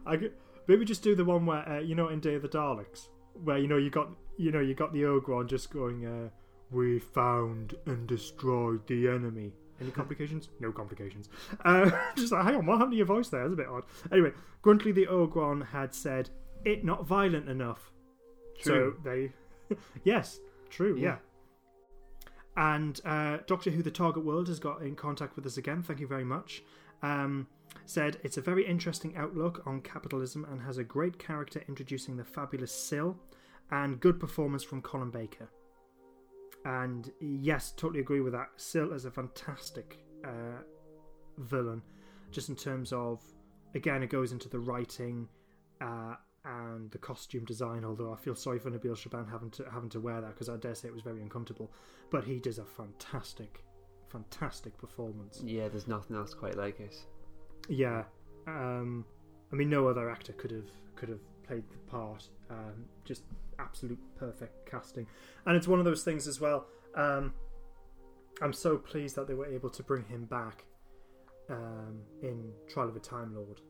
[0.06, 0.34] I could,
[0.66, 3.08] maybe just do the one where uh, you know in Day of the Daleks,
[3.42, 6.28] where you know you got you know you got the Ogron just going, uh,
[6.70, 10.50] "We found and destroyed the enemy." Any complications?
[10.60, 11.30] no complications.
[11.64, 13.40] Uh, just like, hang on, what happened to your voice there?
[13.40, 13.84] That's a bit odd.
[14.12, 16.28] Anyway, Gruntly the Ogron had said,
[16.66, 17.93] "It not violent enough."
[18.60, 18.96] True.
[18.96, 19.32] So they,
[20.04, 20.40] yes,
[20.70, 21.02] true, Yeah.
[21.02, 21.16] yeah.
[22.56, 25.82] And uh, Doctor Who: The Target World has got in contact with us again.
[25.82, 26.62] Thank you very much.
[27.02, 27.48] Um,
[27.84, 32.24] said it's a very interesting outlook on capitalism and has a great character introducing the
[32.24, 33.18] fabulous Sil,
[33.72, 35.48] and good performance from Colin Baker.
[36.64, 38.50] And yes, totally agree with that.
[38.56, 40.62] Sil is a fantastic uh,
[41.38, 41.82] villain,
[42.30, 43.20] just in terms of
[43.74, 45.28] again, it goes into the writing.
[45.80, 46.14] Uh,
[46.44, 47.84] and the costume design.
[47.84, 50.56] Although I feel sorry for Nabil Shaban having to having to wear that because I
[50.56, 51.70] dare say it was very uncomfortable.
[52.10, 53.64] But he does a fantastic,
[54.08, 55.42] fantastic performance.
[55.44, 56.96] Yeah, there's nothing else quite like it.
[57.68, 58.04] Yeah,
[58.46, 59.04] um,
[59.52, 62.28] I mean, no other actor could have could have played the part.
[62.50, 63.22] Um, just
[63.58, 65.06] absolute perfect casting,
[65.46, 66.66] and it's one of those things as well.
[66.94, 67.32] Um,
[68.42, 70.64] I'm so pleased that they were able to bring him back
[71.50, 73.60] um, in Trial of a Time Lord.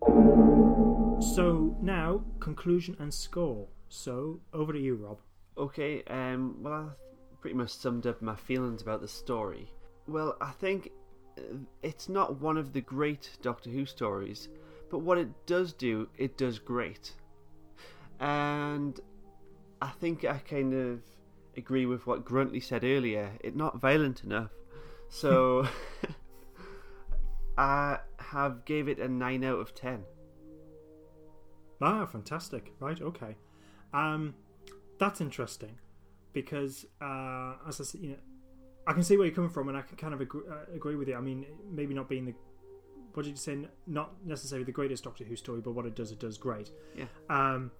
[1.23, 3.69] So now conclusion and score.
[3.89, 5.21] So over to you, Rob.
[5.57, 9.71] Okay, um, well, I pretty much summed up my feelings about the story.
[10.07, 10.91] Well, I think
[11.39, 11.43] uh,
[11.83, 14.49] it's not one of the great Doctor Who stories,
[14.91, 17.13] but what it does do, it does great.
[18.21, 18.99] And
[19.81, 21.01] I think I kind of
[21.57, 23.31] agree with what Gruntley said earlier.
[23.41, 24.51] It's not violent enough.
[25.09, 25.69] So
[27.57, 30.05] I have gave it a 9 out of 10.
[31.81, 32.73] Ah, fantastic.
[32.81, 33.37] Right, okay.
[33.93, 34.35] Um,
[34.99, 35.79] that's interesting
[36.33, 38.17] because, uh, as I said, you know,
[38.87, 40.97] I can see where you're coming from, and I can kind of agree, uh, agree
[40.97, 41.15] with you.
[41.15, 42.35] I mean, maybe not being the
[43.15, 43.59] what did you say?
[43.87, 46.71] Not necessarily the greatest Doctor Who story, but what it does, it does great.
[46.97, 47.05] Yeah.
[47.31, 47.71] Um,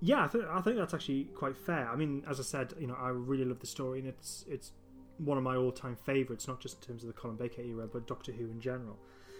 [0.00, 1.88] yeah, I think I think that's actually quite fair.
[1.90, 4.72] I mean, as I said, you know, I really love the story, and it's it's
[5.24, 8.06] one of my all-time favorites, not just in terms of the Colin Baker era, but
[8.06, 8.98] Doctor Who in general.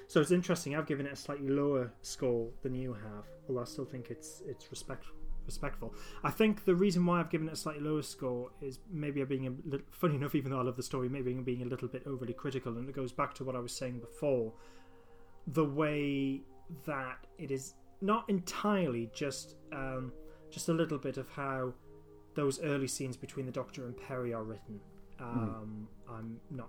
[0.08, 0.74] So it's interesting.
[0.74, 4.42] I've given it a slightly lower score than you have, although I still think it's
[4.46, 5.14] it's respectful.
[5.46, 5.94] Respectful.
[6.22, 9.28] I think the reason why I've given it a slightly lower score is maybe I'm
[9.28, 11.66] being a little funny enough, even though I love the story, maybe I'm being a
[11.66, 14.52] little bit overly critical, and it goes back to what I was saying before.
[15.46, 16.42] The way
[16.86, 20.12] that it is not entirely just um,
[20.50, 21.72] just a little bit of how
[22.34, 24.80] those early scenes between the Doctor and Peri are written.
[25.20, 26.68] Um, I'm not.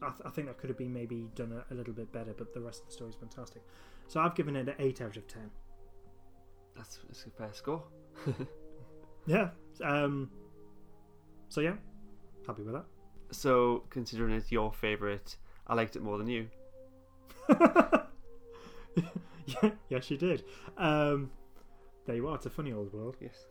[0.00, 2.32] I, th- I think that could have been maybe done a, a little bit better,
[2.36, 3.62] but the rest of the story is fantastic.
[4.06, 5.50] So I've given it an eight out of ten.
[6.76, 7.82] That's, that's a fair score.
[9.26, 9.50] Yeah.
[9.84, 10.30] Um.
[11.50, 11.74] So yeah,
[12.46, 12.86] happy with that.
[13.30, 15.36] So, considering it's your favourite,
[15.66, 16.48] I liked it more than you.
[19.46, 20.44] yeah, yes, you did.
[20.78, 21.30] Um,
[22.06, 22.36] there you are.
[22.36, 23.16] It's a funny old world.
[23.20, 23.44] Yes.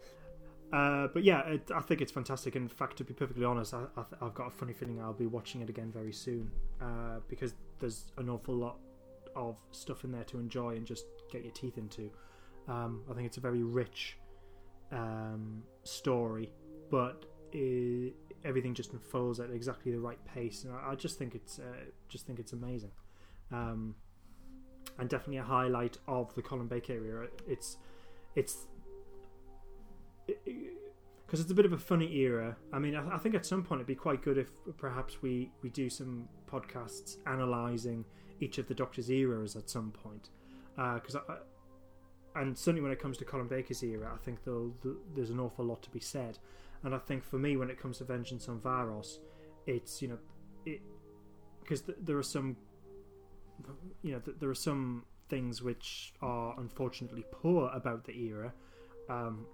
[0.74, 2.56] Uh, but yeah, it, I think it's fantastic.
[2.56, 3.86] In fact, to be perfectly honest, I,
[4.22, 8.12] I've got a funny feeling I'll be watching it again very soon uh, because there's
[8.18, 8.78] an awful lot
[9.36, 12.10] of stuff in there to enjoy and just get your teeth into.
[12.68, 14.18] Um, I think it's a very rich
[14.92, 16.52] um, story,
[16.90, 18.14] but it,
[18.44, 21.86] everything just unfolds at exactly the right pace, and I, I just think it's uh,
[22.10, 22.92] just think it's amazing,
[23.54, 23.96] um,
[25.00, 27.28] and definitely a highlight of the Colin Baker era.
[27.48, 27.78] It's
[28.36, 28.68] it's
[31.28, 32.58] because it's a bit of a funny era.
[32.74, 35.52] I mean, I, I think at some point it'd be quite good if perhaps we
[35.62, 38.04] we do some podcasts analysing
[38.40, 40.30] each of the Doctor's eras at some point,
[40.76, 41.22] because I.
[42.36, 44.40] And certainly when it comes to Colin Baker's era, I think
[45.16, 46.38] there's an awful lot to be said.
[46.84, 49.18] And I think for me, when it comes to Vengeance on Varos,
[49.66, 50.20] it's you know,
[50.66, 50.82] it
[51.62, 52.56] because th- there are some,
[54.04, 58.54] you know, th- there are some things which are unfortunately poor about the era,
[59.10, 59.48] um,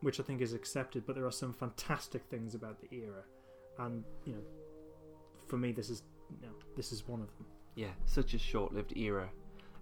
[0.00, 1.06] which I think is accepted.
[1.06, 3.24] But there are some fantastic things about the era,
[3.78, 4.42] and you know,
[5.46, 7.46] for me, this is you know, this is one of them.
[7.74, 9.30] Yeah, such a short lived era.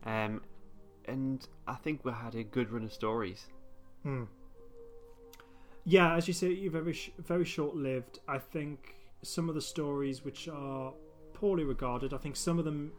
[0.05, 0.43] Um,
[1.07, 3.47] and I think we had a good run of stories.
[4.03, 4.25] Hmm.
[5.85, 8.19] Yeah, as you say, you're very sh- very short lived.
[8.29, 10.93] I think some of the stories which are
[11.33, 12.93] poorly regarded, I think some of them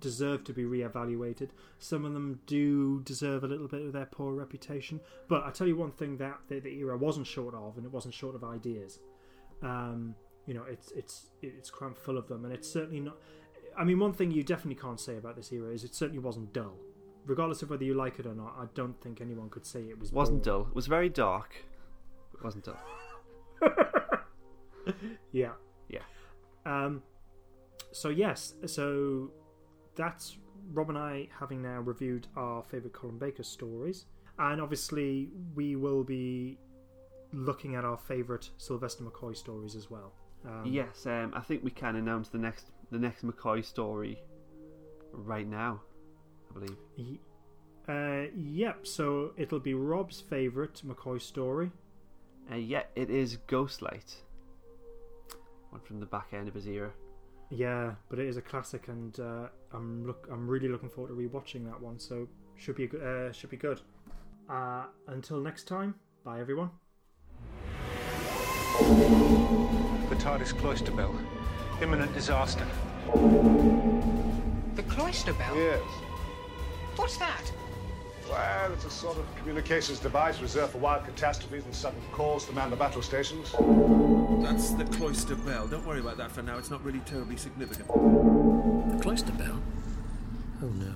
[0.00, 1.50] deserve to be reevaluated.
[1.78, 5.00] Some of them do deserve a little bit of their poor reputation.
[5.28, 7.92] But I tell you one thing that the, the era wasn't short of, and it
[7.92, 8.98] wasn't short of ideas.
[9.62, 10.14] Um,
[10.46, 13.16] you know, it's it's it's crammed full of them, and it's certainly not.
[13.78, 16.52] I mean, one thing you definitely can't say about this era is it certainly wasn't
[16.52, 16.76] dull.
[17.26, 19.98] Regardless of whether you like it or not, I don't think anyone could say it
[19.98, 20.12] was.
[20.12, 20.62] wasn't boring.
[20.62, 20.68] dull.
[20.70, 21.56] It was very dark.
[22.34, 22.78] It wasn't dull.
[25.32, 25.52] Yeah.
[25.88, 26.02] Yeah.
[26.64, 27.02] Um,
[27.92, 29.30] so yes, so
[29.96, 30.36] that's
[30.72, 34.06] Rob and I having now reviewed our favourite Colin Baker stories,
[34.38, 36.58] and obviously we will be
[37.32, 40.12] looking at our favourite Sylvester McCoy stories as well.
[40.46, 44.22] Um, yes, um, I think we can announce the next the next McCoy story
[45.12, 45.80] right now.
[46.50, 46.76] I believe.
[46.96, 47.18] y-
[47.88, 48.86] Uh, yep.
[48.86, 51.70] So it'll be Rob's favourite McCoy story.
[52.50, 54.16] Uh, yeah, it is Ghostlight.
[55.70, 56.92] One from the back end of his era.
[57.50, 61.14] Yeah, but it is a classic, and uh, I'm look I'm really looking forward to
[61.14, 61.98] rewatching that one.
[61.98, 63.80] So should be a, go- uh, should be good.
[64.50, 65.94] Uh, until next time,
[66.24, 66.70] bye everyone.
[70.08, 71.14] The TARDIS cloister bell.
[71.80, 72.66] Imminent disaster.
[74.74, 75.56] The cloister bell?
[75.56, 75.82] Yes.
[76.96, 77.42] What's that?
[78.30, 82.52] Well, it's a sort of communications device reserved for wild catastrophes and sudden calls to
[82.52, 83.52] man the battle stations.
[84.42, 85.66] That's the cloister bell.
[85.66, 86.58] Don't worry about that for now.
[86.58, 87.88] It's not really terribly significant.
[87.88, 89.60] The cloister bell?
[90.62, 90.92] Oh no.